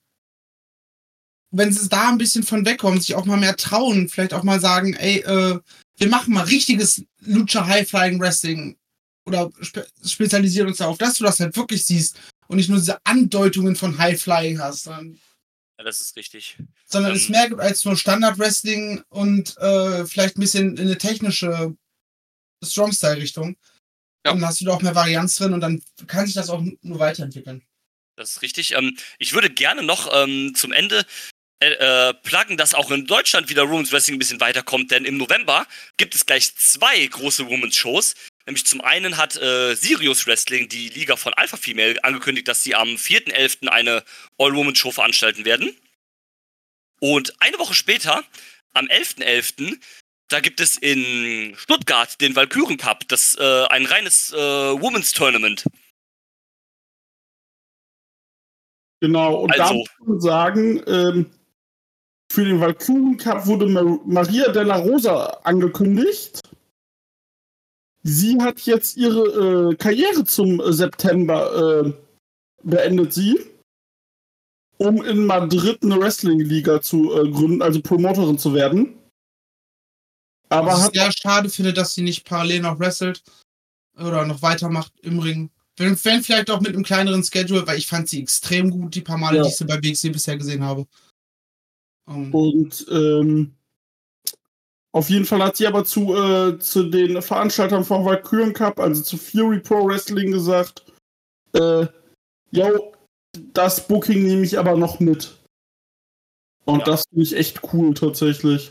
wenn 1.50 1.72
sie 1.72 1.88
da 1.88 2.08
ein 2.10 2.18
bisschen 2.18 2.42
von 2.42 2.66
wegkommen, 2.66 3.00
sich 3.00 3.14
auch 3.14 3.24
mal 3.24 3.38
mehr 3.38 3.56
trauen, 3.56 4.08
vielleicht 4.08 4.34
auch 4.34 4.42
mal 4.42 4.60
sagen, 4.60 4.94
ey, 4.94 5.20
äh, 5.20 5.58
wir 5.96 6.08
machen 6.08 6.34
mal 6.34 6.44
richtiges 6.44 7.02
Lucha 7.20 7.66
High 7.66 7.88
Flying 7.88 8.20
Wrestling 8.20 8.76
oder 9.26 9.50
spe 9.60 9.86
spezialisieren 10.04 10.68
uns 10.68 10.78
darauf, 10.78 10.98
dass 10.98 11.14
du 11.14 11.24
das 11.24 11.40
halt 11.40 11.56
wirklich 11.56 11.86
siehst 11.86 12.18
und 12.48 12.56
nicht 12.58 12.68
nur 12.68 12.78
diese 12.78 12.98
Andeutungen 13.04 13.76
von 13.76 13.96
High 13.98 14.20
Flying 14.20 14.58
hast, 14.58 14.84
sondern, 14.84 15.18
Ja, 15.78 15.84
das 15.84 16.00
ist 16.00 16.16
richtig. 16.16 16.58
sondern 16.86 17.12
Ähm. 17.12 17.16
es 17.16 17.28
mehr 17.30 17.48
gibt 17.48 17.60
als 17.60 17.84
nur 17.84 17.96
Standard 17.96 18.38
Wrestling 18.38 19.02
und 19.08 19.56
äh, 19.58 20.04
vielleicht 20.04 20.36
ein 20.36 20.40
bisschen 20.40 20.76
in 20.76 20.86
eine 20.86 20.98
technische 20.98 21.74
Strong 22.62 22.92
Style 22.92 23.16
Richtung. 23.16 23.56
Ja. 24.24 24.32
Dann 24.32 24.44
hast 24.44 24.60
du 24.60 24.64
da 24.64 24.72
auch 24.72 24.82
mehr 24.82 24.94
Varianz 24.94 25.36
drin 25.36 25.52
und 25.52 25.60
dann 25.60 25.82
kann 26.06 26.26
sich 26.26 26.34
das 26.34 26.50
auch 26.50 26.62
nur 26.82 26.98
weiterentwickeln. 26.98 27.62
Das 28.16 28.30
ist 28.30 28.42
richtig. 28.42 28.72
Ähm, 28.72 28.96
ich 29.18 29.32
würde 29.32 29.50
gerne 29.50 29.82
noch 29.82 30.08
ähm, 30.12 30.54
zum 30.54 30.72
Ende 30.72 31.04
äh, 31.60 32.08
äh, 32.08 32.14
pluggen, 32.14 32.56
dass 32.56 32.74
auch 32.74 32.90
in 32.90 33.06
Deutschland 33.06 33.48
wieder 33.48 33.68
Women's 33.68 33.92
Wrestling 33.92 34.16
ein 34.16 34.18
bisschen 34.18 34.40
weiterkommt, 34.40 34.90
denn 34.90 35.04
im 35.04 35.16
November 35.16 35.66
gibt 35.96 36.14
es 36.14 36.26
gleich 36.26 36.54
zwei 36.56 37.06
große 37.06 37.48
Women's 37.48 37.76
Shows. 37.76 38.14
Nämlich 38.46 38.66
zum 38.66 38.80
einen 38.82 39.16
hat 39.16 39.36
äh, 39.36 39.74
Sirius 39.74 40.26
Wrestling, 40.26 40.68
die 40.68 40.90
Liga 40.90 41.16
von 41.16 41.32
Alpha 41.34 41.56
Female, 41.56 42.02
angekündigt, 42.04 42.48
dass 42.48 42.62
sie 42.62 42.74
am 42.74 42.88
4.11. 42.90 43.68
eine 43.68 44.04
All-Women's 44.38 44.78
Show 44.78 44.90
veranstalten 44.90 45.44
werden. 45.44 45.74
Und 47.00 47.40
eine 47.40 47.58
Woche 47.58 47.74
später, 47.74 48.22
am 48.74 48.86
11.11., 48.86 49.78
da 50.28 50.40
gibt 50.40 50.60
es 50.60 50.76
in 50.76 51.54
Stuttgart 51.56 52.20
den 52.20 52.34
Valkyren 52.34 52.76
Cup, 52.76 53.06
das 53.08 53.36
äh, 53.38 53.64
ein 53.68 53.86
reines 53.86 54.32
äh, 54.32 54.36
Women's 54.36 55.12
Tournament. 55.12 55.64
Genau, 59.00 59.42
und 59.42 59.56
da 59.56 59.64
Also. 59.64 59.74
muss 59.74 59.88
man 60.00 60.20
sagen, 60.20 60.82
ähm, 60.86 61.26
für 62.32 62.44
den 62.44 62.60
Valkyren 62.60 63.16
Cup 63.18 63.46
wurde 63.46 63.66
Mar 63.66 64.00
Maria 64.06 64.50
Della 64.50 64.76
Rosa 64.76 65.40
angekündigt. 65.44 66.40
Sie 68.02 68.40
hat 68.40 68.60
jetzt 68.60 68.96
ihre 68.96 69.72
äh, 69.72 69.76
Karriere 69.76 70.24
zum 70.24 70.60
September 70.72 71.84
äh, 71.86 71.92
beendet 72.62 73.12
sie, 73.12 73.38
um 74.78 75.02
in 75.04 75.26
Madrid 75.26 75.82
eine 75.82 76.00
Wrestling-Liga 76.00 76.80
zu 76.80 77.12
äh, 77.14 77.30
gründen, 77.30 77.62
also 77.62 77.80
Promoterin 77.80 78.38
zu 78.38 78.52
werden. 78.54 78.98
Aber 80.54 80.68
Was 80.72 80.88
ich 80.88 81.00
sehr 81.00 81.12
schade 81.12 81.48
finde, 81.48 81.72
dass 81.72 81.94
sie 81.94 82.02
nicht 82.02 82.24
parallel 82.24 82.60
noch 82.60 82.78
wrestelt 82.78 83.22
oder 83.98 84.24
noch 84.26 84.42
weitermacht 84.42 84.92
im 85.00 85.18
Ring. 85.18 85.50
Wenn, 85.76 85.96
wenn 86.04 86.22
vielleicht 86.22 86.50
auch 86.50 86.60
mit 86.60 86.74
einem 86.74 86.84
kleineren 86.84 87.24
Schedule, 87.24 87.66
weil 87.66 87.78
ich 87.78 87.86
fand 87.86 88.08
sie 88.08 88.22
extrem 88.22 88.70
gut, 88.70 88.94
die 88.94 89.00
paar 89.00 89.18
Male, 89.18 89.38
Ja. 89.38 89.42
die 89.42 89.48
ich 89.48 89.56
sie 89.56 89.64
bei 89.64 89.82
WXW 89.82 90.10
bisher 90.10 90.36
gesehen 90.36 90.62
habe. 90.62 90.86
Ähm, 92.08 92.32
Und 92.34 92.86
ähm, 92.90 93.54
auf 94.92 95.10
jeden 95.10 95.24
Fall 95.24 95.42
hat 95.42 95.56
sie 95.56 95.66
aber 95.66 95.84
zu, 95.84 96.14
äh, 96.14 96.58
zu 96.60 96.84
den 96.84 97.20
Veranstaltern 97.20 97.84
vom 97.84 98.04
Valkyren 98.04 98.52
Cup, 98.52 98.78
also 98.78 99.02
zu 99.02 99.16
Fury 99.16 99.58
Pro 99.58 99.86
Wrestling, 99.86 100.30
gesagt, 100.30 100.84
äh, 101.54 101.86
yo, 102.52 102.92
das 103.52 103.88
Booking 103.88 104.22
nehme 104.22 104.42
ich 104.44 104.56
aber 104.56 104.76
noch 104.76 105.00
mit. 105.00 105.36
Und 106.66 106.80
Ja. 106.80 106.84
das 106.84 107.04
finde 107.08 107.24
ich 107.24 107.34
echt 107.36 107.60
cool 107.72 107.94
tatsächlich. 107.94 108.70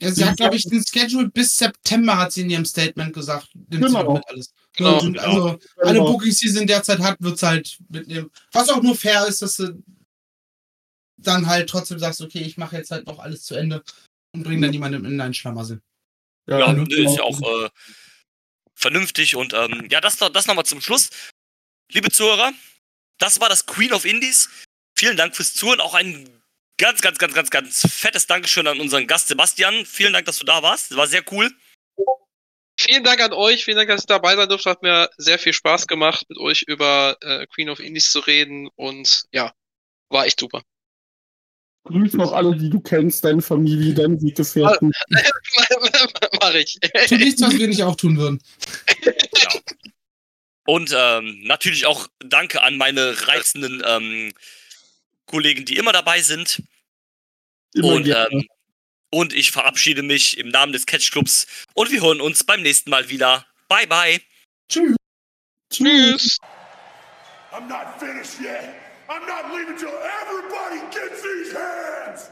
Ja, 0.00 0.10
sie 0.10 0.24
hat, 0.24 0.36
glaube 0.36 0.56
ich, 0.56 0.62
den 0.64 0.82
Schedule 0.84 1.28
bis 1.28 1.56
September, 1.56 2.16
hat 2.16 2.32
sie 2.32 2.42
in 2.42 2.50
ihrem 2.50 2.64
Statement 2.64 3.12
gesagt. 3.12 3.48
Nimmt 3.54 3.70
sie 3.70 3.78
Genau. 3.78 4.02
noch 4.02 4.14
mit 4.14 4.28
alles. 4.28 4.52
Genau. 4.76 5.00
Und 5.00 5.18
also, 5.18 5.58
alle 5.76 6.00
Bookings, 6.00 6.38
die 6.38 6.48
sie 6.48 6.60
in 6.60 6.66
der 6.66 6.82
Zeit 6.82 7.00
hat, 7.00 7.20
wird 7.20 7.38
sie 7.38 7.46
halt 7.46 7.78
mitnehmen. 7.88 8.30
Was 8.52 8.70
auch 8.70 8.82
nur 8.82 8.96
fair 8.96 9.26
ist, 9.26 9.42
dass 9.42 9.56
du 9.56 9.82
dann 11.18 11.46
halt 11.46 11.68
trotzdem 11.68 11.98
sagst, 11.98 12.22
okay, 12.22 12.40
ich 12.40 12.56
mache 12.56 12.76
jetzt 12.76 12.90
halt 12.90 13.06
noch 13.06 13.18
alles 13.18 13.42
zu 13.42 13.54
Ende 13.54 13.82
und 14.34 14.42
bringe 14.42 14.62
dann 14.62 14.72
jemandem 14.72 15.04
in 15.04 15.20
einen 15.20 15.34
Schlamassel. 15.34 15.82
Ja, 16.48 16.72
ne, 16.72 16.84
nö, 16.84 17.04
ist 17.04 17.16
ja 17.16 17.22
auch 17.22 17.40
äh, 17.42 17.68
vernünftig 18.74 19.36
und 19.36 19.52
ähm, 19.52 19.86
ja, 19.90 20.00
das, 20.00 20.16
das 20.16 20.46
nochmal 20.46 20.64
zum 20.64 20.80
Schluss. 20.80 21.10
Liebe 21.92 22.10
Zuhörer, 22.10 22.52
das 23.18 23.38
war 23.40 23.50
das 23.50 23.66
Queen 23.66 23.92
of 23.92 24.06
Indies. 24.06 24.48
Vielen 24.96 25.16
Dank 25.16 25.36
fürs 25.36 25.54
Zuhören. 25.54 25.80
Auch 25.80 25.94
ein 25.94 26.39
ganz, 26.80 27.02
ganz, 27.02 27.18
ganz, 27.18 27.34
ganz, 27.34 27.50
ganz 27.50 27.86
fettes 27.88 28.26
Dankeschön 28.26 28.66
an 28.66 28.80
unseren 28.80 29.06
Gast 29.06 29.28
Sebastian. 29.28 29.84
Vielen 29.84 30.14
Dank, 30.14 30.24
dass 30.24 30.38
du 30.38 30.46
da 30.46 30.62
warst. 30.62 30.90
Das 30.90 30.98
war 30.98 31.06
sehr 31.06 31.22
cool. 31.30 31.50
Vielen 32.78 33.04
Dank 33.04 33.20
an 33.20 33.34
euch, 33.34 33.66
vielen 33.66 33.76
Dank, 33.76 33.90
dass 33.90 34.00
ich 34.00 34.06
dabei 34.06 34.34
sein 34.34 34.48
durfte. 34.48 34.70
Hat 34.70 34.82
mir 34.82 35.10
sehr 35.18 35.38
viel 35.38 35.52
Spaß 35.52 35.86
gemacht, 35.86 36.24
mit 36.30 36.38
euch 36.38 36.62
über 36.66 37.18
äh, 37.20 37.46
Queen 37.48 37.68
of 37.68 37.80
Indies 37.80 38.10
zu 38.10 38.20
reden 38.20 38.70
und 38.76 39.24
ja, 39.30 39.52
war 40.08 40.24
echt 40.24 40.40
super. 40.40 40.62
Grüß 41.84 42.14
noch 42.14 42.32
alle, 42.32 42.56
die 42.56 42.70
du 42.70 42.80
kennst, 42.80 43.24
deine 43.24 43.42
Familie, 43.42 43.92
deine 43.92 44.20
Weggefährten. 44.20 44.92
Mach 46.40 46.54
ich. 46.54 46.78
Tu 47.08 47.16
nichts, 47.16 47.42
was 47.42 47.58
wir 47.58 47.68
nicht 47.68 47.82
auch 47.82 47.96
tun 47.96 48.16
würden. 48.16 48.42
Und 50.66 50.94
ähm, 50.96 51.40
natürlich 51.42 51.84
auch 51.84 52.08
Danke 52.20 52.62
an 52.62 52.78
meine 52.78 53.26
reizenden 53.26 53.82
ähm, 53.84 54.32
Kollegen, 55.30 55.64
die 55.64 55.76
immer 55.76 55.92
dabei 55.92 56.20
sind. 56.20 56.62
Immer 57.74 57.88
und 57.88 58.08
ähm, 58.08 58.46
Und 59.10 59.32
ich 59.32 59.50
verabschiede 59.50 60.02
mich 60.02 60.38
im 60.38 60.48
Namen 60.48 60.72
des 60.72 60.86
Catch 60.86 61.10
Clubs 61.10 61.46
und 61.74 61.90
wir 61.90 62.00
hören 62.02 62.20
uns 62.20 62.44
beim 62.44 62.62
nächsten 62.62 62.90
Mal 62.90 63.08
wieder. 63.08 63.46
Bye, 63.68 63.86
bye. 63.86 64.20
Tschüss. 64.68 64.96
Tschüss. 65.72 66.38
I'm 67.52 67.68
not 67.68 67.98
finished 67.98 68.40
yet. 68.40 68.74
I'm 69.08 69.26
not 69.26 69.52
leaving 69.52 69.76
till 69.76 69.90
everybody 70.22 70.80
gets 70.92 71.22
these 71.22 71.52
hands. 71.52 72.30